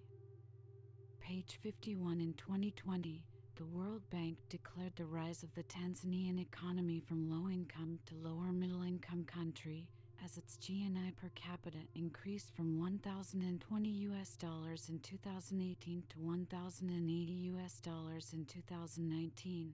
Page 1.19 1.59
51 1.61 2.21
In 2.21 2.33
2020, 2.33 3.21
the 3.57 3.65
World 3.65 4.01
Bank 4.09 4.37
declared 4.47 4.95
the 4.95 5.05
rise 5.05 5.43
of 5.43 5.53
the 5.53 5.63
Tanzanian 5.63 6.39
economy 6.39 6.99
from 7.01 7.29
low 7.29 7.49
income 7.49 7.99
to 8.07 8.15
lower 8.15 8.51
middle 8.51 8.81
income 8.81 9.25
country 9.25 9.87
as 10.23 10.37
its 10.37 10.57
GNI 10.57 11.15
per 11.17 11.29
capita 11.35 11.79
increased 11.95 12.55
from 12.55 12.79
1020 12.79 13.89
US 13.89 14.35
dollars 14.37 14.89
in 14.89 14.99
2018 14.99 16.03
to 16.09 16.19
1080 16.19 17.33
US 17.53 17.79
dollars 17.81 18.33
in 18.33 18.45
2019. 18.45 19.73